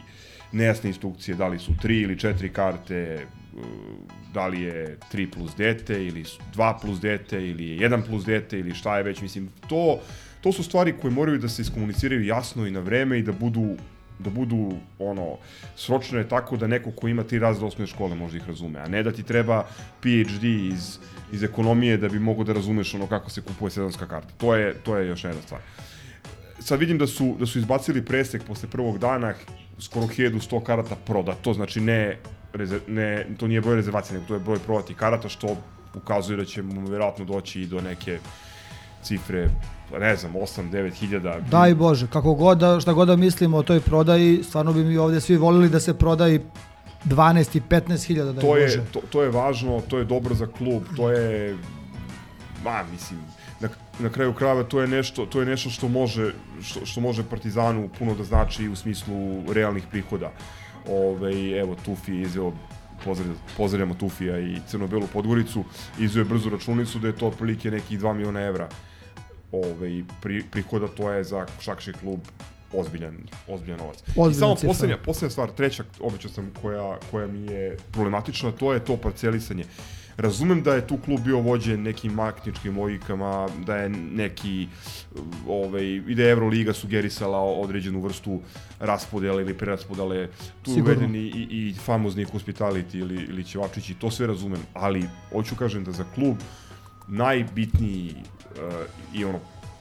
[0.52, 3.62] nejasne instrukcije da li su tri ili četiri karte, uh,
[4.34, 8.24] da li je 3 plus dete ili su 2 plus dete ili je 1 plus
[8.24, 10.00] dete ili šta je već, mislim, to,
[10.44, 13.76] to su stvari koje moraju da se iskomuniciraju jasno i na vreme i da budu
[14.18, 15.38] da budu ono
[15.76, 19.02] sročene tako da neko ko ima tri razreda osnovne škole može ih razume, a ne
[19.02, 19.64] da ti treba
[20.00, 20.98] PhD iz,
[21.32, 24.34] iz ekonomije da bi mogo da razumeš ono kako se kupuje sezonska karta.
[24.38, 25.60] To je, to je još jedna stvar.
[26.60, 29.34] sad vidim da su, da su izbacili presek posle prvog dana,
[29.78, 32.18] skoro 1100 karata prodato, znači ne,
[32.86, 35.56] ne, to nije broj rezervacije, nego to je broj prodatih karata, što
[35.94, 38.18] ukazuje da ćemo vjerojatno doći i do neke
[39.02, 39.48] cifre,
[39.98, 41.40] ne znam, 8-9 hiljada.
[41.50, 44.96] Daj Bože, kako god da, šta god da mislimo o toj prodaji, stvarno bi mi
[44.96, 46.40] ovdje svi volili da se prodaji
[47.04, 48.82] 12 i 15 hiljada da to je Bože.
[48.92, 51.56] to, to je važno, to je dobro za klub, to je,
[52.64, 53.20] ma, mislim,
[53.60, 53.68] na,
[53.98, 57.88] na kraju krajeva to je nešto, to je nešto što može, što, što može Partizanu
[57.98, 60.32] puno da znači u smislu realnih prihoda.
[60.88, 62.52] Ove, evo, Tufi je izveo
[63.56, 65.64] pozdravljamo, Tufija i Crno-Belu Podgoricu,
[65.98, 68.68] izveo je brzu računicu da je to otprilike nekih 2 miliona evra
[69.54, 72.20] ove, pri, prihoda, to je za šakši klub
[72.72, 73.16] ozbiljan,
[73.48, 73.98] ozbiljan novac.
[73.98, 78.72] I Ozbiljna samo poslednja, poslednja stvar, treća, obećao sam, koja, koja mi je problematična, to
[78.72, 79.64] je to parcelisanje.
[80.16, 84.68] Razumem da je tu klub bio vođen nekim marketničkim logikama, da je neki,
[85.48, 88.40] ovaj, i da je Euroliga sugerisala određenu vrstu
[88.80, 90.28] raspodele ili preraspodele,
[90.62, 90.98] tu je Sigurno.
[90.98, 95.84] uveden i, i, i famozni hospitality ili, ili ćevačići, to sve razumem, ali hoću kažem
[95.84, 96.36] da za klub
[97.08, 98.14] najbitniji
[99.14, 99.40] i ono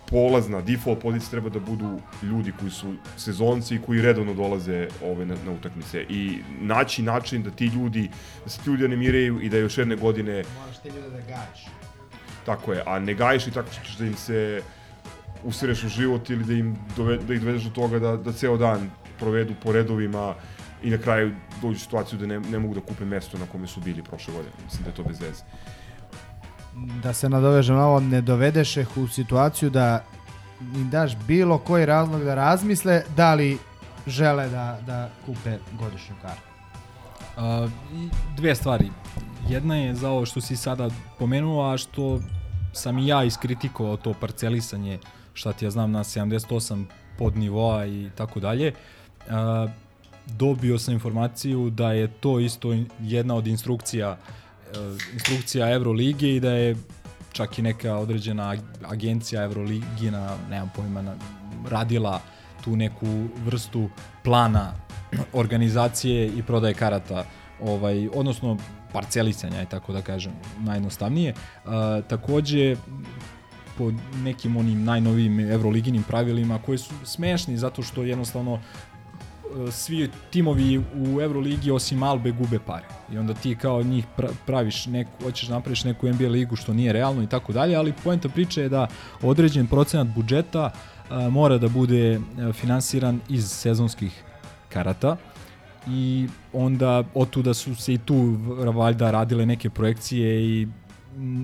[0.10, 5.26] polazna, default pozicija treba da budu ljudi koji su sezonci i koji redovno dolaze ove,
[5.26, 8.10] na, na utakmice i naći način da ti ljudi,
[8.44, 11.66] da se ti ljudi animiraju i da još jedne godine Moraš te ljude da gajiš.
[12.45, 14.62] tako je, a ne gajiš i tako što ćeš da im se
[15.44, 18.58] usereš u život ili da, im dove, da ih dovedeš do toga da, da ceo
[18.58, 18.90] dan
[19.20, 20.36] provedu po redovima
[20.84, 21.32] i na kraju
[21.62, 24.34] dođu u situaciju da ne, ne mogu da kupe mesto na kome su bili prošle
[24.34, 24.56] godine.
[24.66, 25.44] Mislim da je to bez veze.
[27.04, 30.04] Da se nadovežem na ovo, ne dovedeš ih u situaciju da
[30.76, 33.58] im daš bilo koji razlog da razmisle da li
[34.08, 36.41] žele da, da kupe godišnju kartu.
[37.38, 37.68] A,
[38.38, 38.90] dve stvari.
[39.50, 40.90] Jedna je za ovo što si sada
[41.20, 42.20] pomenuo, a što
[42.74, 45.00] sam i ja iskritikovao to parcelisanje,
[45.34, 46.86] šta ti ja znam na 78
[47.18, 48.74] pod nivoa i tako dalje.
[50.26, 54.43] Dobio sam informaciju da je to isto jedna od instrukcija e,
[55.14, 56.76] instrukcija Evrolige i da je
[57.32, 61.16] čak i neka određena ag- agencija Evroligina, nemam pojma, na,
[61.70, 62.22] radila
[62.64, 63.90] tu neku vrstu
[64.24, 64.74] plana
[65.34, 67.26] organizacije i prodaje karata,
[67.62, 68.58] ovaj, odnosno
[68.94, 71.34] parcelisanja, aj tako da kažem, najjednostavnije.
[71.34, 71.72] Uh,
[72.08, 72.76] takođe,
[73.78, 73.91] po
[74.24, 78.93] nekim onim najnovijim evroliginim pravilima koji su smešni zato što jednostavno e,
[79.71, 82.85] svi timovi u Euroligi osim Albe gube pare.
[83.11, 86.73] I onda ti kao njih pra- praviš neku, hoćeš da napraviš neku NBA ligu što
[86.73, 88.88] nije realno i tako dalje, ali poenta priče je da
[89.21, 90.71] određen procenat budžeta
[91.09, 94.23] a, mora da bude a, finansiran iz sezonskih
[94.69, 95.17] karata
[95.88, 98.38] i onda otuda su se i tu
[98.75, 100.67] valjda radile neke projekcije i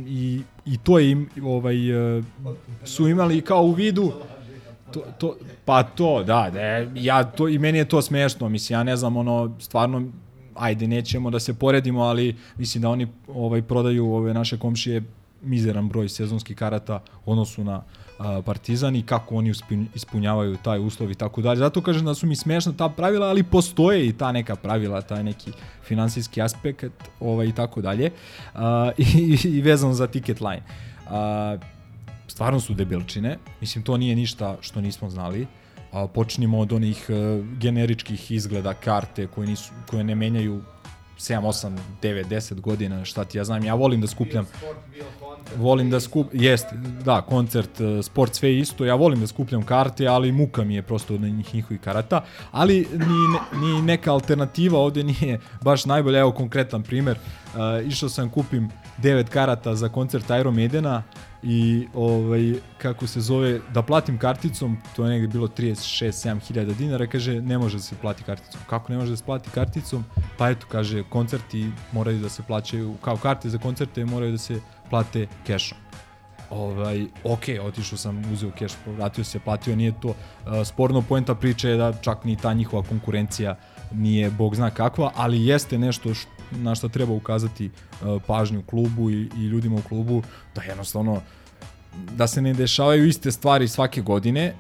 [0.08, 2.24] i, i to je im, ovaj, e,
[2.84, 4.14] su imali kao u vidu
[4.94, 5.36] to, to,
[5.66, 8.96] pa to, da, da, je- ja to, i meni je to smešno, mislim, ja ne
[8.96, 10.04] znam, ono, stvarno,
[10.56, 15.04] ajde, nećemo da se poredimo, ali mislim da oni ovaj prodaju ove naše komšije
[15.42, 17.82] mizeran broj sezonskih karata u odnosu na
[18.20, 19.54] a, Partizan i kako oni
[19.96, 21.58] ispunjavaju taj uslov i tako dalje.
[21.58, 25.24] Zato kažem da su mi smešna ta pravila, ali postoje i ta neka pravila, taj
[25.24, 25.52] neki
[25.84, 26.86] finansijski aspekt
[27.20, 28.12] ovaj, i tako dalje.
[28.98, 30.62] I, I vezano za ticket line.
[31.08, 31.58] A,
[32.40, 33.38] stvarno su debilčine.
[33.62, 35.48] Mislim, to nije ništa što nismo znali.
[35.92, 40.62] A, počnimo od onih uh, generičkih izgleda karte koje, nisu, koje ne menjaju
[41.18, 43.64] 7, 8, 9, 10 godina, šta ti ja znam.
[43.64, 44.48] Ja volim da skupljam
[45.58, 46.66] volim da skup jest
[47.06, 50.82] da koncert uh, sport sve isto ja volim da skupljam karte ali muka mi je
[50.82, 56.32] prosto od njih njihovih karata ali ni, ni neka alternativa ovde nije baš najbolja evo
[56.32, 57.18] konkretan primer
[57.54, 58.70] uh, išao sam kupim
[59.02, 61.04] 9 karata za koncert Iron Maidena
[61.44, 66.74] i ovaj kako se zove da platim karticom to je negde bilo 36 7 hiljada
[66.74, 68.62] dinara kaže ne može da se plati karticom.
[68.70, 70.06] Kako ne može da se plati karticom?
[70.38, 74.60] Pa eto kaže koncerti moraju da se plaćaju kao karte za koncerte moraju da se
[74.90, 75.78] plate kešom
[76.50, 80.16] ovaj, ok, otišao sam, uzeo keš, vratio se, platio, nije to uh,
[80.66, 83.58] sporno poenta priče je da čak ni ta njihova konkurencija
[83.94, 89.10] nije bog zna kakva, ali jeste nešto š, na što treba ukazati uh, pažnju klubu
[89.10, 90.24] i, i ljudima u klubu,
[90.56, 91.22] da jednostavno
[92.16, 94.54] da se ne dešavaju iste stvari svake godine,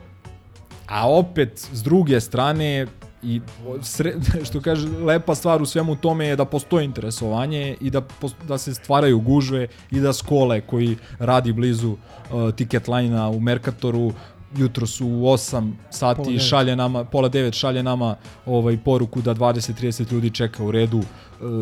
[0.87, 2.87] a opet s druge strane
[3.23, 3.41] i
[3.81, 4.13] sre,
[4.47, 8.01] što kaže lepa stvar u svemu tome je da postoji interesovanje i da
[8.47, 14.13] da se stvaraju gužve i da skole koji radi blizu uh, ticket line u Mercatoru
[14.57, 18.15] jutro su u 8 sati Pola šalje nama pola 9 šalje nama
[18.45, 21.05] ovaj poruku da 20 30 ljudi čeka u redu uh,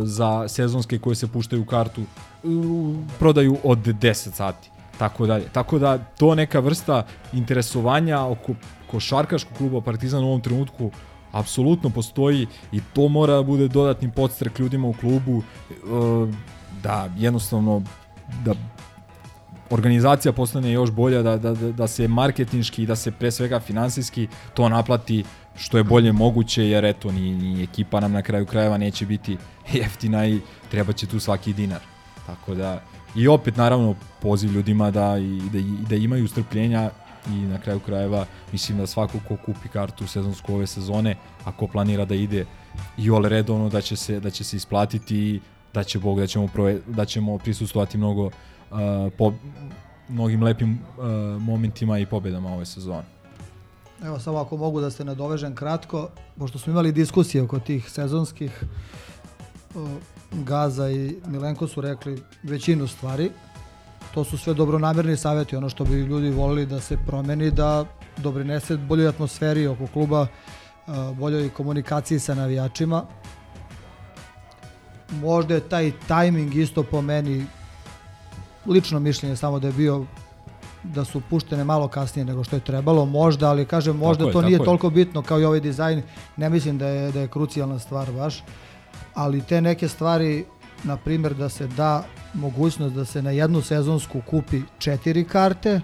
[0.03, 2.03] za sezonske koje se puštaju u kartu
[2.43, 5.45] u prodaju od 10 sati tako dalje.
[5.53, 8.53] Tako da to neka vrsta interesovanja oko
[8.91, 10.91] košarkaškog kluba Partizan u ovom trenutku
[11.31, 15.73] apsolutno postoji i to mora da bude dodatni podstrek ljudima u klubu e,
[16.83, 17.81] da jednostavno
[18.45, 18.53] da
[19.69, 23.59] organizacija postane još bolja, da, da, da, da se marketinški i da se pre svega
[23.59, 25.23] finansijski to naplati
[25.57, 29.37] što je bolje moguće, jer eto, ni, ni ekipa nam na kraju krajeva neće biti
[29.73, 30.39] jeftina i
[30.71, 31.81] treba će tu svaki dinar.
[32.25, 32.81] Tako da,
[33.15, 36.89] i opet naravno poziv ljudima da, i, da, i da imaju strpljenja
[37.29, 41.15] i na kraju krajeva mislim da svako ko kupi kartu sezonsku ove sezone,
[41.45, 42.45] ako planira da ide
[42.97, 45.39] i ole redovno da će se, da će se isplatiti i
[45.73, 48.29] da će Bog da ćemo, prove, da ćemo prisustovati mnogo
[49.17, 49.33] po,
[50.09, 51.05] mnogim lepim uh,
[51.41, 53.03] momentima i pobedama ove sezone.
[54.03, 58.63] Evo samo ako mogu da se nadovežem kratko, pošto smo imali diskusije oko tih sezonskih,
[59.75, 59.89] uh,
[60.31, 63.31] Gaza i Milenko su rekli većinu stvari.
[64.13, 67.85] To su sve dobronamerni savjeti, ono što bi ljudi volili da se promeni, da
[68.17, 70.27] doprinese boljoj atmosferi oko kluba,
[71.13, 73.05] boljoj komunikaciji sa navijačima.
[75.11, 77.45] Možda je taj tajming isto po meni
[78.67, 80.05] lično mišljenje samo da je bio
[80.83, 84.33] da su puštene malo kasnije nego što je trebalo, možda, ali kažem možda Tako je,
[84.33, 84.65] to tako nije je.
[84.65, 86.01] toliko bitno kao i ovaj dizajn,
[86.37, 88.43] ne mislim da je, da je krucijalna stvar baš,
[89.13, 90.45] ali te neke stvari,
[90.83, 92.03] na primjer da se da
[92.33, 95.81] mogućnost da se na jednu sezonsku kupi četiri karte,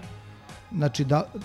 [0.72, 1.38] znači da, e,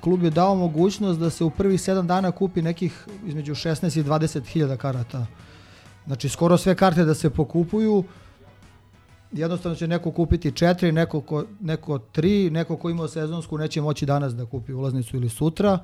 [0.00, 4.04] klub je dao mogućnost da se u prvih sedam dana kupi nekih između 16 i
[4.04, 5.26] 20 hiljada karata.
[6.06, 8.04] Znači skoro sve karte da se pokupuju,
[9.32, 14.06] jednostavno će neko kupiti četiri, neko, ko, neko tri, neko ko ima sezonsku neće moći
[14.06, 15.78] danas da kupi ulaznicu ili sutra,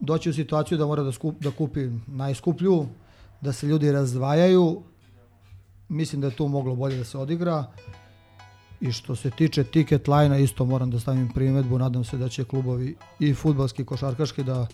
[0.00, 2.86] doći u situaciju da mora da, skup, da kupi najskuplju,
[3.40, 4.82] da se ljudi razdvajaju,
[5.88, 7.64] mislim da je tu moglo bolje da se odigra.
[8.80, 12.44] I što se tiče ticket line isto moram da stavim primetbu, nadam se da će
[12.44, 14.66] klubovi i futbalski i košarkaški da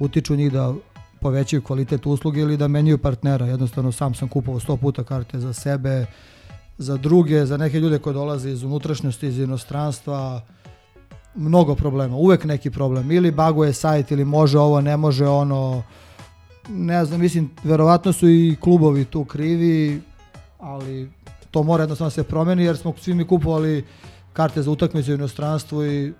[0.00, 0.74] utiču njih da
[1.20, 3.46] povećaju kvalitet usluge ili da menjaju partnera.
[3.46, 6.06] Jednostavno sam sam kupovao 100 puta karte za sebe,
[6.78, 10.40] za druge, za neke ljude koji dolaze iz unutrašnjosti, iz inostranstva,
[11.34, 13.10] mnogo problema, uvek neki problem.
[13.10, 15.82] Ili baguje sajt, ili može ovo, ne može ono,
[16.68, 20.00] ne znam, mislim, verovatno su i klubovi tu krivi,
[20.58, 21.10] ali
[21.50, 23.84] to mora jednostavno da se promeni, jer smo svi mi kupovali
[24.32, 26.12] karte za utakmice u inostranstvu i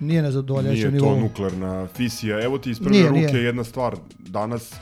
[0.00, 1.20] nije nezadovoljajuće Nije to nivou.
[1.20, 2.44] nuklearna fisija.
[2.44, 3.44] Evo ti iz prve Nije, ruke nije.
[3.44, 3.96] jedna stvar.
[4.18, 4.74] Danas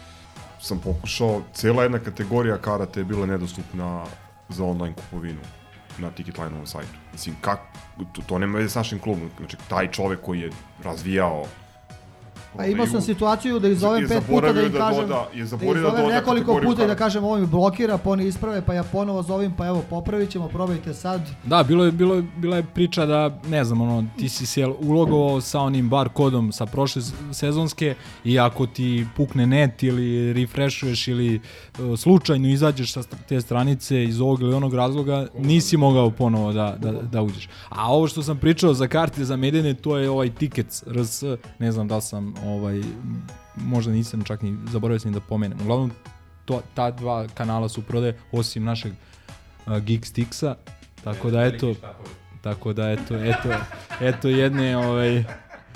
[0.60, 4.04] sam pokušao, cijela jedna kategorija karata je bila nedostupna
[4.52, 5.40] za online kupovinu
[5.98, 6.98] na Ticketline-ovom sajtu.
[7.12, 7.60] Mislim, kak,
[8.12, 9.30] to, to nema veze s našim klubom.
[9.38, 10.50] Znači, taj čovek koji je
[10.84, 11.46] razvijao
[12.56, 15.44] A imao sam situaciju da izovem je pet puta da im da kažem, doda- je
[15.44, 18.62] da da izovem doda nekoliko puta i da kažem ovo mi blokira, pa oni isprave,
[18.62, 21.20] pa ja ponovo zovem, pa evo popravit ćemo, probajte sad.
[21.44, 24.66] Da, bilo je, bilo je, bila je priča da, ne znam, ono, ti si se
[24.66, 27.02] ulogovao sa onim bar kodom sa prošle
[27.32, 31.40] sezonske i ako ti pukne net ili refreshuješ ili
[31.78, 36.76] uh, slučajno izađeš sa te stranice iz ovog ili onog razloga, nisi mogao ponovo da,
[36.78, 37.48] da, da uđeš.
[37.68, 41.22] A ovo što sam pričao za karte za medene, to je ovaj Tickets RS,
[41.58, 42.82] ne znam da sam, ovaj,
[43.56, 45.58] možda nisam čak ni, zaboravio sam da pomenem.
[45.60, 45.90] Uglavnom,
[46.44, 48.92] to, ta dva kanala su prode, osim našeg
[49.66, 50.54] uh, Geek Sticksa,
[51.04, 51.74] tako da eto,
[52.42, 53.48] tako da eto, eto,
[54.00, 55.24] eto jedne, ovaj,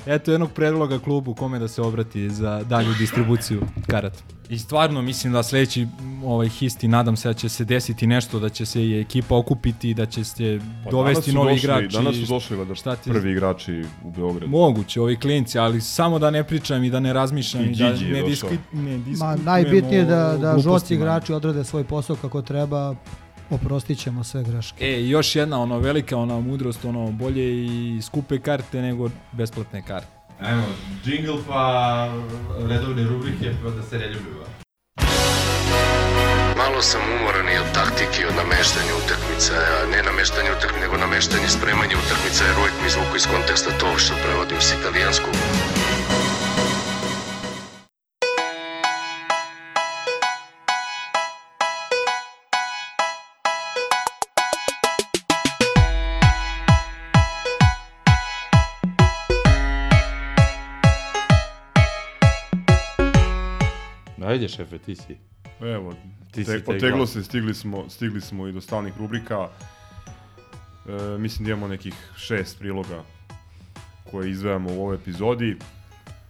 [0.07, 4.19] eto jednog predloga klubu kome da se obrati za dalju distribuciju karata.
[4.49, 5.87] I stvarno mislim da sledeći
[6.25, 9.95] ovaj histi nadam se da će se desiti nešto da će se i ekipa okupiti
[9.95, 11.89] da će se Pa dovesti novi došli- igrači.
[11.89, 13.73] Danas su došli valjda Šta ti- prvi igrači
[14.05, 14.49] u Beogradu.
[14.49, 17.85] Moguće, ovi klinci, ali samo da ne pričam i da ne razmišljam I i, da
[17.85, 18.27] ne, došao.
[18.51, 22.95] diskri, ne Ma, najbitnije je da, da žoci igrači odrade svoj posao kako treba,
[23.51, 24.85] oprostit ćemo sve greške.
[24.85, 30.17] E, još jedna ono velika ona mudrost, ono bolje i skupe karte nego besplatne karte.
[30.41, 30.67] Ajmo,
[31.05, 32.09] džingl pa
[32.69, 34.47] redovne rubrike pa da se ne ljubimo.
[36.57, 40.97] Malo sam umoran i od taktike i od nameštanja utakmica, a ne nameštanje utakmica, nego
[40.97, 45.35] nameštanje spremanja utakmica, jer uvijek mi izvuku iz konteksta to što prevodim s italijanskog.
[64.27, 65.17] Ajde, šefe, ti si.
[65.61, 65.95] Evo,
[66.31, 69.49] Ti si te, taj oteglo se, stigli smo, stigli smo i do stalnih rubrika.
[70.89, 73.03] E, mislim da imamo nekih šest priloga
[74.11, 75.57] koje izdvajamo u ovoj epizodi.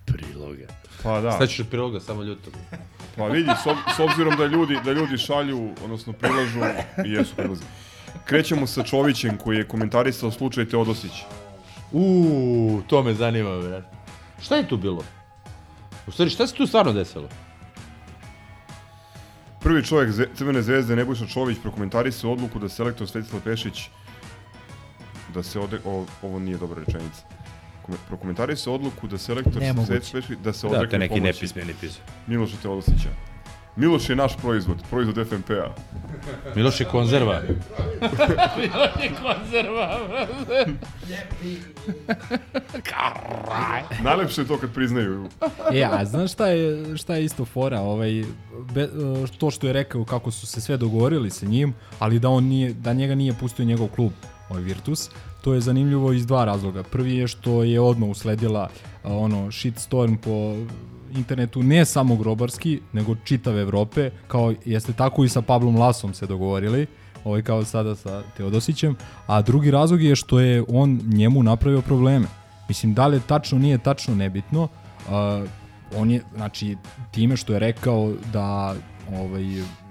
[0.05, 0.66] Priloga.
[1.02, 1.31] Pa da.
[1.32, 2.51] Šta ćeš od priloga, samo ljuto.
[3.16, 6.59] Pa vidi, s, ob, s obzirom da ljudi, da ljudi šalju, odnosno prilažu,
[7.06, 7.64] i jesu prilazi.
[8.24, 11.12] Krećemo sa Čovićem koji je komentarisao slučaj Teodosić.
[11.93, 13.97] Uuu, to me zanima, brate.
[14.43, 15.05] Šta je tu bilo?
[16.06, 17.28] U stvari, šta se tu stvarno desilo?
[19.67, 23.89] Prvi čovjek Zve- Crvene zvezde Nebojša Čović prokomentarisao odluku da selektor Svetislav Pešić
[25.35, 27.23] da se ode, o, ovo nije dobra rečenica.
[27.83, 29.53] Kome- Prokomentarisao odluku da selektor.
[29.55, 31.27] Svetislav Pešić da se Da, odrekne te neki pomoći.
[31.27, 32.05] nepismeni pisao.
[32.27, 33.09] Miloša Teodosića.
[33.77, 35.74] Miloš je naš proizvod, proizvod FNP-a.
[36.55, 37.40] Miloš je konzerva.
[38.59, 39.98] Miloš je konzerva.
[42.82, 43.82] Karaj.
[44.03, 45.28] Najlepše je to kad priznaju.
[45.73, 47.81] E, a znaš šta je, šta je isto fora?
[47.81, 48.24] Ovaj,
[48.74, 48.89] be,
[49.39, 52.73] to što je rekao kako su se sve dogovorili sa njim, ali da on nije,
[52.73, 54.12] da njega nije pustio njegov klub,
[54.48, 56.82] ovaj Virtus, to je zanimljivo iz dva razloga.
[56.82, 58.69] Prvi je što je odmah usledila
[59.05, 60.57] a, ono shitstorm po
[61.17, 66.27] internetu ne samo grobarski, nego čitave Evrope, kao jeste tako i sa Pablom Lasom se
[66.27, 66.87] dogovorili,
[67.25, 72.27] ovaj kao sada sa Teodosićem, a drugi razlog je što je on njemu napravio probleme.
[72.69, 74.63] Mislim, da li je tačno, nije tačno, nebitno.
[74.63, 75.49] Uh,
[75.97, 76.77] on je, znači,
[77.11, 78.75] time što je rekao da
[79.13, 79.45] ovaj,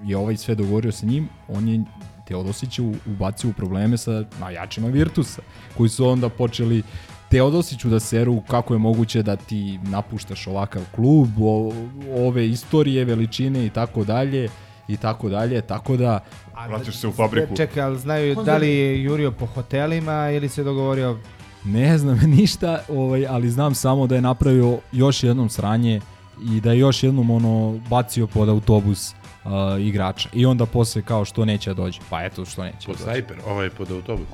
[0.04, 1.84] je ovaj sve dogovorio sa njim, on je
[2.28, 5.42] Teodosića u- ubacio u probleme sa najjačima Virtusa,
[5.78, 6.84] koji su onda počeli
[7.30, 11.74] Teodosiću da seru kako je moguće da ti napuštaš ovakav klub, o,
[12.16, 14.50] ove istorije, veličine i tako dalje
[14.88, 16.20] i tako dalje, tako da
[16.68, 17.56] Vraćaš se u fabriku.
[17.56, 21.18] Čekaj, ali znaju da li je jurio po hotelima ili se dogovorio
[21.64, 26.02] Ne znam ništa, ovaj, ali znam samo da je napravio još jednom sranje
[26.44, 30.30] i da je još jednom ono bacio pod autobus uh, igrača.
[30.34, 32.00] I onda posle kao što neće da dođe.
[32.10, 34.28] Pa eto što neće Pod da sajper, ovaj pod autobus.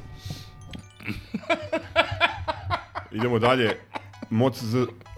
[3.12, 3.78] Idemo dalje.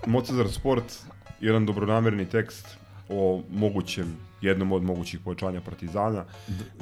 [0.05, 0.93] Mocezar Sport,
[1.41, 2.77] jedan dobronamerni tekst
[3.09, 6.25] o mogućem, jednom od mogućih povećanja Partizana.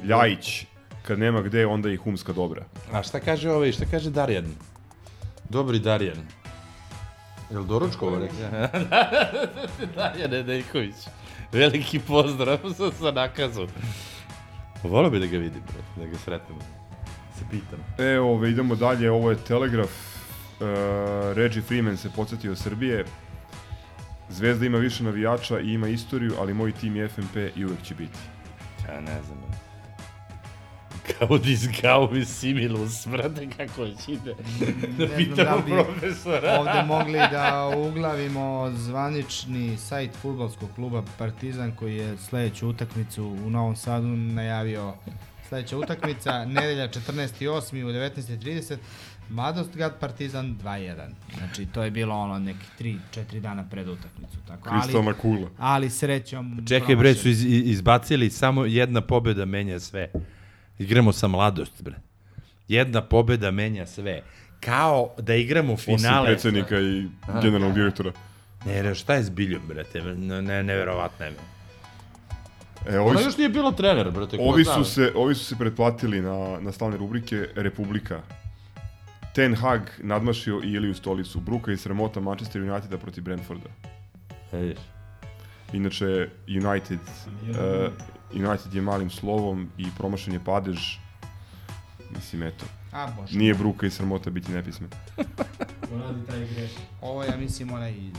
[0.04, 0.66] Ljajić,
[1.02, 2.64] kad nema gde, onda i humska dobra.
[2.92, 4.46] A šta kaže ovaj, šta kaže Darjan?
[5.48, 6.26] Dobri Darjan.
[7.50, 8.80] Jel doručko ovo rekao?
[9.96, 10.94] Darjan Nedeljković.
[11.52, 13.68] Veliki pozdrav sa, sa nakazom.
[14.82, 15.62] Volio bi da ga vidim,
[15.96, 16.58] da ga sretnem.
[17.38, 18.06] Se pitam.
[18.06, 20.11] E, ove, idemo dalje, ovo je Telegraf.
[20.62, 23.04] Uh, Reggie Freeman se podsjetio Srbije.
[24.28, 27.94] Zvezda ima više navijača i ima istoriju, ali moj tim je FNP i uvek će
[27.94, 28.18] biti.
[28.88, 29.38] Ja ne znam.
[29.38, 29.62] brate.
[31.20, 34.34] Gaudis Gauvis Similus, brate, kako već ide.
[34.60, 36.60] Da ne znam da pitamo li bi profesora.
[36.60, 43.76] ovde mogli da uglavimo zvanični sajt futbolskog kluba Partizan koji je sledeću utakmicu u Novom
[43.76, 44.94] Sadu najavio
[45.52, 47.84] sledeća utakmica, nedelja 14.8.
[47.84, 48.76] u 19.30
[49.32, 51.08] Madostgrad Partizan 2-1.
[51.38, 54.36] Znači, to je bilo ono neki 3-4 dana pred utakmicu.
[54.48, 54.70] Tako.
[54.70, 55.48] Kristalna kugla.
[55.58, 56.64] Ali srećom...
[56.68, 60.10] Čekaj bre, su iz, iz- izbacili samo jedna pobeda menja sve.
[60.78, 61.94] Igramo sa mladost, bre.
[62.68, 64.22] Jedna pobeda menja sve.
[64.60, 66.18] Kao da igramo finale.
[66.20, 67.08] Osim predsednika i
[67.42, 68.12] generalnog direktora.
[68.66, 70.02] Ne, ne, šta je s Biljom, brate?
[70.02, 71.32] Ne, ne, neverovatno je.
[72.88, 74.36] E, Ona su- još nije bila trener, brate.
[74.36, 78.20] ko Ovi su, se, ovi su se pretplatili na, na slavne rubrike Republika.
[79.34, 81.40] Ten Hag nadmašio i Iliju Stolicu.
[81.40, 83.70] Bruka i sramota Manchester Uniteda protiv Brentforda.
[84.52, 84.78] Vidiš.
[85.72, 87.92] Inače, United, uh,
[88.32, 90.96] United je malim slovom i promašen je padež.
[92.10, 92.64] Mislim, eto.
[92.92, 93.38] A, bože.
[93.38, 94.90] Nije bruka i sramota biti nepismen.
[96.02, 96.70] Radi taj greš.
[97.00, 98.10] Ovo je, ja mislim, onaj, e,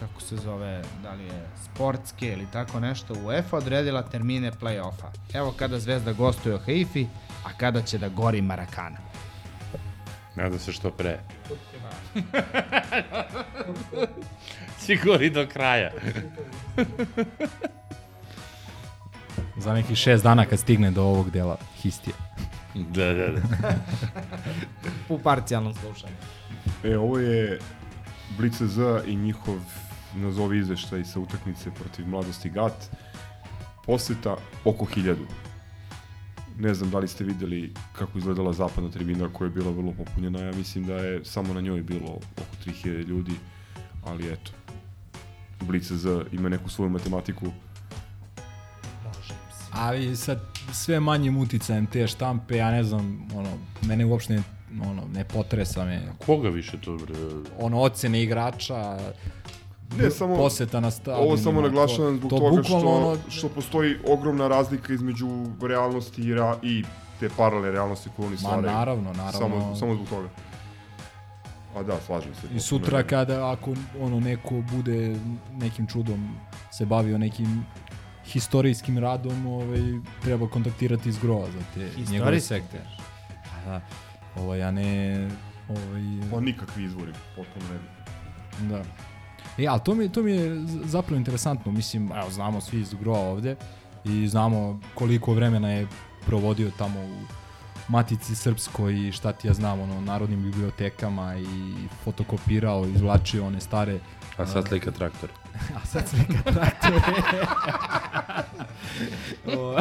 [0.00, 5.08] kako se zove, da li je sportske ili tako nešto, UEFA odredila termine play-offa.
[5.34, 7.06] Evo kada Zvezda gostuje u Haifi,
[7.44, 8.96] a kada će da gori Marakana.
[10.36, 11.18] Nadam se što pre.
[15.04, 15.90] Gori do kraja.
[19.56, 22.14] Za nekih šest dana kad stigne do ovog dela histije.
[22.74, 23.40] Da, da, da.
[25.14, 26.14] U parcijalnom slušanju.
[26.84, 27.58] E, ovo je
[28.38, 29.58] Blitz Z i njihov
[30.14, 32.90] nazovi izveštaj sa utakmice protiv Mladosti Gat.
[33.86, 35.26] Poseta oko hiljadu.
[36.58, 40.40] Ne znam da li ste videli kako izgledala zapadna tribina koja je bila vrlo popunjena.
[40.40, 43.32] Ja mislim da je samo na njoj bilo oko 3000 ljudi,
[44.04, 44.50] ali eto.
[45.60, 47.46] Blitz Z ima neku svoju matematiku.
[49.72, 50.36] Ali sa
[50.72, 53.48] sve manjim uticajem te štampe, ja ne znam, ono,
[53.82, 54.42] mene uopšte ne,
[54.82, 56.02] ono, ne potresa me.
[56.26, 57.14] Koga više to, bre?
[57.58, 58.98] Ono, ocene igrača,
[59.98, 61.26] Ne, samo, poseta na stadionima.
[61.26, 65.28] Ovo samo naglašavam zbog to, to toga što, ono, što postoji ogromna razlika između
[65.62, 66.84] realnosti i, ra, i
[67.20, 68.62] te paralelne realnosti koje oni Ma, stvaraju.
[68.66, 69.38] naravno, naravno.
[69.38, 70.28] Samo, samo zbog toga.
[71.76, 72.40] A da, slažem se.
[72.56, 73.06] I sutra je.
[73.06, 75.16] kada ako ono neko bude
[75.52, 76.36] nekim čudom
[76.72, 77.66] se bavio nekim
[78.24, 79.80] historijskim radom, ovaj
[80.22, 82.48] treba kontaktirati iz Grova za te njegove Historijski?
[82.48, 82.78] sekte.
[83.56, 83.80] A da,
[84.36, 85.28] ovaj a ne
[85.68, 88.68] ovaj Pa nikakvi izvori, potpuno ne.
[88.68, 88.82] Da.
[89.58, 91.72] E, ali to mi, to mi je zapravo interesantno.
[91.72, 93.56] Mislim, evo, znamo svi iz Groa ovde
[94.04, 95.86] i znamo koliko vremena je
[96.26, 97.20] provodio tamo u
[97.88, 101.74] Matici Srpskoj i šta ti ja znam, ono, narodnim bibliotekama i
[102.04, 103.98] fotokopirao, izvlačio one stare...
[104.36, 105.30] A sad slika traktor.
[105.76, 107.00] A sad slika traktore.
[109.48, 109.78] O,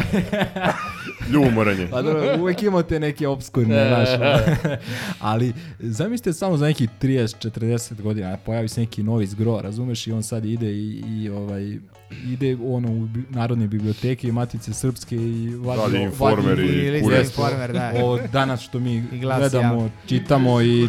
[1.29, 1.89] Ljubomoran je.
[1.89, 4.09] Pa dobro, uvek imate neke obskurne, znaš.
[4.15, 4.75] ono.
[5.19, 10.23] Ali zamislite samo za neki 30-40 godina, pojavi se neki novi zgro, razumeš, i on
[10.23, 11.77] sad ide i, i ovaj
[12.25, 17.25] ide ono u narodne biblioteke i matice srpske i vadi, informer i Ili za kurac.
[17.27, 17.91] informer, da.
[17.95, 19.89] Ovo danas što mi I glas gledamo, javno.
[20.07, 20.87] čitamo i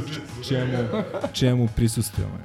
[0.48, 0.72] čemu,
[1.32, 2.38] čemu prisustujemo.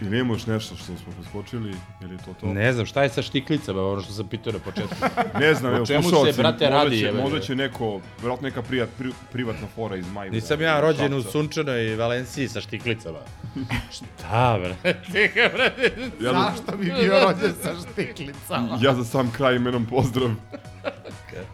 [0.00, 2.46] Ili imaš nešto što smo preskočili, ili je to to?
[2.46, 4.94] Ne znam, šta je sa štiklicama, ono što sam pitao na početku.
[5.40, 7.20] Ne znam, evo, čemu se, brate, možda radi, će, jebe.
[7.20, 10.34] možda će neko, vjerojatno neka prijat, pri, privatna fora iz Majvora.
[10.34, 13.18] Nisam ja rođen u sunčanoj Valenciji sa štiklicama.
[14.18, 14.94] Šta, bre?
[15.12, 15.92] Čekaj, brate.
[16.24, 18.78] Ja da- Zašto bi bio rođen sa štiklicama?
[18.82, 20.30] Ja za sam kraj imenom pozdrav.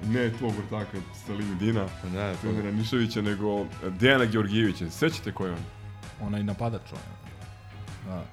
[0.05, 4.91] ne tvog vrtaka Stalini Dina, Da, trenera Niševića, nego Dejana Georgijevića.
[4.91, 5.59] Sećate ko je on?
[6.21, 7.24] Onaj napadač, ono.
[8.07, 8.25] Da.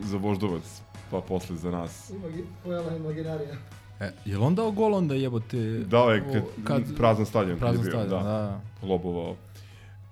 [0.00, 2.10] Za Voždovac, pa posle za nas.
[2.10, 3.54] Imagi, pojela imaginarija.
[4.00, 5.56] E, je li on dao gol onda jebote?
[5.86, 7.58] Dao je o, kad, prazan stadion.
[7.58, 8.28] kad je Prazan bio, stadion, da.
[8.28, 8.60] da.
[8.86, 9.36] Lobovao.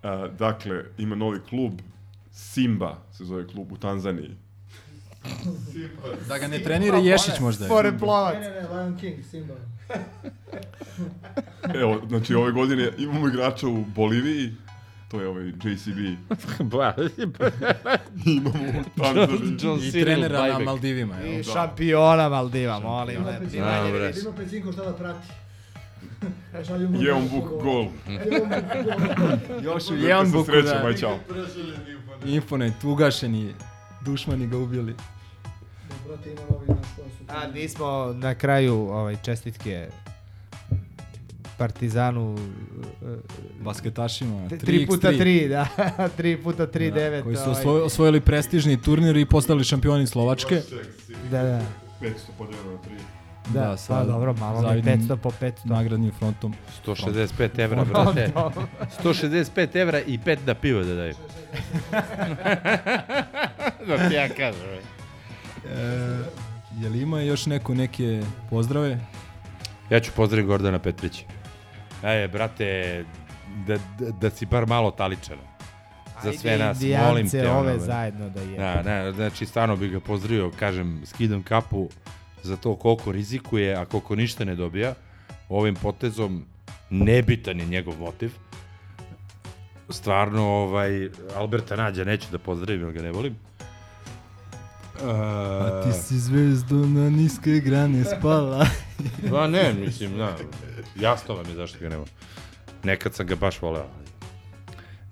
[0.02, 1.72] A, dakle, ima novi klub,
[2.32, 4.36] Simba se zove klub u Tanzaniji.
[6.28, 7.68] Da ga ne trenira Ješić možda.
[7.68, 8.34] Pored plovac.
[8.34, 9.54] Ne, ne, ne, Lion King, Simba.
[11.74, 14.52] Evo, znači ove godine imamo igrača u Boliviji,
[15.12, 15.98] to je ovaj JCB.
[16.72, 16.94] Ba,
[18.36, 19.56] imamo u Tanzaniji.
[19.62, 20.66] John I trenera na Bajbek.
[20.66, 21.16] Maldivima.
[21.16, 21.40] jel?
[21.40, 23.16] I šampiona Maldiva, molim.
[23.16, 24.12] Ima ne, Pecinko, A, bre.
[24.22, 25.28] ima Pecinko šta da prati.
[26.88, 27.86] Mu Jeon nešto Buk gol.
[28.08, 28.46] Jeon Buk
[29.56, 29.62] gol.
[29.62, 30.86] Još u se buku, da.
[30.86, 31.18] aj čao.
[32.26, 33.54] Infonet, ugašeni,
[34.04, 34.94] dušmani ga ubili.
[37.28, 39.88] A nismo na kraju ovaj čestitke
[41.58, 42.36] Partizanu
[43.02, 43.06] e,
[43.60, 44.48] Basketašima.
[44.48, 45.18] T- Tri puta 3x3.
[45.18, 45.66] tri, da.
[46.16, 47.24] tri puta tri, Da, devet.
[47.24, 47.54] Koji su ovaj.
[47.54, 50.62] osvoj- osvojili prestižni turnir i postali šampioni Slovačke.
[51.30, 51.60] Da, da.
[52.00, 52.78] 500 podijeljeno na 3.
[53.46, 55.52] Da, pa dobro, malo zavidnim 500 po 500.
[55.64, 56.54] Nagradnim frontom.
[56.86, 58.30] 165 evra, brate.
[59.04, 61.14] 165 evra i 5 da pivo da daju.
[63.88, 64.68] da ti ja kažem.
[65.66, 66.18] E,
[66.74, 68.98] je li ima još neko neke pozdrave?
[69.90, 71.22] Ja ću pozdraviti Gordana Petrića.
[72.04, 73.04] Ej, brate,
[73.66, 75.38] da, da, da si bar malo taličan.
[76.22, 77.50] Za Ajde, sve nas, Indijance molim te.
[77.50, 78.56] ove ono, zajedno da je.
[78.58, 81.88] Da, ne, znači stvarno bih ga pozdravio, kažem, skidam kapu
[82.42, 84.94] za to koliko rizikuje, a koliko ništa ne dobija.
[85.48, 86.44] Ovim potezom
[86.90, 88.30] nebitan je njegov motiv.
[89.88, 93.36] Stvarno, ovaj, Alberta Nađa neću da pozdravim, jer ga ne volim.
[95.04, 98.66] A ti si zvezdo na niske grane spala.
[99.30, 100.36] Pa ne, mislim, da,
[101.00, 102.04] jasno vam je zašto ga nema.
[102.84, 103.86] Nekad sam ga baš voleo.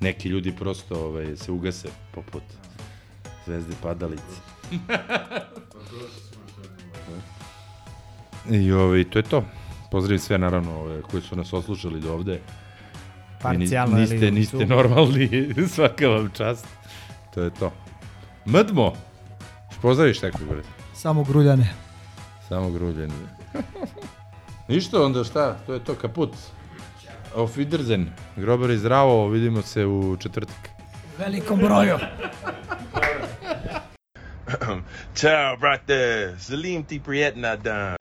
[0.01, 2.43] Neki ljudi prosto ovaj, se ugase poput
[3.47, 4.37] zvezde padalice.
[8.51, 9.45] I ovaj, to je to.
[9.91, 12.41] Pozdravim sve naravno ove, koji su nas oslušali do ovde.
[13.43, 16.67] Parcijalno niste, niste normalni, svaka vam čast.
[17.35, 17.73] To je to.
[18.47, 19.10] Mdmo!
[19.83, 20.63] Pozdraviš nekog, bre?
[20.95, 21.75] Samo gruljane.
[22.49, 23.13] Samo gruljen.
[24.69, 26.31] Ništa onda šta, to je to kaput.
[27.37, 28.07] Auf Wiedersehen.
[28.37, 30.69] Grobar i zdravo, vidimo se u četvrtak.
[31.19, 31.99] Velikom broju.
[35.15, 36.35] Ciao, brate.
[36.39, 37.97] Salim ti prijetna dan.